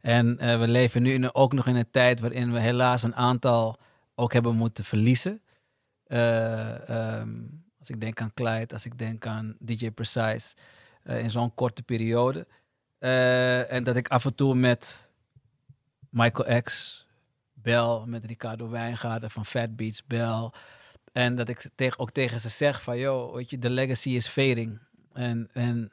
[0.00, 3.14] En eh, we leven nu in, ook nog in een tijd waarin we helaas een
[3.14, 3.78] aantal
[4.14, 5.40] ook hebben moeten verliezen.
[6.06, 7.30] Eh, ehm,
[7.78, 10.54] als ik denk aan Clyde, als ik denk aan DJ Precise,
[11.02, 12.46] eh, in zo'n korte periode.
[13.68, 15.10] En dat ik af en toe met
[16.10, 17.06] Michael X,
[17.52, 20.50] Bell, met Ricardo Wijngaarden van Fat Beats, Bell.
[21.16, 24.26] En dat ik tegen, ook tegen ze zeg van, joh, weet je, de legacy is
[24.26, 24.80] fading.
[25.12, 25.92] En, en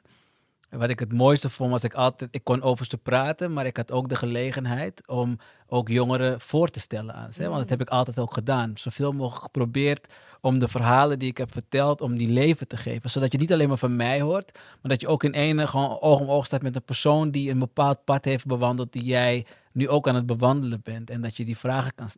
[0.70, 3.76] wat ik het mooiste vond, was ik altijd, ik kon over ze praten, maar ik
[3.76, 7.48] had ook de gelegenheid om ook jongeren voor te stellen aan ze.
[7.48, 8.72] Want dat heb ik altijd ook gedaan.
[8.74, 13.10] Zoveel mogelijk geprobeerd om de verhalen die ik heb verteld, om die leven te geven.
[13.10, 16.00] Zodat je niet alleen maar van mij hoort, maar dat je ook in ene gewoon
[16.00, 19.46] oog om oog staat met een persoon die een bepaald pad heeft bewandeld, die jij
[19.72, 21.10] nu ook aan het bewandelen bent.
[21.10, 22.08] En dat je die vragen kan,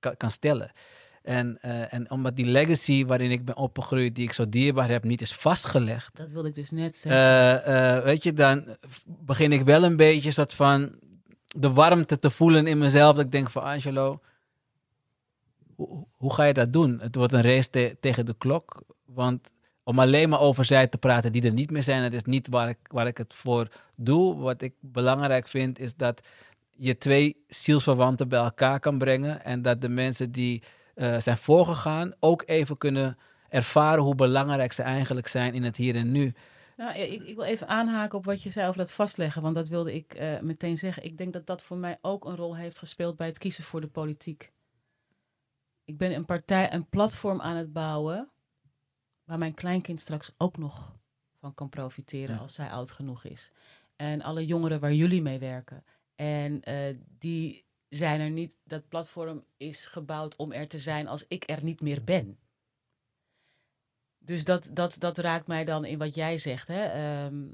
[0.00, 0.72] kan, kan stellen.
[1.28, 5.04] En, eh, en omdat die legacy waarin ik ben opgegroeid, die ik zo dierbaar heb,
[5.04, 6.16] niet is vastgelegd.
[6.16, 7.20] Dat wilde ik dus net zeggen.
[7.64, 8.76] Eh, eh, weet je, dan
[9.06, 10.90] begin ik wel een beetje soort van
[11.46, 13.16] de warmte te voelen in mezelf.
[13.16, 14.20] Dat ik denk van Angelo,
[15.74, 16.98] hoe, hoe ga je dat doen?
[17.00, 18.82] Het wordt een race te- tegen de klok.
[19.04, 19.50] Want
[19.82, 22.48] om alleen maar over zij te praten die er niet meer zijn, dat is niet
[22.48, 24.36] waar ik, waar ik het voor doe.
[24.38, 26.20] Wat ik belangrijk vind, is dat
[26.70, 29.44] je twee zielsverwanten bij elkaar kan brengen.
[29.44, 30.62] En dat de mensen die
[30.98, 33.18] eh, zijn voorgegaan ook even kunnen
[33.48, 36.34] ervaren hoe belangrijk ze eigenlijk zijn in het hier en nu.
[36.76, 39.42] Nou, ik, ik wil even aanhaken op wat je zei over dat vastleggen.
[39.42, 41.04] Want dat wilde ik eh, meteen zeggen.
[41.04, 43.80] Ik denk dat dat voor mij ook een rol heeft gespeeld bij het kiezen voor
[43.80, 44.52] de politiek.
[45.84, 48.30] Ik ben een partij, een platform aan het bouwen.
[49.24, 50.96] waar mijn kleinkind straks ook nog
[51.40, 52.40] van kan profiteren Ja.
[52.40, 53.52] als zij oud genoeg is.
[53.96, 55.84] En alle jongeren waar jullie mee werken.
[56.14, 58.56] En eh, die zijn er niet.
[58.64, 62.38] Dat platform is gebouwd om er te zijn als ik er niet meer ben.
[64.18, 66.68] Dus dat, dat, dat raakt mij dan in wat jij zegt.
[66.68, 66.84] Hè?
[66.84, 67.46] Ehm,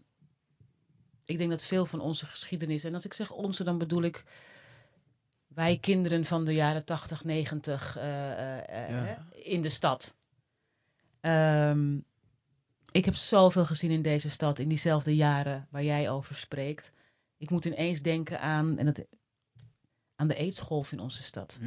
[1.25, 4.25] ik denk dat veel van onze geschiedenis, en als ik zeg onze, dan bedoel ik
[5.47, 9.27] wij kinderen van de jaren 80, 90 eh, eh, eh, Ja.
[9.33, 10.17] in de stad.
[11.21, 11.99] Ehm,
[12.91, 16.93] ik heb zoveel gezien in deze stad in diezelfde jaren waar jij over spreekt.
[17.37, 19.05] Ik moet ineens denken aan, en dat,
[20.15, 21.59] aan de aidsgolf in onze stad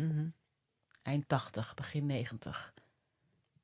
[1.07, 2.73] eind 80, begin 90.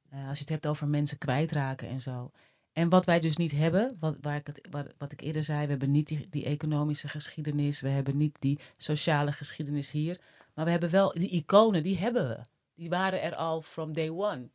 [0.10, 2.32] Eh, als je het hebt over mensen kwijtraken en zo.
[2.72, 5.64] En wat wij dus niet hebben, wat, waar ik het, wat, wat ik eerder zei,
[5.64, 10.20] we hebben niet die, die economische geschiedenis, we hebben niet die sociale geschiedenis hier,
[10.54, 12.40] maar we hebben wel die iconen, die hebben we.
[12.76, 14.50] Die waren er al from day one.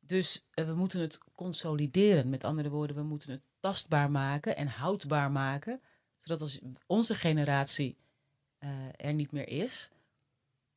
[0.00, 2.28] Dus eh, we moeten het consolideren.
[2.28, 5.80] Met andere woorden, we moeten het tastbaar maken en houdbaar maken,
[6.18, 7.96] zodat als onze generatie
[8.64, 9.90] eh, er niet meer is,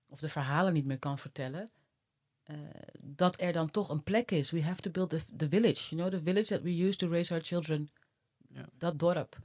[0.10, 1.70] of de verhalen niet meer kan vertellen,
[2.44, 2.56] eh,
[3.00, 4.52] dat er dan toch een plek is.
[4.52, 7.10] We have to build the, the village, you know, the village that we use to
[7.10, 7.90] raise our children.
[8.50, 8.66] Ja.
[8.78, 9.38] Dat dorp.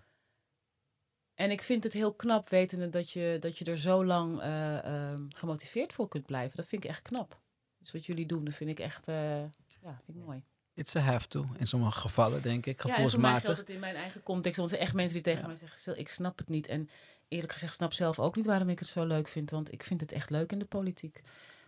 [1.34, 4.84] En ik vind het heel knap wetende dat je, dat je er zo lang eh,
[4.84, 6.56] ehm, gemotiveerd voor kunt blijven.
[6.56, 7.40] Dat vind ik echt knap.
[7.78, 9.42] Dus wat jullie doen, dat vind ik echt uh,
[9.82, 10.44] ja, vind ik mooi.
[10.74, 13.68] It's a have to, in sommige gevallen, denk ik, Ja, en voor mij geldt het
[13.68, 14.56] in mijn eigen context.
[14.56, 15.46] Want er zijn echt mensen die tegen ja.
[15.46, 16.66] mij zeggen, ik snap het niet.
[16.66, 16.88] En
[17.32, 19.50] eerlijk gezegd snap zelf ook niet waarom ik het zo leuk vind.
[19.50, 21.22] Want ik vind het echt leuk in de politiek.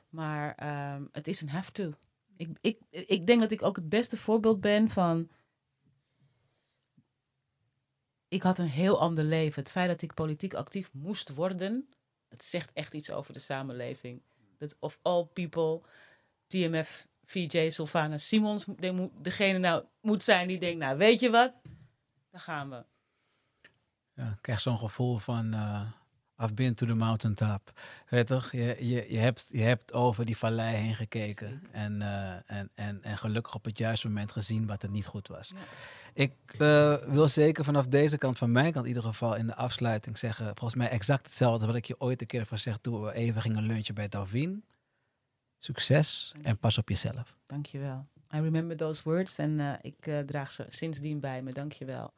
[0.09, 0.57] Maar
[0.95, 1.93] um, het is een have to.
[2.37, 5.29] Ik, ik, ik denk dat ik ook het beste voorbeeld ben van...
[8.29, 9.63] Ik had een heel ander leven.
[9.63, 11.89] Het feit dat ik politiek actief moest worden...
[12.29, 14.23] dat zegt echt iets over de samenleving.
[14.59, 15.81] Dat of all people,
[16.47, 18.65] TMF, VJ, Sylvana Simons...
[18.65, 21.61] De, degene nou moet zijn die denkt, nou weet je wat?
[22.31, 22.85] Daar gaan we.
[24.15, 25.55] Ja, ik krijg zo'n gevoel van...
[25.55, 25.81] Uh...
[26.43, 27.73] I've been to the mountaintop.
[28.09, 28.53] Weet toch?
[28.53, 31.63] Je, je, je, hebt, je hebt over die vallei heen gekeken.
[31.73, 35.29] En, uh, en, en, en gelukkig op het juiste moment gezien wat er niet goed
[35.29, 35.49] was.
[35.49, 35.57] Ja.
[36.13, 39.55] Ik uh, wil zeker vanaf deze kant, van mijn kant in ieder geval, in de
[39.55, 40.47] afsluiting zeggen.
[40.47, 43.63] Volgens mij exact hetzelfde wat ik je ooit een keer gezegd toen we even gingen
[43.63, 44.65] lunchen bij Dalvin.
[45.59, 47.37] Succes en pas op jezelf.
[47.47, 48.07] Dankjewel.
[48.35, 51.53] I remember those words en uh, ik draag ze sindsdien bij me.
[51.53, 52.13] Dankjewel.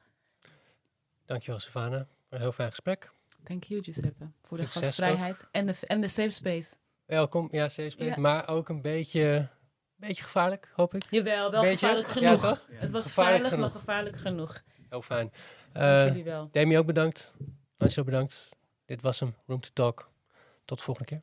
[1.27, 2.03] Dankjewel, Savannah.
[2.29, 3.11] Een heel fijn gesprek.
[3.45, 6.75] Thank you, Giuseppe, voor de Succes gastvrijheid en de, en de safe space.
[7.05, 8.17] Welkom, ja, safe space, ja.
[8.19, 9.49] maar ook een beetje,
[9.97, 11.07] beetje gevaarlijk, hoop ik.
[11.11, 12.43] Jawel, wel beetje, gevaarlijk genoeg.
[12.43, 13.61] Ja, het was gevaarlijk, genoeg.
[13.61, 14.63] maar gevaarlijk genoeg.
[14.89, 15.33] Heel fijn.
[15.73, 16.49] Dank Uh, jullie wel.
[16.51, 17.35] Demi ook bedankt.
[17.77, 18.49] Angelo bedankt.
[18.85, 20.11] Dit was hem, Room to Talk.
[20.65, 21.23] Tot de volgende keer.